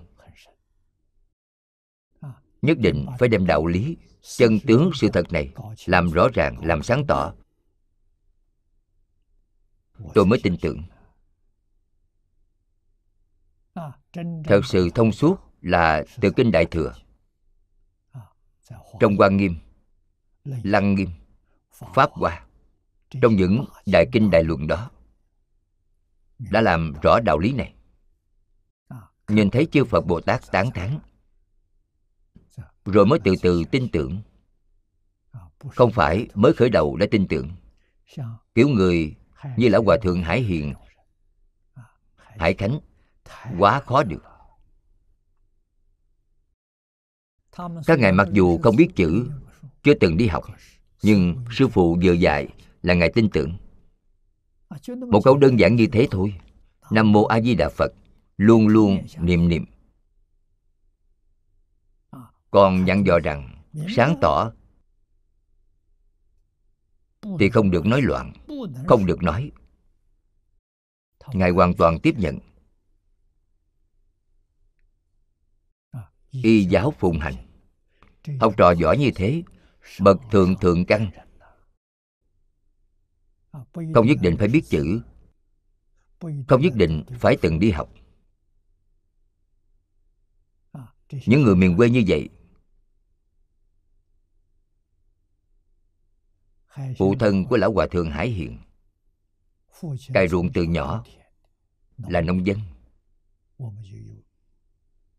[2.61, 5.53] Nhất định phải đem đạo lý, chân tướng sự thật này
[5.85, 7.33] làm rõ ràng, làm sáng tỏ.
[10.13, 10.83] Tôi mới tin tưởng.
[14.45, 16.93] Thật sự thông suốt là từ kinh đại thừa
[18.99, 19.55] trong quan nghiêm
[20.45, 21.09] lăng nghiêm
[21.93, 22.45] pháp hoa
[23.21, 24.91] trong những đại kinh đại luận đó
[26.39, 27.73] đã làm rõ đạo lý này.
[29.27, 30.99] Nhìn thấy chư phật bồ tát tán thán
[32.85, 34.21] rồi mới từ từ tin tưởng.
[35.69, 37.51] Không phải mới khởi đầu đã tin tưởng.
[38.55, 39.15] Kiểu người
[39.57, 40.73] như lão hòa thượng hải hiền
[42.17, 42.79] hải khánh.
[43.57, 44.23] quá khó được
[47.85, 49.29] các ngài mặc dù không biết chữ,
[49.83, 50.43] chưa từng đi học,
[51.01, 52.47] nhưng sư phụ vừa dạy
[52.81, 53.57] là ngài tin tưởng.
[55.11, 56.33] Một câu đơn giản như thế thôi,
[56.91, 57.91] nam mô a di đà phật,
[58.37, 59.65] luôn luôn niệm niệm.
[62.51, 63.63] Còn dặn dò rằng,
[63.95, 64.51] sáng tỏ,
[67.39, 68.33] thì không được nói loạn,
[68.87, 69.51] không được nói.
[71.33, 72.39] Ngài hoàn toàn tiếp nhận.
[76.31, 77.46] Y giáo phụng hành
[78.39, 79.43] học trò giỏi như thế,
[79.99, 81.11] bậc thượng thượng căn.
[83.93, 85.01] Không nhất định phải biết chữ.
[86.47, 87.89] Không nhất định phải từng đi học.
[91.25, 92.29] Những người miền quê như vậy,
[96.97, 98.57] phụ thân của lão hòa thượng hải hiện
[100.13, 101.03] cài ruộng từ nhỏ,
[101.97, 102.59] là nông dân.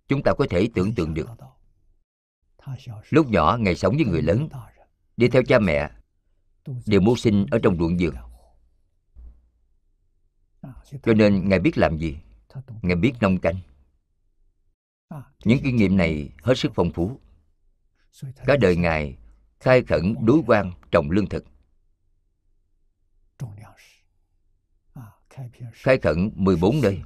[0.08, 1.28] Chúng ta có thể tưởng tượng được
[3.10, 4.48] lúc nhỏ ngày sống với người lớn.
[5.16, 5.90] Đi theo cha mẹ.
[6.86, 8.14] Đều mưu sinh ở trong ruộng vườn.
[11.02, 12.18] Cho nên ngài biết làm gì?
[12.82, 13.56] Ngài biết nông canh.
[15.44, 17.20] Những kinh nghiệm này hết sức phong phú.
[18.46, 19.18] Cả đời ngài
[19.60, 21.44] khai khẩn đối quan trồng lương thực.
[25.72, 27.02] Khai khẩn 14 nơi.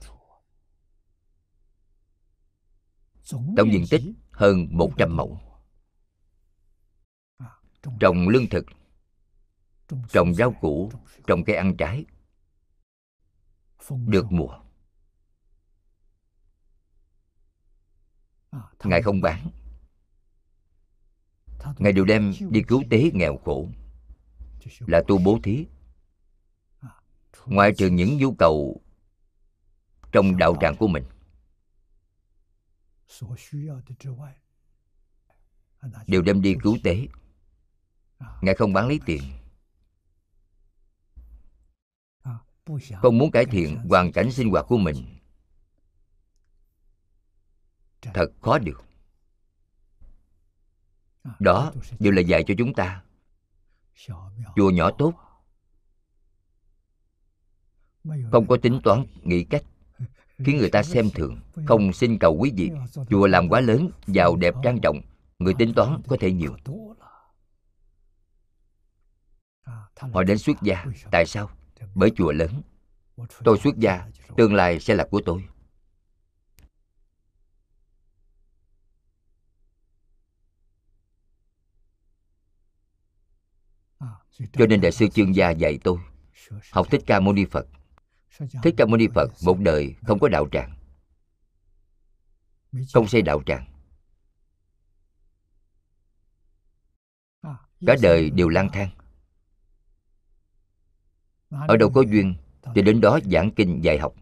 [3.56, 4.02] Tổng diện tích
[4.32, 5.40] hơn 100 mẫu.
[8.00, 8.66] Trồng lương thực,
[10.09, 10.92] trồng rau củ,
[11.26, 12.04] trồng cây ăn trái,
[14.06, 14.59] được mùa.
[18.84, 19.50] Ngài không bán.
[21.78, 23.68] Ngài đều đem đi cứu tế nghèo khổ.
[24.78, 25.66] Là tu bố thí.
[27.46, 28.80] Ngoại trừ những nhu cầu
[30.12, 31.04] trong đạo tràng của mình
[36.06, 37.06] đều đem đi cứu tế.
[38.43, 39.22] Ngài không bán lấy tiền.
[43.02, 45.18] Không muốn cải thiện hoàn cảnh sinh hoạt của mình.
[48.02, 48.82] Thật khó được.
[51.39, 53.05] Đó đều là dạy cho chúng ta.
[54.56, 55.14] Chùa nhỏ tốt.
[58.32, 59.64] Không có tính toán nghĩ cách
[60.38, 62.70] khiến người ta xem thường, không xin cầu quý vị,
[63.10, 65.00] chùa làm quá lớn, giàu đẹp trang trọng,
[65.38, 66.56] người tính toán có thể nhiều.
[70.12, 70.84] Họ đến xuất gia.
[71.10, 71.50] Tại sao?
[71.94, 72.62] Bởi chùa lớn.
[73.44, 74.06] Tôi xuất gia,
[74.36, 75.44] tương lai sẽ là của tôi.
[84.52, 85.98] Cho nên đại sư chương gia dạy tôi,
[86.72, 87.66] học thích ca mâu ni phật
[88.38, 90.78] thích ca mâu ni phật một đời không có đạo tràng.
[92.92, 93.68] Không xây đạo tràng.
[97.86, 98.90] Cả đời đều lang thang.
[101.50, 102.34] Ở đâu có duyên
[102.74, 104.14] thì đến đó giảng kinh dạy học.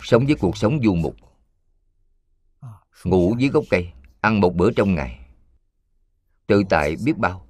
[0.00, 1.16] Sống với cuộc sống du mục.
[3.04, 5.26] Ngủ dưới gốc cây ăn một bữa trong ngày.
[6.46, 7.46] Tự tại biết bao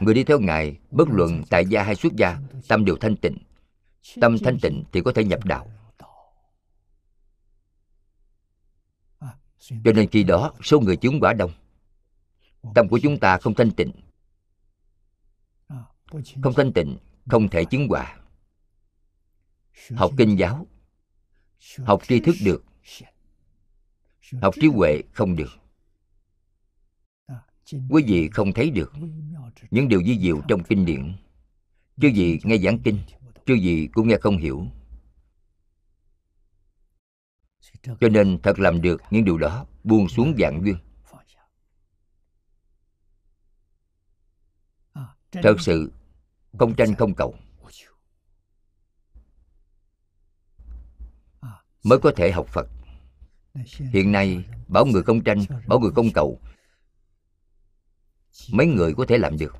[0.00, 2.38] người đi theo ngài bất luận tại gia hay xuất gia
[2.68, 3.38] tâm đều thanh tịnh.
[4.20, 5.70] tâm thanh tịnh thì có thể nhập đạo.
[9.84, 11.52] cho nên khi đó số người chứng quả đông.
[12.74, 13.92] Tâm của chúng ta không thanh tịnh.
[16.42, 16.96] Không thanh tịnh
[17.26, 18.16] không thể chứng quả.
[19.90, 20.66] Học kinh giáo
[21.78, 22.64] học tri thức được.
[24.42, 25.65] học trí huệ không được
[27.72, 28.92] quý vị không thấy được
[29.70, 31.12] những điều di diệu trong kinh điển.
[32.00, 32.98] chứ gì nghe giảng kinh
[33.46, 34.66] chứ gì cũng nghe không hiểu.
[38.00, 40.76] Cho nên thật làm được những điều đó buông xuống dạng duyên.
[45.42, 45.92] thật sự
[46.58, 47.34] không tranh không cầu.
[51.82, 52.68] Mới có thể học phật.
[53.78, 56.40] Hiện nay bảo người không tranh bảo người không cầu
[58.52, 59.56] mấy người có thể làm được.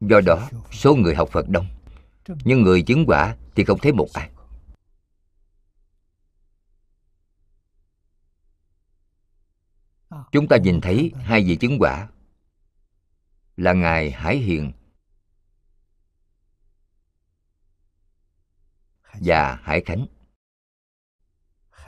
[0.00, 1.66] Do đó, số người học phật đông,
[2.44, 4.30] nhưng người chứng quả thì không thấy một ai.
[10.32, 12.08] Chúng ta nhìn thấy hai vị chứng quả
[13.56, 14.72] là ngài hải hiền
[19.12, 20.06] và hải khánh.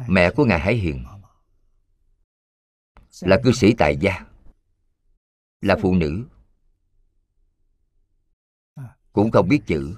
[0.08, 1.04] Mẹ của ngài hải hiền
[3.20, 4.26] là cư sĩ tại gia.
[5.60, 6.24] Là phụ nữ.
[9.12, 9.96] Cũng không biết chữ.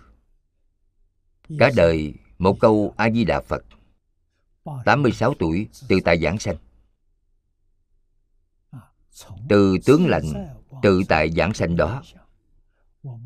[1.59, 3.65] Cả đời một câu a di đà phật
[4.85, 6.57] 86 tuổi từ tại giảng sanh.
[9.49, 12.03] Từ tướng lạnh tự tại giảng sanh đó,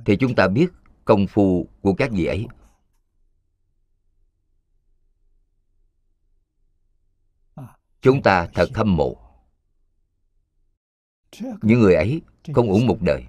[0.07, 0.67] thì chúng ta biết
[1.05, 2.47] công phu của các vị ấy.
[8.01, 9.30] Chúng ta thật hâm mộ
[11.63, 12.21] những người ấy
[12.55, 13.25] không uổng một đời.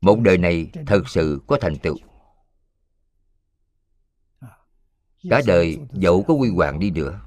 [0.00, 1.96] một đời này thật sự có thành tựu.
[5.30, 7.20] Cả đời dẫu có quy hoàng đi nữa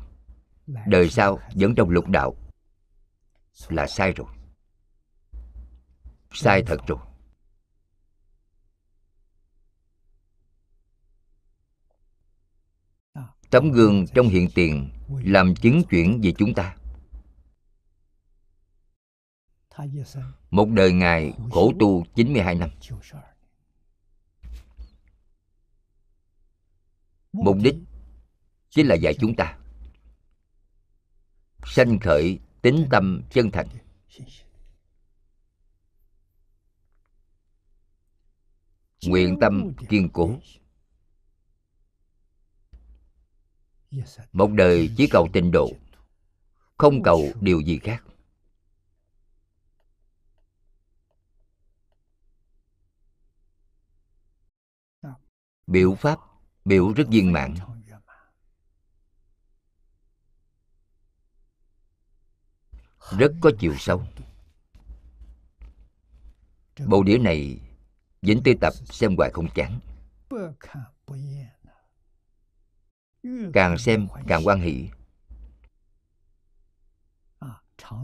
[0.68, 2.36] đời sau vẫn trong lục đạo.
[3.70, 4.28] Là sai rồi.
[6.32, 7.00] Sai thật rồi.
[13.50, 16.76] Tấm gương trong hiện tiền làm chứng chuyển về chúng ta
[20.52, 22.70] một đời Ngài khổ tu 92 năm.
[27.32, 27.76] Mục đích
[28.70, 29.58] chính là dạy chúng ta
[31.66, 33.68] Sanh khởi tính tâm chân thành.
[39.04, 40.40] Nguyện tâm kiên cố.
[44.34, 45.72] Một đời chỉ cầu tịnh độ,
[46.78, 48.04] Không cầu điều gì khác.
[55.68, 56.19] Biểu pháp,
[56.65, 57.56] biểu rất viên mãn.
[63.18, 64.03] Rất có chiều sâu.
[66.88, 67.61] Bộ đĩa này,
[68.22, 69.80] dính tư tập xem hoài không chán.
[73.53, 74.89] Càng xem càng quan hỷ.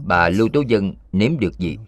[0.04, 1.78] Bà lưu tố dân nếm được gì?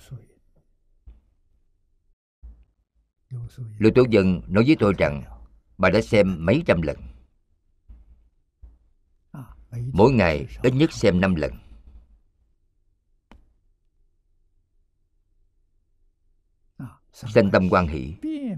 [3.79, 5.36] Lưu tố dân nói với tôi rằng
[5.79, 6.97] bà đã xem mấy trăm lần.
[9.93, 11.53] Mỗi ngày ít nhất xem năm lần.
[17.13, 18.15] Sanh tâm quan hỷ.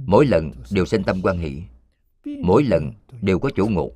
[0.06, 1.62] Mỗi lần đều sanh tâm quan hỷ.
[2.42, 2.92] Mỗi lần
[3.22, 3.92] đều có chỗ ngộ.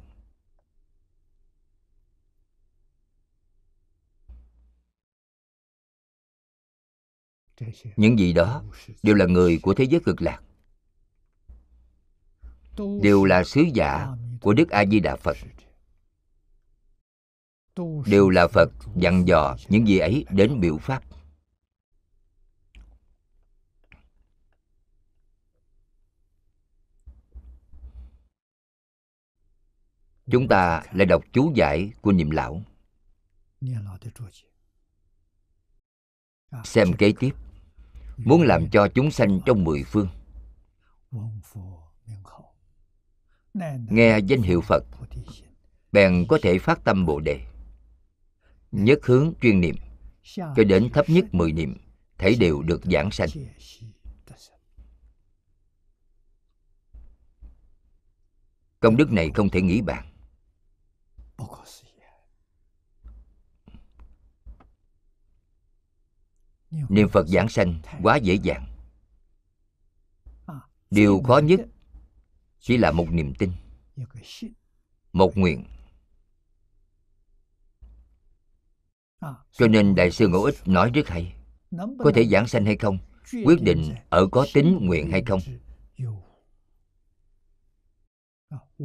[7.97, 8.63] Những gì đó
[9.03, 10.43] đều là người của thế giới cực lạc
[12.77, 14.09] đều là sứ giả
[14.41, 15.37] của đức a di đà phật.
[18.07, 21.03] Đều là phật dặn dò những gì ấy đến biểu pháp.
[30.31, 32.63] Chúng ta lại đọc chú giải của niệm lão.
[36.65, 37.33] Xem kế tiếp.
[38.17, 40.09] Muốn làm cho chúng sanh trong mười phương
[43.55, 44.85] nghe danh hiệu phật,
[45.93, 47.41] bèn có thể phát tâm bồ đề.
[48.73, 49.77] Nhất hướng chuyên niệm,
[50.37, 51.77] cho đến thấp nhất mười niệm,
[52.19, 53.29] thấy đều được giảng sanh.
[58.81, 60.09] Công đức này không thể nghĩ bàn.
[66.89, 68.67] Niệm phật giảng sanh quá dễ dàng.
[70.91, 71.61] Điều khó nhất
[72.63, 73.53] chỉ là một niềm tin.
[75.13, 75.65] Một nguyện.
[79.53, 81.35] Cho nên đại sư ngẫu ích nói rất hay.
[81.99, 82.99] Có thể giảng sanh hay không?
[83.45, 85.41] quyết định ở có tính nguyện hay không?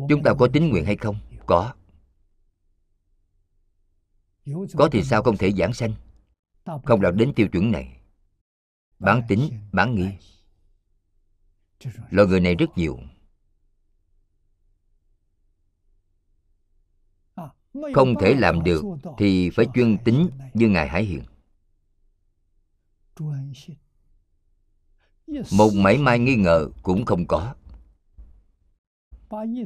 [0.10, 1.16] chúng ta có tính nguyện hay không?
[1.46, 1.74] Có.
[4.78, 5.94] Có thì sao không thể giảng sanh?
[6.86, 8.00] Không đạt đến tiêu chuẩn này.
[9.00, 10.10] Bán tính bán nghi.
[12.10, 13.00] Loại người này rất nhiều
[17.94, 18.84] không thể làm được
[19.18, 21.24] thì phải chuyên tính như ngài hải hiền.
[25.52, 27.56] Một mảy may nghi ngờ cũng không có.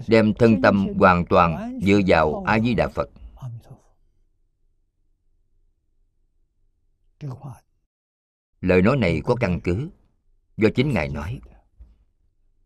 [0.07, 3.09] Đem thân tâm hoàn toàn dựa vào a di đà phật.
[8.61, 9.89] Lời nói này có căn cứ
[10.57, 11.39] do chính ngài nói.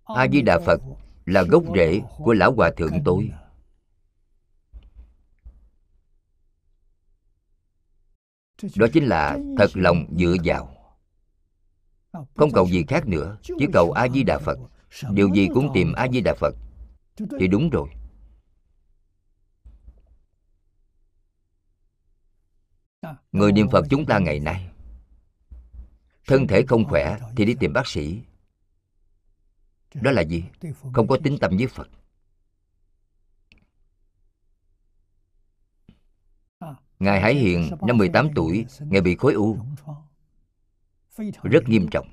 [0.04, 0.82] A di đà phật
[1.26, 3.32] là gốc rễ của lão hòa thượng tôi.
[8.76, 10.76] Đó chính là thật lòng dựa vào.
[12.36, 14.60] Không cầu gì khác nữa chỉ cầu a di đà phật
[15.11, 16.56] điều gì cũng tìm a di đà phật
[17.40, 17.90] thì đúng rồi.
[23.32, 24.72] Người niệm phật chúng ta ngày nay
[26.27, 28.22] thân thể không khỏe thì đi tìm bác sĩ.
[29.94, 30.44] Đó là gì?
[30.94, 31.88] Không có tính tâm với phật
[37.00, 39.58] Ngài Hải Hiền năm 18 tuổi, Ngài bị khối u.
[41.44, 42.08] Rất nghiêm trọng.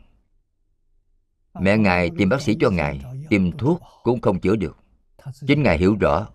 [1.60, 4.76] Mẹ Ngài tìm bác sĩ cho Ngài Tìm thuốc cũng không chữa được.
[5.46, 6.28] Chính Ngài hiểu rõ.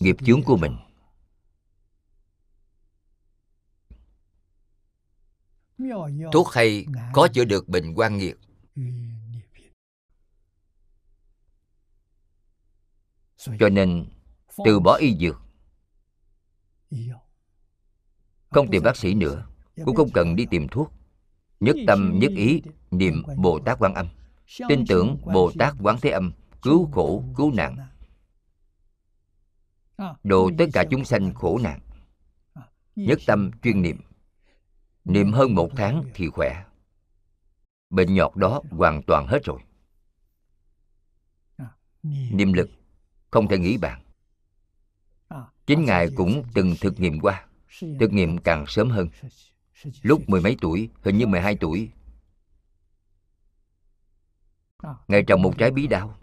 [0.00, 0.76] Nghiệp chướng của mình.
[6.32, 8.36] Thuốc hay có chữa được bệnh quan nghiệt.
[13.58, 14.06] Cho nên
[14.64, 15.40] từ bỏ y dược.
[18.50, 19.46] Không tìm bác sĩ nữa
[19.84, 20.92] cũng không cần đi tìm thuốc.
[21.60, 24.08] Nhất tâm nhất ý niệm bồ tát quan âm.
[24.68, 26.32] tin tưởng bồ tát quán thế âm
[26.62, 27.76] cứu khổ cứu nạn.
[30.24, 31.80] Độ tất cả chúng sanh khổ nạn.
[32.96, 34.00] Nhất tâm chuyên niệm.
[35.04, 36.64] Niệm hơn một tháng thì khỏe.
[37.90, 39.60] Bệnh nhọt đó hoàn toàn hết rồi.
[42.30, 42.70] Niệm lực
[43.36, 44.00] không thể nghĩ bàn.
[45.66, 47.46] Chính ngài cũng từng thực nghiệm qua.
[48.00, 49.08] thực nghiệm càng sớm hơn.
[50.02, 51.90] lúc mười mấy tuổi hình như mười hai tuổi.
[55.08, 56.14] Ngài trồng một trái bí đao.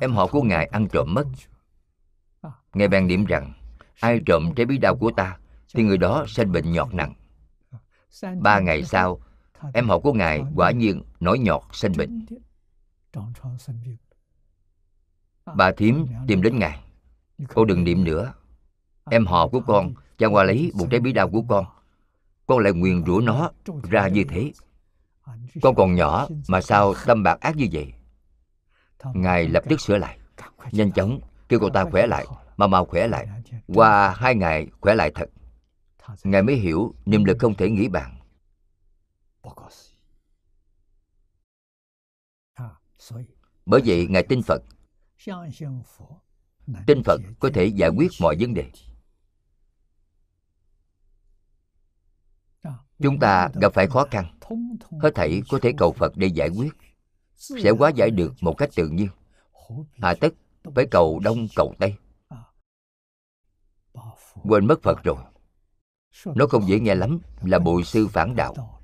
[0.00, 1.24] Em họ của ngài ăn trộm mất.
[2.74, 3.52] Ngài bèn niệm rằng
[4.00, 5.38] ai trộm trái bí đao của ta
[5.74, 7.14] thì người đó sanh bệnh nhọt nặng.
[8.40, 9.20] ba ngày sau
[9.74, 12.26] em họ của ngài quả nhiên nổi nhọt sanh bệnh
[15.54, 16.80] bà thím tìm đến ngài.
[17.54, 18.32] Cô đừng niệm nữa.
[19.10, 21.64] Em họ của con cha qua lấy một trái bí đao của con.
[22.46, 23.50] Con lại nguyền rủa nó
[23.82, 24.52] ra như thế.
[25.62, 27.92] con còn nhỏ mà sao tâm bạc ác như vậy?
[29.14, 30.18] Ngài lập tức sửa lại
[30.72, 32.26] nhanh chóng kêu cô ta khỏe lại
[32.56, 33.26] mà mau khỏe lại.
[33.66, 35.30] Qua hai ngày khỏe lại thật.
[36.24, 38.20] Ngài mới hiểu niệm lực không thể nghĩ bàn
[43.66, 44.62] bởi vậy ngài tin phật.
[46.86, 48.70] Tin phật có thể giải quyết mọi vấn đề.
[52.98, 54.38] Chúng ta gặp phải khó khăn.
[55.02, 56.72] Hết thảy có thể cầu phật để giải quyết.
[57.34, 59.08] Sẽ hóa giải được một cách tự nhiên.
[60.02, 60.34] Hà tất
[60.74, 61.94] phải cầu đông, cầu tây.
[64.42, 65.16] Quên mất phật rồi.
[66.24, 68.82] Nó không dễ nghe lắm, là bụi sư phản đạo.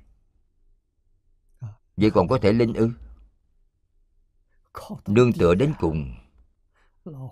[1.97, 2.89] Vậy còn có thể linh ư?
[5.07, 6.13] Nương tựa đến cùng.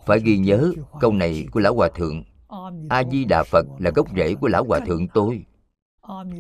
[0.06, 2.24] Phải ghi nhớ câu này của lão hòa thượng.
[2.90, 5.46] A di đà phật là gốc rễ của lão hòa thượng tôi.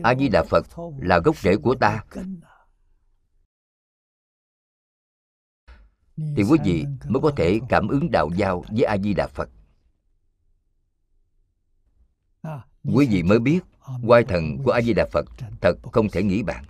[0.03, 0.65] a di đà phật
[0.97, 2.03] là gốc rễ của ta.
[6.17, 9.49] thì quý vị mới có thể cảm ứng đạo giao với a di đà phật.
[12.93, 13.59] Quý vị mới biết
[14.03, 15.25] oai thần của a di đà phật
[15.61, 16.65] thật không thể nghĩ bàn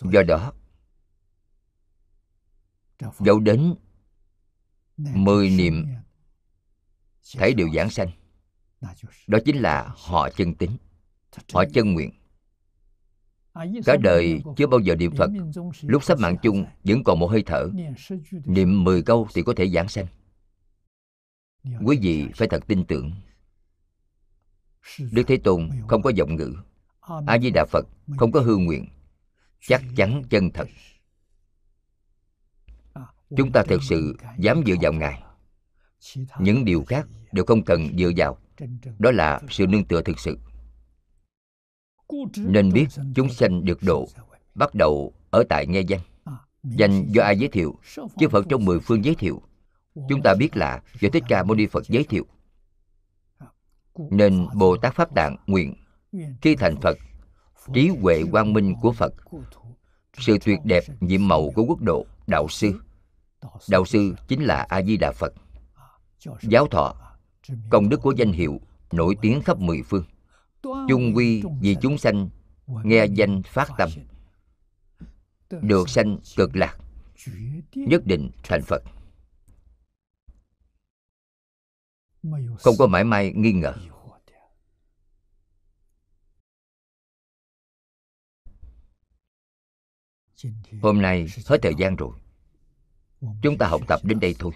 [0.00, 0.52] do đó,
[3.18, 3.74] dẫu đến
[4.96, 5.86] mười niệm
[7.36, 8.08] thấy đều giảng sanh,
[9.26, 10.76] đó chính là họ chân tính
[11.52, 12.10] họ chân nguyện.
[13.84, 15.30] Cả đời chưa bao giờ niệm phật,
[15.82, 17.70] lúc sắp mạng chung vẫn còn một hơi thở.
[18.44, 20.06] Niệm mười câu thì có thể giảng sanh.
[21.84, 23.12] Quý vị phải thật tin tưởng,
[24.98, 26.54] đức thế tôn không có giọng ngữ.
[27.26, 27.86] A di đà phật
[28.16, 28.88] không có hư nguyện
[29.66, 30.68] chắc chắn chân thật.
[33.36, 35.22] Chúng ta thực sự dám dựa vào ngài.
[36.38, 38.38] Những điều khác đều không cần dựa vào.
[38.98, 40.38] Đó là sự nương tựa thực sự.
[42.36, 44.08] Nên biết chúng sanh được độ
[44.54, 46.00] bắt đầu ở tại nghe danh
[46.62, 47.78] danh do ai giới thiệu?
[48.18, 49.42] Chứ phật trong mười phương giới thiệu.
[50.08, 52.26] Chúng ta biết là do thích ca mâu ni phật giới thiệu.
[54.10, 55.74] Nên bồ tát pháp tạng nguyện
[56.42, 56.98] khi thành phật
[57.74, 59.14] trí huệ quang minh của phật,
[60.18, 62.80] sự tuyệt đẹp nhiệm màu của quốc độ, đạo sư.
[63.68, 65.32] Đạo sư chính là a di đà phật.
[66.42, 66.94] Giáo thọ,
[67.70, 68.60] công đức của danh hiệu
[68.92, 70.04] nổi tiếng khắp mười phương.
[70.62, 72.28] Chung quy vì chúng sanh,
[72.66, 73.90] nghe danh phát tâm,
[75.50, 76.76] được sanh cực lạc,
[77.74, 78.82] nhất định thành phật.
[82.58, 83.74] Không có mãi may nghi ngờ
[90.82, 92.10] hôm nay hết thời gian rồi.
[93.42, 94.52] Chúng ta học tập đến đây thôi.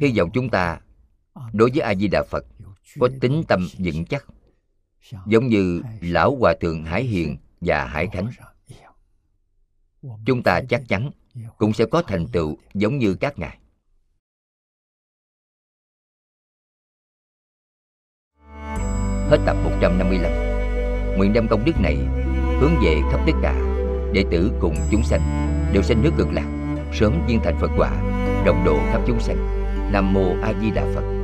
[0.00, 0.80] Hy vọng chúng ta
[1.52, 2.44] đối với a di đà phật
[2.98, 4.26] có tính tâm vững chắc
[5.26, 8.30] giống như lão hòa thượng hải hiền và hải khánh.
[10.26, 11.10] chúng ta chắc chắn
[11.58, 13.58] cũng sẽ có thành tựu giống như các ngài.
[19.30, 20.32] Hết tập 155
[21.16, 21.96] Nguyện đem công đức này
[22.60, 23.77] hướng về khắp tất cả
[24.12, 25.20] đệ tử cùng chúng sanh
[25.72, 26.46] đều sanh nước cực lạc,
[26.92, 27.90] sớm viên thành Phật quả,
[28.44, 29.36] đồng độ khắp chúng sanh.
[29.92, 31.17] Nam mô A Di Đà Phật.